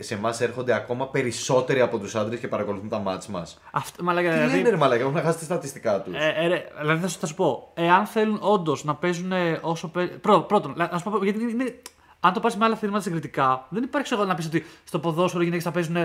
σε 0.00 0.14
εμάς 0.14 0.40
έρχονται 0.40 0.74
ακόμα 0.74 1.08
περισσότεροι 1.08 1.80
από 1.80 1.98
τους 1.98 2.14
άντρες 2.14 2.40
και 2.40 2.48
παρακολουθούν 2.48 2.88
τα 2.88 2.98
μάτς 2.98 3.26
μας. 3.26 3.58
αυτό, 3.70 4.02
μαλάκα, 4.04 4.28
Τι 4.30 4.34
δηλαδή, 4.36 4.56
λένε 4.56 4.68
ρε 4.70 4.76
μαλάκα, 4.76 5.02
έχουν 5.02 5.20
χάσει 5.20 5.38
τα 5.38 5.44
στατιστικά 5.44 6.00
τους. 6.00 6.14
Ε, 6.14 6.34
ε, 6.36 6.46
ρε, 6.46 6.64
δηλαδή 6.80 7.00
θα 7.02 7.08
σου, 7.08 7.18
θα 7.18 7.26
σου 7.26 7.34
πω, 7.34 7.70
εάν 7.74 8.06
θέλουν 8.06 8.38
όντως 8.42 8.84
να 8.84 8.94
παίζουν 8.94 9.32
όσο 9.60 9.88
παίζουν. 9.88 10.20
Πρω, 10.20 10.40
πρώτον, 10.40 10.74
να 10.76 10.98
σου 10.98 11.10
πω, 11.10 11.24
γιατί 11.24 11.42
είναι, 11.42 11.74
αν 12.20 12.32
το 12.32 12.40
πάρεις 12.40 12.56
με 12.56 12.64
άλλα 12.64 12.76
θύματα 12.76 13.00
συγκριτικά, 13.02 13.66
δεν 13.68 13.82
υπάρχει 13.82 14.14
εγώ 14.14 14.24
να 14.24 14.34
πεις 14.34 14.46
ότι 14.46 14.66
στο 14.84 14.98
ποδόσφαιρο 14.98 15.42
οι 15.42 15.44
γυναίκε 15.44 15.62
θα 15.62 15.70
παίζουν 15.70 15.96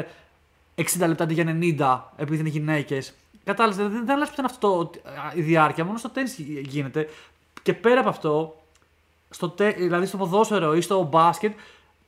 60 0.76 1.08
λεπτά 1.08 1.24
αντί 1.24 1.34
για 1.34 1.44
90 1.46 2.00
επειδή 2.22 2.40
είναι 2.40 2.50
γυναίκες. 2.50 3.14
Κατάλαβες, 3.44 3.78
δεν, 3.78 4.06
δεν 4.06 4.16
αλλάζει 4.16 4.30
πουθενά 4.30 4.48
αυτό 4.52 4.86
το- 4.86 5.00
η 5.34 5.42
διάρκεια, 5.42 5.86
μόνο 5.86 5.98
στο 5.98 6.10
τέννη 6.10 6.30
γίνεται. 6.62 7.10
Και 7.64 7.74
πέρα 7.74 8.00
από 8.00 8.10
αυτό, 8.10 8.56
στο, 9.30 9.50
τε, 9.50 9.70
δηλαδή 9.72 10.06
στο 10.06 10.18
ποδόσφαιρο 10.18 10.76
ή 10.76 10.82
στο 10.82 11.04
μπάσκετ, 11.04 11.54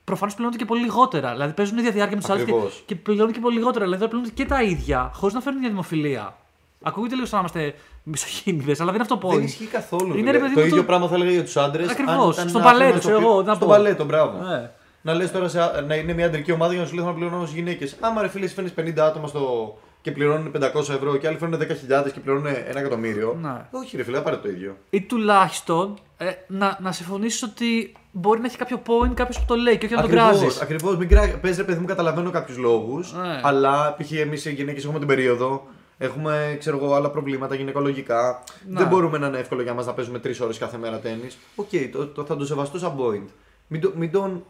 προφανώς 0.08 0.34
πληρώνονται 0.34 0.62
και 0.62 0.68
πολύ 0.70 0.80
λιγότερα. 0.82 1.32
Δηλαδή 1.32 1.52
παίζουν 1.52 1.78
ίδια 1.78 1.90
διάρκεια 1.90 2.16
με 2.16 2.22
τους 2.22 2.30
άλλους 2.30 2.44
και, 2.44 2.50
Ακριβώς. 2.50 2.82
και 2.86 2.94
πληρώνουν 2.94 3.32
και 3.32 3.40
πολύ 3.40 3.56
λιγότερα. 3.56 3.84
Δηλαδή 3.84 4.02
θα 4.02 4.08
πληρώνουν 4.08 4.34
και 4.34 4.44
τα 4.44 4.62
ίδια, 4.62 5.10
χωρίς 5.14 5.34
να 5.34 5.40
φέρνουν 5.40 5.60
μια 5.60 5.70
δημοφιλία. 5.70 6.36
Ακούγεται 6.82 7.14
λίγο 7.14 7.26
σαν 7.26 7.42
να 7.42 7.48
είμαστε 7.52 7.78
μισογίνηδε, 8.02 8.72
αλλά 8.78 8.92
δεν 8.92 8.94
είναι 8.94 9.02
αυτό 9.02 9.16
το 9.16 9.28
point. 9.28 9.34
Δεν 9.34 9.44
ισχύει 9.44 9.64
καθόλου. 9.66 10.06
Είναι, 10.16 10.16
φίλε. 10.18 10.30
ρε 10.30 10.38
παιδί 10.38 10.54
το 10.54 10.60
μου, 10.60 10.66
ίδιο 10.66 10.76
το- 10.78 10.84
πράγμα 10.84 11.08
θα 11.08 11.14
έλεγα 11.14 11.30
για 11.30 11.44
τους 11.44 11.56
άντρες. 11.56 11.88
Ακριβώς. 11.90 12.36
Στο 12.36 12.58
παλέτο, 12.60 12.98
ξέρω 12.98 13.20
εγώ, 13.20 13.42
να 13.42 13.54
Στο 13.54 13.64
πω. 13.64 13.70
παλέτο, 13.72 14.04
μπράβο. 14.04 14.38
Ναι. 14.48 14.70
Να 15.02 15.14
λες 15.14 15.30
τώρα 15.32 15.48
σε, 15.48 15.58
να 15.86 15.94
είναι 15.94 16.12
μια 16.12 16.26
αντρική 16.26 16.52
ομάδα 16.52 16.72
για 16.72 16.82
να 16.82 16.88
σου 16.88 16.94
λέει 16.94 17.04
θα 17.04 17.12
πληρώνω 17.12 17.42
ως 17.42 17.52
γυναίκες. 17.52 17.96
Άμα 18.00 18.22
ρε 18.22 18.28
φίλε, 18.28 18.44
εσύ 18.44 18.54
φέρνει 18.54 18.70
50 18.94 18.98
άτομα 18.98 19.26
στο... 19.26 19.76
και 20.00 20.12
πληρώνουν 20.12 20.52
500 20.60 20.74
ευρώ 20.74 21.16
και 21.16 21.26
άλλοι 21.26 21.38
φέρνουν 21.38 21.60
10.000 21.60 22.12
και 22.12 22.20
πληρώνουν 22.20 22.46
1 22.46 22.76
εκατομμύριο. 22.76 23.38
Ναι. 23.42 23.66
Όχι, 23.70 23.96
ρε 23.96 24.02
φίλε, 24.02 24.16
θα 24.16 24.22
πάρε 24.22 24.36
το 24.36 24.48
ίδιο. 24.48 24.76
Ή 24.90 25.00
τουλάχιστον 25.00 25.98
ε, 26.16 26.30
να, 26.46 26.78
να 26.80 26.92
συμφωνήσεις 26.92 27.42
ότι 27.42 27.92
μπορεί 28.12 28.40
να 28.40 28.46
έχει 28.46 28.56
κάποιο 28.56 28.82
point 28.86 29.14
κάποιος 29.14 29.38
που 29.38 29.44
το 29.46 29.54
λέει 29.54 29.78
και 29.78 29.86
όχι 29.86 29.94
να 29.94 30.00
τον 30.00 30.10
κράζεις. 30.10 30.60
Ακριβώς. 30.60 30.96
Μην 30.96 31.08
κρά... 31.08 31.28
Πες 31.40 31.56
ρε 31.56 31.64
παιδί 31.64 31.80
μου, 31.80 31.86
καταλαβαίνω 31.86 32.30
κάποιους 32.30 32.56
λόγους. 32.56 33.12
Ναι. 33.12 33.40
Αλλά 33.42 33.96
π.χ. 33.98 34.12
εμείς 34.12 34.44
οι 34.44 34.52
γυναίκες 34.52 34.84
έχουμε 34.84 34.98
την 34.98 35.08
περίοδο. 35.08 35.66
Έχουμε 35.98 36.56
ξέρω 36.58 36.76
εγώ, 36.76 36.94
άλλα 36.94 37.10
προβλήματα 37.10 37.54
γυναικολογικά. 37.54 38.42
Ναι. 38.68 38.78
Δεν 38.78 38.88
μπορούμε 38.88 39.18
να 39.18 39.26
είναι 39.26 39.38
εύκολο 39.38 39.62
για 39.62 39.74
μας 39.74 39.86
να 39.86 39.92
παίζουμε 39.92 40.18
τρεις 40.18 40.40
ώρες 40.40 40.58
κάθε 40.58 40.78
μέρα 40.78 40.98
τέννη. 40.98 41.28
Οκ, 41.54 41.68
το, 41.92 42.06
το, 42.06 42.24
θα 42.24 42.36
το 42.36 42.46
σεβαστώ 42.46 42.78
σαν 42.78 42.94
point. 42.98 43.28
Μην, 43.66 43.80
το, 43.80 43.92
μην 43.96 44.10
τον 44.10 44.44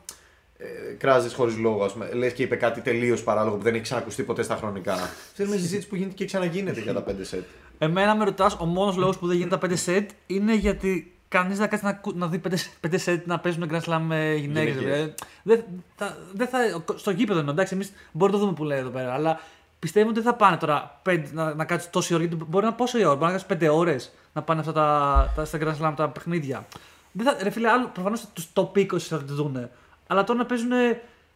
ε, 0.59 0.93
κράζεις 0.99 1.35
χωρίς 1.35 1.57
λόγο, 1.57 1.85
ας 1.85 1.93
πούμε. 1.93 2.11
Λες 2.13 2.33
και 2.33 2.43
είπε 2.43 2.57
κάτι 2.57 2.81
τελείως 2.81 3.23
παράλογο 3.23 3.57
που 3.57 3.63
δεν 3.63 3.75
έχει 3.75 3.83
ξανακουστεί 3.83 4.23
ποτέ 4.23 4.43
στα 4.43 4.57
χρονικά. 4.57 4.97
Θέλουμε 5.35 5.57
συζήτηση 5.57 5.89
που 5.89 5.97
γίνεται 5.97 6.15
και 6.15 6.25
ξαναγίνεται 6.25 6.81
για 6.81 6.93
τα 6.95 7.05
5 7.09 7.13
σετ. 7.21 7.45
Εμένα 7.79 8.17
με 8.17 8.25
ρωτάς, 8.25 8.57
ο 8.61 8.65
μόνος 8.65 8.97
λόγος 8.97 9.19
που 9.19 9.27
δεν 9.27 9.37
γίνεται 9.37 9.57
τα 9.59 9.67
5 9.67 9.77
σετ 9.77 10.11
είναι 10.27 10.55
γιατί 10.55 11.13
κανείς 11.29 11.59
δεν 11.59 11.69
κάτσει 11.69 11.85
να, 11.85 11.91
ακού- 11.91 12.17
να 12.17 12.27
δει 12.27 12.41
5, 12.81 12.99
σετ 12.99 13.27
να 13.27 13.39
παίζουν 13.39 13.71
Grand 13.73 13.81
Slam 13.81 14.01
με 14.07 14.35
γυναίκες. 14.35 14.75
Γυναίκες. 14.75 15.15
Δεν 15.43 15.65
θα, 15.97 16.17
δεν 16.35 16.49
θα, 16.49 16.59
στο 16.97 17.11
γήπεδο 17.11 17.39
εννοώ, 17.39 17.53
εντάξει, 17.55 17.75
εμείς 17.75 17.93
μπορούμε 18.13 18.39
να 18.39 18.43
το 18.45 18.49
δούμε 18.49 18.59
που 18.59 18.65
λέει 18.65 18.79
εδώ 18.79 18.91
πέρα. 18.91 19.13
Αλλά 19.13 19.41
πιστεύω 19.79 20.09
ότι 20.09 20.21
δεν 20.21 20.33
θα 20.33 20.39
πάνε 20.39 20.57
τώρα 20.57 20.99
πέντε, 21.03 21.29
να, 21.33 21.55
να 21.55 21.65
κάτσεις 21.65 21.91
τόση 21.91 22.15
ώρα. 22.15 22.23
Γιατί 22.25 22.45
μπορεί 22.49 22.65
να 22.65 22.73
πόση 22.73 23.05
ώρα, 23.05 23.17
μπορεί 23.17 23.33
να 23.33 23.39
κάτσεις 23.39 23.69
5 23.69 23.75
ώρες 23.77 24.13
να 24.33 24.43
πάνε 24.43 24.61
αυτά 24.61 24.73
τα, 24.73 25.33
τα, 25.37 25.45
στα 25.45 25.59
Grand 25.63 25.87
Slam 25.87 25.93
τα 25.97 26.09
παιχνίδια. 26.09 26.67
Δεν 27.13 27.27
θα, 27.27 27.37
ρε 27.43 27.51
φίλε, 27.51 27.69
άλλο, 27.69 27.91
προφανώς 27.93 28.27
τους 28.33 28.49
top 28.55 28.71
20 28.79 28.99
θα 28.99 29.25
το 29.25 29.35
δουν. 29.35 29.69
Αλλά 30.11 30.25
τώρα 30.25 30.39
να 30.39 30.47
παίζουν, 30.47 30.71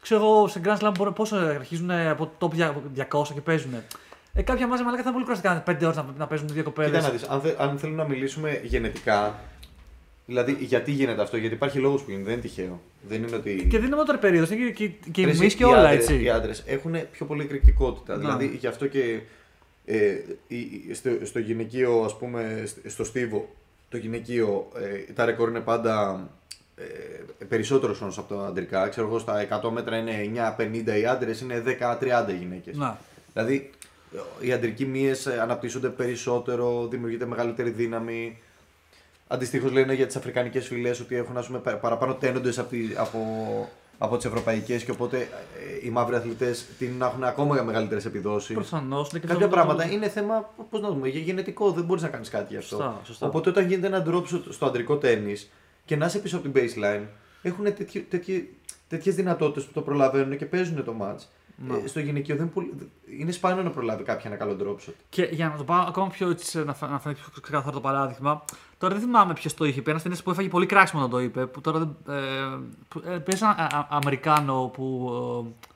ξέρω 0.01 0.20
εγώ, 0.20 0.49
σε 0.49 0.61
Grand 0.64 0.77
Slam 0.79 0.93
μπορεί- 0.99 1.11
πόσο 1.12 1.37
αρχίζουν 1.37 1.91
από 1.91 2.33
top 2.39 2.49
200 2.95 3.35
και 3.35 3.41
παίζουν. 3.41 3.75
Ε, 4.35 4.43
κάποια 4.43 4.66
μάζα 4.66 4.85
μαλάκα 4.85 5.03
θα 5.03 5.11
είναι 5.11 5.18
πολύ 5.25 5.25
κουραστικά 5.25 5.62
5 5.66 5.85
ώρες 5.85 5.97
να, 5.97 6.07
να 6.18 6.27
παίζουν 6.27 6.49
δύο 6.49 6.62
κοπέλες. 6.62 6.91
Κοίτα 6.91 7.07
να 7.07 7.12
δεις, 7.12 7.23
αν, 7.29 7.41
θε, 7.41 7.55
αν 7.59 7.79
θέλουμε 7.79 8.03
να 8.03 8.09
μιλήσουμε 8.09 8.61
γενετικά, 8.62 9.39
δηλαδή 10.27 10.57
γιατί 10.61 10.91
γίνεται 10.93 11.23
αυτό, 11.23 11.37
γιατί 11.37 11.55
υπάρχει 11.55 11.79
λόγος 11.79 12.03
που 12.03 12.11
γίνεται, 12.11 12.25
δεν 12.29 12.39
είναι 12.39 12.43
τυχαίο. 12.43 12.81
Δεν 13.09 13.23
είναι 13.23 13.37
ότι. 13.37 13.55
Και 13.70 13.77
δεν 13.77 13.87
είναι 13.87 13.95
μόνο 13.95 14.05
τώρα 14.07 14.18
περίοδο, 14.18 14.55
είναι 14.55 14.70
και, 14.70 14.87
και, 14.89 15.11
και 15.11 15.25
Ρε, 15.25 15.31
εμεί 15.31 15.45
εσύ, 15.47 15.57
και 15.57 15.62
οι 15.62 15.66
όλα 15.66 15.79
άντρες- 15.89 16.09
έτσι. 16.11 16.23
Οι 16.23 16.31
άντρες 16.31 16.62
έχουν 16.66 16.95
πιο 17.12 17.27
πολύ 17.27 17.43
εκρηκτικότητα. 17.43 18.12
Να. 18.14 18.18
Δηλαδή 18.20 18.57
γι' 18.61 18.66
αυτό 18.66 18.87
και 18.87 19.20
ε, 19.85 19.97
η- 20.47 20.57
η- 20.57 20.95
στο, 20.95 21.11
στο 21.23 21.39
γυναικείο, 21.39 22.03
ας 22.05 22.16
πούμε, 22.18 22.62
σ- 22.66 22.89
στο 22.91 23.05
στίβο, 23.05 23.49
το 23.89 23.97
γυναικείο, 23.97 24.68
ε, 25.09 25.12
τα 25.12 25.25
ρεκόρ 25.25 25.49
είναι 25.49 25.61
πάντα 25.61 26.27
ε, 26.77 27.45
περισσότερος 27.45 28.01
όσο 28.01 28.20
από 28.20 28.35
τα 28.35 28.47
αντρικά. 28.47 28.89
Ξέρω 28.89 29.07
εγώ 29.07 29.18
στα 29.18 29.47
100 29.62 29.70
μέτρα 29.70 29.97
είναι 29.97 30.12
9-50 30.59 30.97
οι 31.01 31.07
άντρες, 31.07 31.41
είναι 31.41 31.62
10-30 31.66 32.29
οι 32.33 32.37
γυναίκες. 32.37 32.77
Να. 32.77 32.99
Δηλαδή 33.33 33.70
οι 34.41 34.53
αντρικοί 34.53 34.87
μύες 34.87 35.27
αναπτύσσονται 35.27 35.89
περισσότερο, 35.89 36.87
δημιουργείται 36.91 37.27
μεγαλύτερη 37.27 37.70
δύναμη. 37.70 38.39
Αντιστοίχως 39.29 39.73
λένε 39.73 39.95
για 39.95 40.07
τις 40.07 40.16
αφρικανικές 40.16 40.66
φυλές 40.66 41.01
ότι 41.01 41.16
έχουν 41.16 41.37
ας 41.37 41.47
πούμε, 41.47 41.59
πα- 41.59 41.77
παραπάνω 41.77 42.14
τένοντες 42.14 42.59
από, 42.59 42.68
τις- 42.70 42.97
από, 42.99 43.18
από 43.99 44.16
τις 44.16 44.25
ευρωπαϊκές 44.27 44.85
και 44.85 44.91
οπότε 44.91 45.18
ε, 45.18 45.87
οι 45.87 45.91
μαύροι 45.91 46.16
αθλητές 46.16 46.64
τείνουν 46.79 46.97
να 46.99 47.07
έχουν 47.07 47.25
ακόμα 47.25 47.62
μεγαλύτερες 47.62 48.05
επιδόσεις. 48.05 48.55
Προφανώς. 48.55 49.11
Κάποια 49.27 49.49
πράγματα 49.49 49.91
είναι 49.91 50.09
θέμα, 50.09 50.51
πώς 50.70 50.81
να 50.81 50.89
δούμε, 50.89 51.09
γε- 51.09 51.23
γενετικό, 51.25 51.70
δεν 51.70 51.85
μπορείς 51.85 52.03
να 52.03 52.09
κάνεις 52.09 52.29
κάτι 52.29 52.47
γι' 52.53 52.57
αυτό. 52.59 52.77
Σωστά, 52.77 53.01
σωστά. 53.05 53.27
Οπότε 53.27 53.51
όταν 53.51 53.66
γίνεται 53.68 53.87
ένα 53.87 54.05
drop 54.09 54.23
shot 54.35 54.43
στο 54.51 54.66
αντρικό 54.66 54.97
τέννη 54.97 55.35
και 55.85 55.97
να 55.97 56.07
είσαι 56.07 56.18
πίσω 56.18 56.37
από 56.37 56.49
την 56.49 56.62
baseline, 56.62 57.03
έχουν 57.43 57.64
τέτοιες 58.89 59.14
δυνατότητες 59.14 59.64
που 59.64 59.72
το 59.72 59.80
προλαβαίνουν 59.80 60.37
και 60.37 60.47
παίζουν 60.47 60.85
το 60.85 60.95
match. 61.01 61.18
Ναι. 61.68 61.76
Ε, 61.76 61.87
στο 61.87 62.01
γυναικείο 62.01 62.37
δεν 62.37 62.51
πολύ- 62.53 62.91
είναι 63.18 63.33
σπάνιο 63.33 63.62
να 63.62 63.70
προλάβει 63.70 64.03
κάποια 64.03 64.30
ένα 64.30 64.39
καλό 64.39 64.57
drop 64.62 64.89
shot. 64.89 64.93
Και 65.09 65.22
για 65.33 65.49
να 65.49 65.57
το 65.57 65.64
πάω 65.64 65.85
ακόμα 65.89 66.09
πιο 66.09 66.30
έτσι, 66.30 66.64
να, 66.64 66.74
φα- 66.74 66.89
να 66.89 66.99
φανεί 66.99 67.14
πιο 67.14 67.24
ξεκάθαρο 67.43 67.72
το 67.74 67.80
παράδειγμα, 67.80 68.45
τώρα 68.78 68.95
δεν 68.95 69.03
θυμάμαι 69.03 69.33
ποιος 69.33 69.55
το 69.55 69.64
είχε 69.64 69.83
πει. 69.83 69.91
Ένας 69.91 70.03
ταινία 70.03 70.18
που 70.24 70.30
έφαγε 70.30 70.49
πολύ 70.49 70.66
κράξιμο 70.66 71.03
να 71.03 71.09
το 71.09 71.20
είπε. 71.20 71.47
Που 71.47 71.61
τώρα 71.61 71.78
δεν. 71.78 71.97
Ε, 72.16 72.59
που, 72.89 73.03
ε, 73.07 73.11
παίζει 73.18 73.45
ένα 73.45 73.51
α- 73.51 73.78
α- 73.78 73.87
Αμερικάνο 73.91 74.70
που. 74.72 75.11
Ε, 75.47 75.66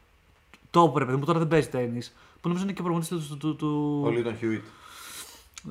το 0.70 0.82
έπρεπε, 0.88 1.04
παιδί 1.04 1.18
μου, 1.18 1.24
τώρα 1.24 1.38
δεν 1.38 1.48
παίζει 1.48 1.68
τέννη. 1.68 2.00
Που 2.40 2.48
νομίζω 2.48 2.64
είναι 2.64 2.72
και 2.72 2.82
προπονητή 2.82 3.08
του. 3.08 3.26
του, 3.28 3.36
του, 3.36 3.56
του... 3.56 4.02
Ο 4.04 4.10
Λίτον 4.10 4.36
Χιούιτ. 4.36 4.64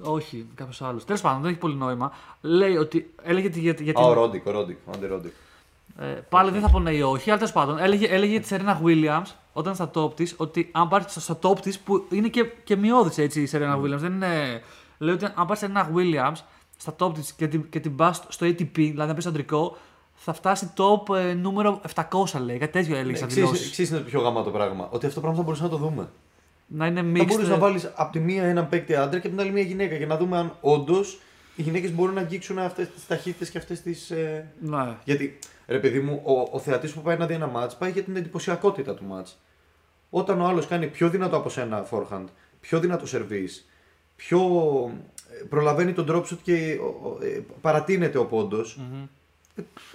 Όχι, 0.02 0.46
κάποιος 0.56 0.82
άλλος. 0.82 1.06
Τέλος 1.06 1.22
πάντων, 1.22 1.42
δεν 1.42 1.50
έχει 1.50 1.60
πολύ 1.60 1.76
νόημα. 1.76 2.12
Λέει 2.42 2.76
ότι. 2.76 3.14
Έλεγε 3.24 3.48
ότι. 3.48 3.60
Για, 3.60 3.76
για 3.80 3.94
Α, 3.98 4.02
ο 4.04 4.06
την- 4.06 4.14
Ρόντικ, 4.22 4.46
ο 4.46 4.52
Ρόντικ, 4.52 4.78
ο 4.86 4.92
Άντε 4.96 5.08
Ρόντικ. 5.08 5.34
Ε, 6.00 6.06
πάλι 6.06 6.52
δεν 6.52 6.62
θα 6.62 6.70
πω 6.70 6.80
ναι 6.80 6.92
ή 6.92 7.02
όχι, 7.02 7.30
αλλά 7.30 7.40
τέλος 7.40 7.54
πάντων 7.54 7.78
έλεγε, 7.80 8.08
έλεγε 8.08 8.40
τη 8.40 8.48
Σερένα 8.48 8.82
Williams 8.86 9.32
όταν 9.54 9.76
στα 9.76 9.92
top 9.94 10.16
της 10.16 10.34
ότι 10.38 10.70
αν 10.72 10.88
πάρεις 10.88 11.12
στα, 11.12 11.20
στα 11.20 11.40
top 11.42 11.60
της 11.60 11.80
που 11.80 12.06
είναι 12.10 12.28
και, 12.28 12.44
και 12.64 12.76
μειώδης 12.76 13.18
έτσι 13.18 13.42
η 13.42 13.46
Σερένα 13.46 13.80
Williams. 13.80 13.98
Δεν 13.98 14.14
είναι. 14.14 14.62
Λέει 14.98 15.14
ότι 15.16 15.26
αν 15.26 15.34
πάρεις 15.36 15.60
Σερένα 15.60 15.90
Williams 15.96 16.40
στα 16.78 16.96
top 17.00 17.14
της 17.14 17.34
και 17.34 17.48
την, 17.48 17.70
και 17.70 17.80
την 17.80 17.96
πας 17.96 18.24
στο 18.28 18.46
ATP, 18.46 18.70
δηλαδή 18.74 19.08
να 19.08 19.14
πεις 19.14 19.24
στο 19.24 19.30
αντρικό, 19.32 19.78
θα 20.16 20.34
φτάσει 20.34 20.72
top 20.78 21.16
ε, 21.16 21.34
νούμερο 21.34 21.82
700 21.96 22.40
λέει. 22.46 22.58
Κάτι 22.58 22.72
τέτοιο 22.72 22.96
έλεγε 22.96 23.18
σαν 23.18 23.30
δηλώσεις. 23.30 23.68
Εξή 23.68 23.84
είναι 23.86 23.98
το 23.98 24.04
πιο 24.04 24.22
γαμάτο 24.22 24.50
πράγμα. 24.50 24.88
Ότι 24.92 25.06
αυτό 25.06 25.16
το 25.16 25.22
πράγμα 25.22 25.38
θα 25.38 25.44
μπορούσαμε 25.44 25.70
να 25.70 25.78
το 25.78 25.86
δούμε. 25.86 26.10
Να 26.68 26.86
είναι 26.88 27.02
Θα 27.02 27.08
mixed. 27.08 27.26
μπορούσες 27.28 27.48
ε, 27.48 27.52
να 27.52 27.58
βάλεις 27.58 27.92
από 27.96 28.12
τη 28.12 28.20
μία 28.20 28.44
έναν 28.44 28.70
παίκτη 28.70 28.96
άντρα 28.96 29.20
και 29.20 29.28
από 29.28 29.36
την 29.36 29.40
άλλη 29.40 29.52
μία 29.52 29.64
γυναίκα 29.64 29.96
για 29.96 30.06
να 30.08 30.18
δούμε 30.18 30.38
αν 30.38 30.58
όντως 30.62 31.20
οι 31.56 31.62
γυναίκες 31.62 31.94
μπορούν 31.94 32.14
να 32.16 32.22
αγγίξουν 32.22 32.60
αυτές 32.60 32.90
τις 32.92 33.08
ταχύτητες 33.08 33.50
και 33.50 33.58
αυτές 33.58 33.82
τις. 33.82 34.12
Ε... 34.12 34.52
Ναι. 34.60 34.96
Γιατί, 35.04 35.40
ρε 35.68 35.80
παιδί 35.80 36.00
μου, 36.00 36.22
ο, 36.24 36.50
ο 36.52 36.60
θεατής 36.60 36.92
που 36.94 37.02
πάει 37.02 37.18
να 37.18 37.26
δει 37.26 37.34
ένα 37.34 37.52
match 37.56 37.72
πάει 37.80 37.92
για 37.92 38.04
την 38.04 38.16
εντυπωσιακότητα 38.16 38.94
του 38.96 39.04
match. 39.12 39.32
Όταν 40.10 40.42
ο 40.42 40.46
άλλος 40.46 40.68
κάνει 40.68 40.88
πιο 40.88 41.10
δυνατό 41.10 41.36
από 41.38 41.50
σένα 41.50 41.86
forehand, 41.92 42.26
πιο 42.60 42.80
δυνατό 42.80 43.06
service, 43.12 43.64
πιο. 44.16 44.40
ε, 45.42 45.44
προλαβαίνει 45.50 45.94
τον 45.94 46.06
drop 46.10 46.22
shot 46.24 46.38
και 46.44 46.78
ο- 46.82 47.08
ο- 47.08 47.18
ε, 47.26 47.40
παρατείνεται 47.62 48.18
ο 48.18 48.26
ποντο 48.26 48.58
Μμμ. 48.58 49.06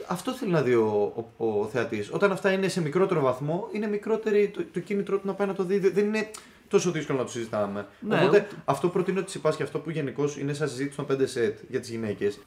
Αυτό 0.07 0.33
θέλει 0.33 0.51
να 0.51 0.63
δει 0.63 0.75
ο, 0.75 1.13
ο, 1.37 1.47
ο 1.61 1.67
θεατής. 1.67 2.11
Όταν 2.13 2.33
αυτά 2.33 2.53
είναι 2.53 2.69
σε 2.69 2.81
μικρότερο 2.83 3.21
βαθμό, 3.21 3.69
είναι 3.73 3.87
μικρότερη 3.89 4.49
το, 4.49 4.65
το 4.73 4.81
κίνητρό 4.81 5.19
του 5.19 5.27
να 5.27 5.35
πάει 5.35 5.47
να 5.47 5.55
το 5.55 5.65
δει. 5.65 5.79
Δεν 5.79 5.93
δεν 5.95 6.05
είναι 6.07 6.31
τόσο 6.71 6.91
δύσκολο 6.91 7.19
να 7.19 7.25
το 7.25 7.31
συζητάμε. 7.31 7.87
Ναι, 8.01 8.15
Οπότε 8.17 8.37
ούτε- 8.37 8.49
αυτό 8.65 8.87
που 8.87 8.93
προτείνω 8.93 9.21
ότι 9.21 9.41
και 9.57 9.63
αυτό 9.63 9.79
που 9.79 9.91
γενικώ 9.91 10.25
είναι 10.39 10.53
σαν 10.53 10.69
συζήτηση 10.69 10.97
των 10.97 11.07
5 11.07 11.27
σετ 11.27 11.59
για 11.69 11.81
τις 11.81 11.91
γυναίκες, 11.91 12.39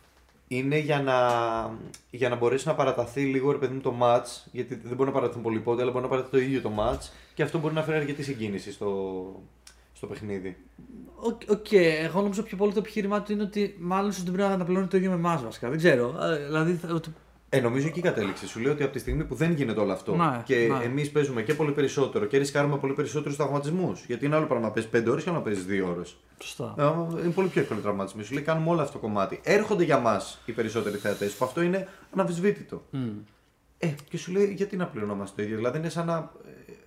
είναι 0.47 0.77
για 0.77 1.01
να, 1.01 1.17
για 2.09 2.29
να 2.29 2.35
μπορέσει 2.35 2.67
να 2.67 2.75
παραταθεί 2.75 3.21
λίγο 3.21 3.51
ρε 3.51 3.57
παιδί 3.57 3.73
μου 3.73 3.81
το 3.81 3.95
match, 4.01 4.25
γιατί 4.51 4.75
δεν 4.83 4.95
μπορεί 4.95 5.09
να 5.09 5.15
παραταθούν 5.15 5.41
πολύ 5.41 5.59
πότε, 5.59 5.81
αλλά 5.81 5.91
μπορεί 5.91 6.03
να 6.03 6.09
παραταθεί 6.09 6.31
το 6.35 6.41
ίδιο 6.43 6.61
το 6.61 6.71
match 6.79 7.09
και 7.33 7.43
αυτό 7.43 7.59
μπορεί 7.59 7.73
να 7.73 7.83
φέρει 7.83 7.97
αρκετή 7.97 8.23
συγκίνηση 8.23 8.71
στο, 8.71 9.41
στο 9.93 10.07
παιχνίδι. 10.07 10.57
OK, 11.15 11.41
OK, 11.49 11.71
εγώ 11.71 12.21
νομίζω 12.21 12.43
πιο 12.43 12.57
πολύ 12.57 12.73
το 12.73 12.79
επιχείρημά 12.79 13.21
του 13.21 13.31
είναι 13.31 13.43
ότι 13.43 13.75
μάλλον 13.79 14.09
ίσως 14.09 14.21
δεν 14.23 14.33
πρέπει 14.33 14.57
να 14.57 14.65
πληρώνει 14.65 14.87
το 14.87 14.97
ίδιο 14.97 15.09
με 15.09 15.15
εμάς 15.15 15.43
βασικά. 15.43 15.69
Δεν 15.69 15.77
ξέρω. 15.77 16.15
Ε, 16.21 16.45
Δηλαδή, 16.45 16.73
θα- 16.73 16.93
ότι 16.93 17.13
Ε, 17.55 17.59
νομίζω 17.59 17.87
εκεί 17.87 18.01
κατέληξε. 18.01 18.47
Σου 18.47 18.59
λέω 18.59 18.71
ότι 18.71 18.83
από 18.83 18.93
τη 18.93 18.99
στιγμή 18.99 19.23
που 19.23 19.35
δεν 19.35 19.51
γίνεται 19.51 19.79
όλο 19.79 19.91
αυτό 19.91 20.15
Ναι, 20.15 20.41
και 20.45 20.55
ναι. 20.55 20.83
εμείς 20.83 21.11
παίζουμε 21.11 21.41
και 21.41 21.53
πολύ 21.53 21.71
περισσότερο 21.71 22.25
και 22.25 22.37
ρισκάρουμε 22.37 22.77
πολύ 22.77 22.93
περισσότερους 22.93 23.37
τραυματισμούς. 23.37 24.05
Γιατί 24.05 24.25
είναι 24.25 24.35
άλλο 24.35 24.45
πράγμα 24.45 24.65
να 24.67 24.73
παίζει 24.73 24.89
5 24.93 25.05
ώρες 25.11 25.23
και 25.23 25.29
άλλο 25.29 25.37
να 25.37 25.43
παίζει 25.43 25.65
2 25.69 25.89
ώρες. 25.89 26.15
Σωστά. 26.39 26.75
Ε, 26.77 27.21
είναι 27.21 27.33
πολύ 27.33 27.47
πιο 27.47 27.61
εύκολο 27.61 27.79
τραυματισμοί. 27.79 28.23
Σου 28.23 28.33
λέει 28.33 28.43
κάνουμε 28.43 28.69
όλο 28.69 28.81
αυτό 28.81 28.93
το 28.93 28.99
κομμάτι. 28.99 29.39
Έρχονται 29.43 29.83
για 29.83 29.99
μας 29.99 30.41
οι 30.45 30.51
περισσότεροι 30.51 30.97
θεατές 30.97 31.33
που 31.33 31.45
αυτό 31.45 31.61
είναι 31.61 31.87
αναμφισβήτητο. 32.13 32.83
Μμ. 32.89 33.09
Ε, 33.77 33.95
και 34.09 34.17
σου 34.17 34.31
λέει 34.31 34.53
γιατί 34.53 34.75
να 34.75 34.85
πληρωνόμαστε 34.87 35.35
το 35.35 35.43
ίδιο; 35.43 35.57
Δηλαδή 35.57 35.77
είναι 35.77 35.89
σαν 35.89 36.05
να 36.05 36.31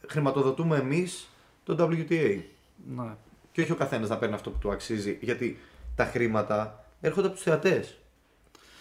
χρηματοδοτούμε 0.08 0.76
εμείς 0.76 1.28
το 1.64 1.88
WTA. 1.90 2.40
Ναι. 2.96 3.14
Και 3.52 3.60
όχι 3.60 3.72
ο 3.72 3.76
καθένας 3.76 4.08
να 4.08 4.16
παίρνει 4.16 4.34
αυτό 4.34 4.50
που 4.50 4.58
του 4.58 4.70
αξίζει. 4.70 5.18
Γιατί 5.20 5.58
τα 5.94 6.04
χρήματα 6.04 6.84
έρχονται 7.00 7.26
από 7.26 7.36
τους 7.36 7.44
θεατές. 7.44 7.98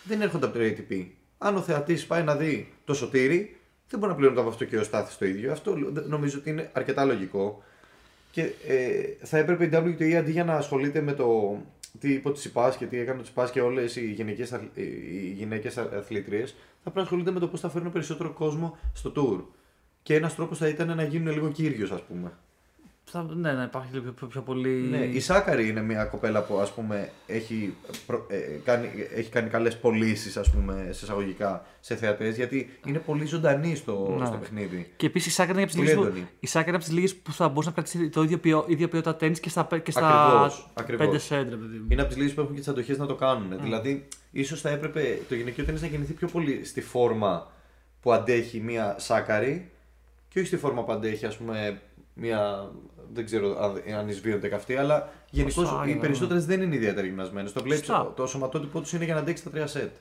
Δεν 0.04 0.22
έρχονται 0.22 0.46
από 0.46 0.58
το 0.58 0.64
ATP. 0.64 1.06
Αν 1.38 1.56
ο 1.56 1.62
θεατής 1.62 2.06
πάει 2.06 2.24
να 2.24 2.36
δει 2.36 2.74
το 2.86 2.94
σωτήρι, 2.94 3.58
δεν 3.90 4.00
μπορεί 4.00 4.12
να 4.12 4.18
πληρώνει 4.18 4.40
από 4.40 4.50
αυτό 4.50 4.66
και 4.66 4.78
ο 4.78 4.84
Στάθης 4.84 5.18
το 5.18 5.26
ίδιο. 5.26 5.52
Αυτό 5.52 5.76
νομίζω 6.08 6.40
ότι 6.40 6.50
είναι 6.50 6.70
αρκετά 6.74 7.06
λογικό. 7.06 7.64
Και 8.32 8.52
ε, 8.68 9.26
θα 9.26 9.38
έπρεπε 9.38 9.66
η 9.66 9.70
WTA 9.74 10.14
αντί 10.14 10.32
για 10.32 10.44
να 10.44 10.56
ασχολείται 10.56 11.02
με 11.02 11.14
το 11.14 11.58
τι 12.00 12.14
είπε 12.14 12.30
ο 12.30 12.32
Τσιπάς 12.32 12.78
και 12.78 12.86
τι 12.86 13.00
έκανε 13.00 13.20
ο 13.20 13.24
Τσιπάς 13.24 13.52
και 13.52 13.62
όλες 13.62 13.96
οι 13.96 14.12
γυναίκε 14.12 14.48
οι 14.74 15.32
γυναίκες 15.36 15.78
αθλήτριες, 15.78 16.50
θα 16.52 16.92
πρέπει 16.92 16.96
να 16.96 17.02
ασχολείται 17.02 17.32
με 17.32 17.40
το 17.40 17.48
πώς 17.48 17.60
θα 17.60 17.70
φέρουν 17.70 17.92
περισσότερο 17.92 18.32
κόσμο 18.32 18.78
στο 18.94 19.12
tour. 19.16 19.44
Και 20.04 20.16
ένας 20.16 20.36
τρόπος 20.36 20.58
θα 20.58 20.68
ήταν 20.68 20.96
να 20.96 21.04
γίνουν 21.04 21.34
λίγο 21.34 21.52
κύριο, 21.52 21.94
ας 21.94 22.02
πούμε. 22.02 22.32
Θα, 23.08 23.26
ναι, 23.36 23.52
να 23.54 23.64
υπάρχει 23.64 23.94
λίγο 23.94 24.12
πιο, 24.12 24.28
πιο 24.28 24.42
πολύ. 24.42 24.70
Ναι, 24.70 24.98
η 24.98 25.20
Σάκαρη 25.20 25.68
είναι 25.68 25.82
μια 25.82 26.04
κοπέλα 26.06 26.42
που 26.44 26.58
ας 26.60 26.72
πούμε, 26.74 27.10
έχει, 27.28 27.74
προ, 28.06 28.26
ε, 28.30 28.38
κάνει, 28.64 28.90
έχει 29.16 29.30
κάνει 29.30 29.50
καλές 29.50 29.78
πωλήσεις 29.78 30.32
σε 30.32 30.42
εισαγωγικά 31.04 31.66
σε 31.80 31.96
θεατές 31.96 32.36
γιατί 32.36 32.70
είναι 32.86 33.00
πολύ 33.00 33.26
ζωντανή 33.26 33.76
στο, 33.76 34.16
Ναι. 34.20 34.26
στο 34.26 34.38
παιχνίδι. 34.38 34.92
Και 34.96 35.06
επίσης 35.06 35.32
η 35.32 35.36
Σάκρα 35.36 35.54
είναι 35.54 35.62
από 35.62 35.72
τις 35.72 35.80
Πολύ 35.80 35.90
λίγες 35.90 36.04
που, 36.04 36.10
έντονη. 36.12 36.28
η 36.40 36.48
Σάκρα 36.48 36.68
είναι 36.68 36.78
από 36.78 36.86
τις 36.86 36.94
λίγες 36.94 37.16
που 37.16 37.32
θα 37.32 37.48
μπορούσε 37.48 37.68
να 37.70 37.74
κρατήσει 37.76 38.10
το 38.10 38.24
ίδιο, 38.24 38.38
ποιο, 38.38 38.66
ίδιο 38.68 38.88
ποιότητα 38.88 39.16
τέννη 39.16 39.38
και 39.38 39.50
στα, 39.50 39.68
και 39.84 39.92
στα 39.92 40.24
Ακριβώς, 40.26 40.70
ακριβώς. 40.74 41.06
πέντε 41.06 41.18
σέντρε, 41.20 41.56
παιδί 41.56 41.78
μου. 41.78 41.86
Είναι 41.90 42.02
από 42.02 42.10
τις 42.10 42.18
λίγες 42.20 42.34
που 42.34 42.42
έχουν 42.42 42.54
και 42.54 42.60
τις 42.60 42.68
αντοχές 42.70 42.98
να 42.98 43.06
το 43.06 43.16
κάνουν. 43.16 43.48
Ναι. 43.48 43.56
Δηλαδή, 43.56 44.08
ίσως 44.32 44.62
θα 44.62 44.70
έπρεπε 44.70 45.20
το 45.30 45.36
γυναικείο 45.36 45.64
τέννη 45.64 45.82
να 45.82 45.88
γεννηθεί 45.88 46.14
πιο 46.14 46.28
πολύ 46.28 46.66
στη 46.66 46.82
φόρμα 46.82 47.52
που 48.02 48.14
αντέχει 48.14 48.60
μια 48.60 48.96
Σάκαρη 49.00 49.70
και 50.30 50.40
όχι 50.40 50.48
στη 50.48 50.58
φόρμα 50.58 50.84
που 50.84 50.92
αντέχει, 50.92 51.26
ας 51.26 51.38
πούμε, 51.38 51.82
μια. 52.16 52.72
Δεν 53.14 53.26
ξέρω 53.26 53.64
αν- 53.64 53.96
αν 54.00 54.10
εισβείονται 54.10 54.48
και 54.50 54.56
αυτοί, 54.56 54.76
αλλά 54.76 55.10
γενικώς 55.30 55.68
Σάκαρα, 55.68 55.88
οι 55.90 55.94
ναι. 55.94 56.00
περισσότερες 56.00 56.46
δεν 56.46 56.62
είναι 56.62 56.76
ιδιαίτερα 56.76 57.08
γυμνασμένες. 57.08 57.52
Το 57.52 57.62
βλέπεις, 57.62 57.86
Σωστά. 57.86 58.04
το, 58.04 58.10
το 58.10 58.28
σωματότυπό 58.28 58.82
τους 58.82 58.94
είναι 58.94 59.06
για 59.06 59.14
να 59.14 59.20
αντέξει 59.20 59.44
τα 59.44 59.50
τρία 59.50 59.68
σετ. 59.68 59.92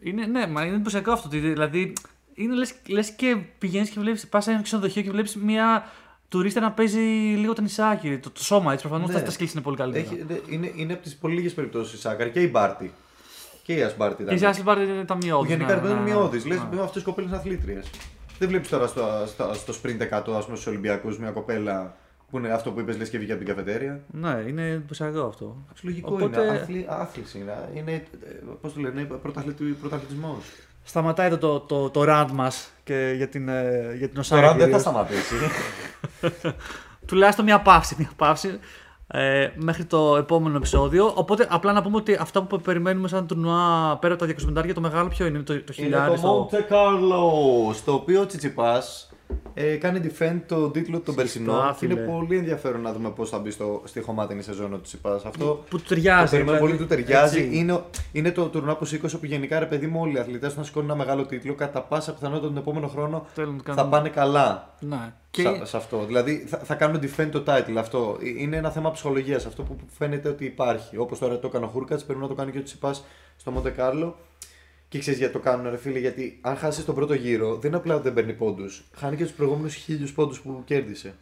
Είναι, 0.00 0.26
ναι, 0.26 0.46
μα 0.46 0.64
είναι 0.64 0.74
εντυπωσιακό 0.74 1.12
αυτό. 1.12 1.28
ότι 1.28 1.38
Δηλαδή, 1.38 1.92
είναι 2.34 2.54
λες, 2.54 2.74
λες 2.88 3.10
και 3.10 3.36
πηγαίνεις 3.58 3.90
και 3.90 4.00
βλέπεις, 4.00 4.26
πας 4.28 4.44
σε 4.44 4.50
ένα 4.50 4.62
ξενοδοχείο 4.62 5.02
και 5.02 5.10
βλέπεις 5.10 5.36
μια 5.36 5.84
τουρίστα 6.28 6.60
να 6.60 6.72
παίζει 6.72 6.98
λίγο 7.38 7.52
τενισάκι. 7.52 8.18
Το, 8.18 8.30
το 8.30 8.42
σώμα 8.44 8.72
έτσι. 8.72 8.86
Προφανώς 8.88 9.08
Ναι. 9.14 9.14
τα, 9.14 9.22
τα 9.22 9.32
skills 9.32 9.52
είναι 9.52 9.62
πολύ 9.62 9.76
καλύτερα. 9.76 10.04
Έχει, 10.04 10.22
δε- 10.22 10.54
είναι, 10.54 10.72
είναι 10.76 10.92
από 10.92 11.02
τις 11.02 11.16
πολύ 11.16 11.34
λίγες 11.34 11.54
περιπτώσεις 11.54 11.94
η 11.94 12.00
Σάκαρη 12.00 12.30
και 12.30 12.40
η 12.40 12.48
Μπάρτι. 12.52 12.92
Και 13.62 13.74
η 13.74 13.82
Ασμπάρτη 13.82 14.24
Και 14.24 14.32
η 14.32 14.36
ήταν. 14.36 14.48
Άσλι 14.48 14.62
Μπάρ 14.62 14.78
είναι 14.82 15.04
τα 15.04 15.16
Που 15.16 15.26
μειώδη. 15.26 15.48
γενικά 15.48 15.78
δεν 15.80 15.90
είναι 15.90 16.00
μειώδης. 16.00 16.44
Λες, 16.46 16.58
ναι. 16.72 16.80
αυτές 16.80 17.02
οι 17.02 17.04
κοπέλες 17.04 17.30
είναι 17.30 17.38
αθλήτριες. 17.38 17.90
Δεν 18.38 18.48
βλέπεις 18.48 18.68
τώρα 18.68 18.86
στο, 18.86 19.24
στο, 19.26 19.50
στο 19.54 19.74
sprint 19.82 20.00
100, 20.00 20.08
ας 20.12 20.22
πούμε, 20.22 20.40
στους 20.42 20.66
Ολυμπιακούς, 20.66 21.18
μια 21.18 21.30
κοπέλα 21.30 21.96
που 22.30 22.38
είναι 22.38 22.52
αυτό 22.52 22.70
που 22.72 22.80
είπες, 22.80 22.96
λες 22.98 23.08
και 23.08 23.18
βγήκε 23.18 23.32
από 23.32 23.44
την 23.44 23.54
καφετέρια; 23.54 24.00
Ναι, 24.10 24.44
είναι 24.46 24.68
εντυπωσιακό 24.70 25.20
αυτό. 25.26 25.56
Λογικό 25.82 26.14
Οπότε- 26.14 26.42
είναι. 26.44 26.56
Αθλη, 26.58 26.86
άθληση 26.88 27.38
είναι. 27.38 27.68
είναι 27.74 28.04
Πώς 28.60 28.72
το 28.72 28.80
λένε, 28.80 29.04
πρωταθλητισμός. 29.80 30.44
Σταματάει 30.84 31.30
το, 31.30 31.38
το, 31.38 31.60
το, 31.60 31.90
το 31.90 32.04
rant 32.08 32.30
μας 32.32 32.72
για 33.16 33.28
την, 33.28 33.48
ε, 33.48 33.94
για 33.98 34.08
την 34.08 34.18
Οσάκα. 34.18 34.40
Τώρα 34.40 34.54
δεν 34.54 34.60
θα 34.60 34.64
κυρίως. 34.66 34.80
σταματήσει. 34.80 35.34
Τουλάχιστον 37.06 37.44
μια 37.44 37.60
παύση. 37.60 37.94
Μια 37.98 38.10
παύση 38.16 38.58
ε, 39.06 39.48
μέχρι 39.54 39.84
το 39.84 40.16
επόμενο 40.16 40.56
επεισόδιο. 40.56 41.12
Οπότε 41.14 41.46
απλά 41.50 41.72
να 41.72 41.82
πούμε 41.82 41.96
ότι 41.96 42.16
αυτά 42.20 42.42
που 42.42 42.60
περιμένουμε 42.60 43.08
σαν 43.08 43.26
τουρνουά 43.26 43.96
πέρα 44.00 44.14
από 44.14 44.26
τα 44.26 44.62
250 44.68 44.72
το 44.74 44.80
μεγάλο 44.80 45.08
ποιο 45.08 45.26
είναι, 45.26 45.38
το, 45.38 45.44
το 45.44 45.52
είναι 45.54 45.72
χιλιάρι. 45.72 46.10
το 46.10 46.16
στο- 46.16 46.48
Monte 46.50 46.72
Carlo, 46.72 47.74
στο 47.74 47.92
οποίο 47.92 48.20
ο 48.20 48.26
Τσιτσιπάς 48.26 49.08
ε, 49.54 49.76
κάνει 49.76 50.00
defend 50.04 50.40
το 50.48 50.70
τίτλο 50.70 51.00
τον 51.00 51.14
περσινό. 51.14 51.76
Και 51.78 51.84
είναι 51.86 51.94
φίλε. 51.94 52.06
πολύ 52.06 52.36
ενδιαφέρον 52.36 52.80
να 52.80 52.92
δούμε 52.92 53.10
πώς 53.10 53.30
θα 53.30 53.38
μπει 53.38 53.50
στο, 53.50 53.82
στη 53.84 54.00
χωμάτινη 54.00 54.42
σεζόν 54.42 54.72
ο 54.72 54.80
Τσιτσιπά. 54.80 55.14
Αυτό 55.14 55.64
Που 55.70 55.76
του 55.78 55.84
ταιριάζει. 55.88 56.24
Το 56.24 56.30
περιμένω 56.30 56.56
δηλαδή, 56.56 56.72
πολύ, 56.72 56.76
του 56.76 56.86
ταιριάζει. 56.86 57.38
έτσι. 57.40 57.56
Είναι, 57.58 57.82
είναι 58.12 58.30
το 58.32 58.46
τουρνουά 58.48 58.76
που 58.76 58.84
σήκωσε 58.84 59.18
που 59.18 59.26
γενικά 59.26 59.58
ρε 59.58 59.66
παιδί 59.66 59.86
μου 59.86 60.00
όλοι 60.00 60.14
οι 60.14 60.18
αθλητές 60.18 60.56
να 60.56 60.62
σηκώνουν 60.62 60.88
ένα 60.90 60.98
μεγάλο 60.98 61.24
τίτλο. 61.26 61.54
Κατά 61.54 61.80
πάσα 61.82 62.12
πιθανότητα 62.14 62.46
τον 62.46 62.56
επόμενο 62.56 62.88
χρόνο 62.88 63.26
Θέλουν 63.34 63.50
να 63.56 63.56
το 63.58 63.64
θα 63.66 63.74
κάνουν. 63.74 63.90
πάνε 63.90 64.08
καλά 64.08 64.74
Ναι. 64.80 65.12
Και... 65.30 65.42
σε, 65.42 65.64
σε 65.64 65.76
αυτό. 65.76 66.04
Δηλαδή 66.06 66.44
θα, 66.48 66.58
θα 66.58 66.74
κάνουν 66.74 67.00
defend 67.02 67.28
το 67.30 67.42
title. 67.46 67.74
Αυτό 67.78 68.18
Ε, 68.22 68.28
είναι 68.42 68.56
ένα 68.56 68.70
θέμα 68.70 68.90
ψυχολογίας. 68.90 69.46
Αυτό 69.46 69.62
που 69.62 69.76
που 69.76 69.84
φαίνεται 69.98 70.28
ότι 70.28 70.44
υπάρχει. 70.44 70.96
Όπως 70.96 71.18
τώρα 71.18 71.38
το 71.38 71.46
έκανε 71.46 71.64
ο 71.64 71.68
Χούρκατ, 71.68 72.00
πρέπει 72.06 72.20
να 72.20 72.28
το 72.28 72.34
κάνει 72.34 72.50
και 72.50 72.58
ο 72.58 72.62
Τσιπάς 72.62 73.04
στο 73.36 73.50
Μοντε 73.50 73.70
Κάρλο. 73.70 74.16
Και 74.94 75.00
ξέρεις 75.00 75.18
γιατί 75.18 75.32
το 75.34 75.38
κάνουν, 75.38 75.70
ρε 75.70 75.76
φίλε, 75.76 75.98
γιατί 75.98 76.38
αν 76.40 76.56
χάσεις 76.56 76.84
τον 76.84 76.94
πρώτο 76.94 77.14
γύρο, 77.14 77.56
δεν 77.56 77.68
είναι 77.70 77.76
απλά 77.76 77.94
ότι 77.94 78.02
δεν 78.02 78.12
παίρνει 78.14 78.32
πόντους. 78.32 78.84
Χάνει 78.96 79.16
και 79.16 79.22
τους 79.24 79.32
προηγούμενους 79.32 79.74
χίλιους 79.74 80.12
πόντους 80.12 80.40
που 80.40 80.62
κέρδισε. 80.64 81.14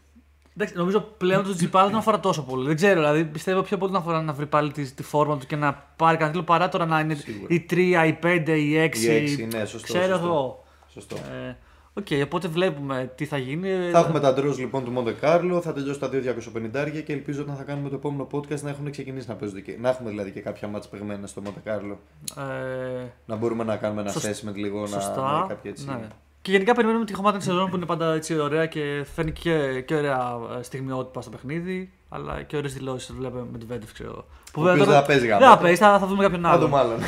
Εντάξει, 0.56 0.74
νομίζω 0.76 1.00
πλέον 1.00 1.44
τον 1.44 1.54
Τσιτσιπά 1.54 1.86
δεν 1.86 1.94
αφορά 1.94 2.20
τόσο 2.20 2.42
πολύ. 2.42 2.66
Δεν 2.66 2.76
ξέρω, 2.76 3.00
δηλαδή 3.00 3.24
πιστεύω 3.24 3.62
πιο 3.62 3.76
πολύ 3.78 3.92
να 3.92 3.98
αφορά 3.98 4.22
να 4.22 4.32
βρει 4.32 4.46
πάλι 4.46 4.72
τη, 4.72 4.90
τη 4.92 5.02
φόρμα 5.02 5.38
του 5.38 5.46
και 5.46 5.56
να 5.56 5.72
πάρει 5.96 6.16
κανένα 6.16 6.30
τίτλο 6.30 6.42
παρά 6.52 6.68
τώρα 6.68 6.86
να 6.86 7.00
είναι 7.00 7.14
Σίγουρα. 7.14 7.46
η 7.54 7.66
3, 7.70 7.76
η 8.06 8.18
5, 8.22 8.48
η 8.48 8.52
6. 8.52 8.56
Η 8.56 8.76
έξι, 8.78 9.48
ναι, 9.52 9.64
σωστό, 9.64 9.86
Ξέρω 9.92 10.06
σωστό. 10.12 10.26
εγώ. 10.26 10.64
Σωστό. 10.92 11.16
Ε, 11.16 11.56
Οκ, 11.94 12.06
οπότε 12.24 12.48
βλέπουμε 12.48 13.12
τι 13.16 13.24
θα 13.24 13.36
γίνει. 13.38 13.68
Θα 13.92 13.98
έχουμε 13.98 14.20
τα 14.20 14.34
draws 14.38 14.56
λοιπόν 14.58 14.84
του 14.84 14.90
Μοντε 14.90 15.12
Κάρλο, 15.12 15.60
θα 15.60 15.72
τελειώσει 15.72 15.98
τα 16.00 16.08
2.250 16.12 17.02
και 17.04 17.12
ελπίζω 17.12 17.42
όταν 17.42 17.56
θα 17.56 17.62
κάνουμε 17.62 17.88
το 17.88 17.94
επόμενο 17.94 18.26
podcast 18.32 18.60
να 18.60 18.68
έχουν 18.70 18.90
ξεκινήσει 18.90 19.28
να 19.28 19.34
παίζονται 19.34 19.60
και 19.60 19.76
να 19.80 19.88
έχουμε 19.88 20.10
δηλαδή 20.10 20.30
και 20.30 20.40
κάποια 20.40 20.68
ματς 20.68 20.88
παιγμένα 20.88 21.26
στο 21.26 21.40
Μοντε 21.40 21.60
Κάρλο. 21.64 21.98
Ε, 22.38 23.04
Να 23.26 23.36
μπορούμε 23.36 23.64
να 23.64 23.76
κάνουμε 23.76 24.00
ένα 24.00 24.10
Σωσ- 24.10 24.26
assessment 24.26 24.54
λίγο, 24.54 24.86
σωστά. 24.86 25.20
να, 25.22 25.38
να 25.40 25.46
κάποια 25.46 25.70
έτσι. 25.70 25.86
ναι. 25.86 26.06
Και 26.42 26.50
γενικά 26.50 26.74
περιμένουμε 26.74 27.04
τη 27.04 27.14
χωμάτα 27.14 27.38
τη 27.38 27.44
σεζόν 27.44 27.70
που 27.70 27.76
είναι 27.76 27.86
πάντα 27.86 28.12
έτσι 28.14 28.38
ωραία 28.38 28.66
και 28.66 29.06
φέρνει 29.14 29.32
και, 29.32 29.80
και 29.80 29.94
ωραία 29.94 30.36
ε, 30.58 30.62
στιγμιότυπα 30.62 31.20
στο 31.20 31.30
παιχνίδι. 31.30 31.92
Αλλά 32.08 32.42
και 32.42 32.56
ωραίες 32.56 32.72
δηλώσεις 32.74 33.12
βλέπουμε 33.12 33.44
με 33.52 33.58
τον 33.58 33.68
Βέντεφ, 33.68 33.92
ξέρω. 33.92 34.24
Που 34.52 34.62
Ο 34.62 34.70
οποίος 34.70 34.86
δεν 34.86 34.94
θα 34.94 35.02
παίζει 35.02 35.26
Δεν 35.26 35.38
γάμα. 35.38 35.54
θα 35.56 35.58
παίζει, 35.58 35.76
θα, 35.80 35.98
θα 35.98 36.06
δούμε 36.06 36.22
κάποιον 36.22 36.40
Να 36.40 36.50
άλλο. 36.50 36.60
δούμε 36.66 36.78
άλλον. 36.78 36.98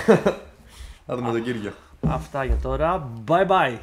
Να 1.07 1.16
δούμε 1.16 1.30
τον 1.30 1.43
Κύριο. 1.43 1.72
Αυτά 2.09 2.45
για 2.45 2.57
τώρα. 2.62 3.09
Bye 3.28 3.47
bye. 3.47 3.76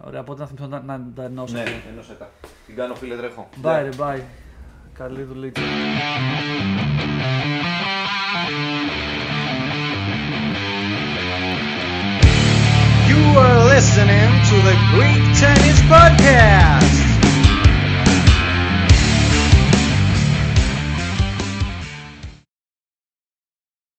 Bye, 0.00 0.06
bye. 0.06 0.06
Ωραία, 0.06 0.20
οπότε 0.20 0.40
να 0.40 0.46
θυμηθώ 0.46 0.66
να, 0.66 0.80
να 0.80 1.00
τα 1.14 1.22
ενώσω. 1.22 1.54
ναι, 1.54 1.64
ενώσε 1.92 2.12
τα. 2.12 2.30
Την 2.66 2.76
κάνω 2.76 2.94
φίλε 2.94 3.16
τρέχω. 3.16 3.48
Bye, 3.62 3.80
ρε, 3.82 3.88
bye. 3.98 4.20
Καλή 4.92 5.22
δουλίτσα. 5.22 5.62
You 13.08 13.38
are 13.44 13.58
listening 13.74 14.30
to 14.50 14.56
the 14.68 14.76
Greek 14.92 15.22
Tennis 15.40 15.78
Podcast. 15.92 16.99